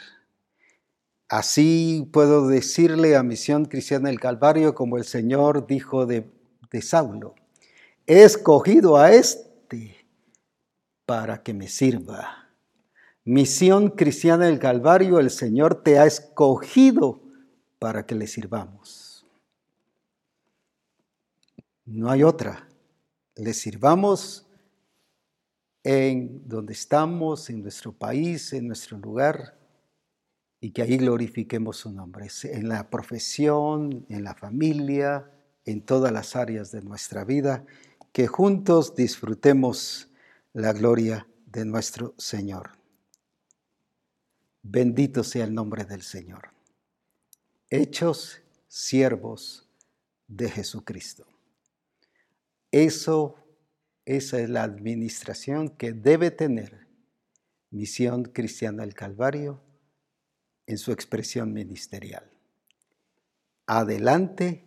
Así 1.28 2.10
puedo 2.12 2.48
decirle 2.48 3.16
a 3.16 3.24
Misión 3.24 3.66
Cristiana 3.66 4.10
del 4.10 4.20
Calvario 4.20 4.76
como 4.76 4.98
el 4.98 5.04
Señor 5.04 5.68
dijo 5.68 6.06
de, 6.06 6.30
de 6.72 6.82
Saulo. 6.82 7.36
He 8.06 8.24
escogido 8.24 8.98
a 8.98 9.14
este 9.14 9.96
para 11.06 11.44
que 11.44 11.54
me 11.54 11.68
sirva 11.68 12.44
Misión 13.26 13.90
cristiana 13.90 14.48
del 14.48 14.60
Calvario, 14.60 15.18
el 15.18 15.30
Señor 15.30 15.82
te 15.82 15.98
ha 15.98 16.06
escogido 16.06 17.22
para 17.84 18.06
que 18.06 18.16
le 18.16 18.28
sirvamos. 18.28 19.26
No 21.84 22.10
hay 22.10 22.24
otra. 22.24 22.66
Le 23.36 23.54
sirvamos 23.54 24.48
en 25.84 26.48
donde 26.48 26.72
estamos, 26.72 27.50
en 27.50 27.62
nuestro 27.62 27.92
país, 27.92 28.54
en 28.54 28.68
nuestro 28.68 28.98
lugar, 28.98 29.60
y 30.62 30.72
que 30.72 30.82
ahí 30.82 30.96
glorifiquemos 30.96 31.76
su 31.76 31.92
nombre, 31.92 32.30
en 32.44 32.70
la 32.70 32.90
profesión, 32.90 34.06
en 34.08 34.24
la 34.24 34.34
familia, 34.34 35.30
en 35.66 35.82
todas 35.82 36.14
las 36.14 36.38
áreas 36.38 36.72
de 36.72 36.84
nuestra 36.84 37.26
vida, 37.26 37.66
que 38.14 38.28
juntos 38.28 38.96
disfrutemos 38.96 40.08
la 40.54 40.72
gloria 40.72 41.28
de 41.48 41.66
nuestro 41.66 42.16
Señor. 42.18 42.78
Bendito 44.62 45.22
sea 45.26 45.44
el 45.44 45.54
nombre 45.54 45.84
del 45.84 46.02
Señor. 46.02 46.53
Hechos 47.76 48.40
siervos 48.68 49.68
de 50.28 50.48
Jesucristo. 50.48 51.26
Eso, 52.70 53.34
esa 54.06 54.40
es 54.40 54.48
la 54.48 54.62
administración 54.62 55.70
que 55.70 55.92
debe 55.92 56.30
tener 56.30 56.86
Misión 57.72 58.26
Cristiana 58.26 58.84
del 58.84 58.94
Calvario 58.94 59.60
en 60.68 60.78
su 60.78 60.92
expresión 60.92 61.52
ministerial. 61.52 62.30
Adelante 63.66 64.64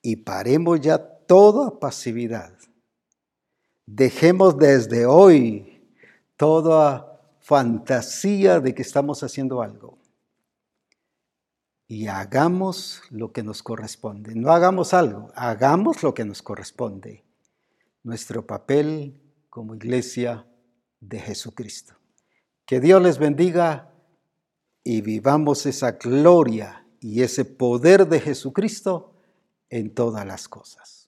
y 0.00 0.14
paremos 0.14 0.80
ya 0.80 0.98
toda 0.98 1.80
pasividad. 1.80 2.56
Dejemos 3.86 4.56
desde 4.56 5.04
hoy 5.04 5.82
toda 6.36 7.20
fantasía 7.40 8.60
de 8.60 8.72
que 8.72 8.82
estamos 8.82 9.24
haciendo 9.24 9.62
algo. 9.62 9.98
Y 11.88 12.08
hagamos 12.08 13.02
lo 13.10 13.32
que 13.32 13.42
nos 13.42 13.62
corresponde. 13.62 14.34
No 14.34 14.50
hagamos 14.52 14.92
algo, 14.92 15.30
hagamos 15.34 16.02
lo 16.02 16.14
que 16.14 16.24
nos 16.24 16.42
corresponde. 16.42 17.24
Nuestro 18.02 18.46
papel 18.46 19.20
como 19.48 19.74
iglesia 19.74 20.46
de 21.00 21.20
Jesucristo. 21.20 21.94
Que 22.64 22.80
Dios 22.80 23.00
les 23.02 23.18
bendiga 23.18 23.92
y 24.82 25.00
vivamos 25.00 25.66
esa 25.66 25.92
gloria 25.92 26.86
y 27.00 27.22
ese 27.22 27.44
poder 27.44 28.08
de 28.08 28.20
Jesucristo 28.20 29.14
en 29.70 29.94
todas 29.94 30.26
las 30.26 30.48
cosas. 30.48 31.05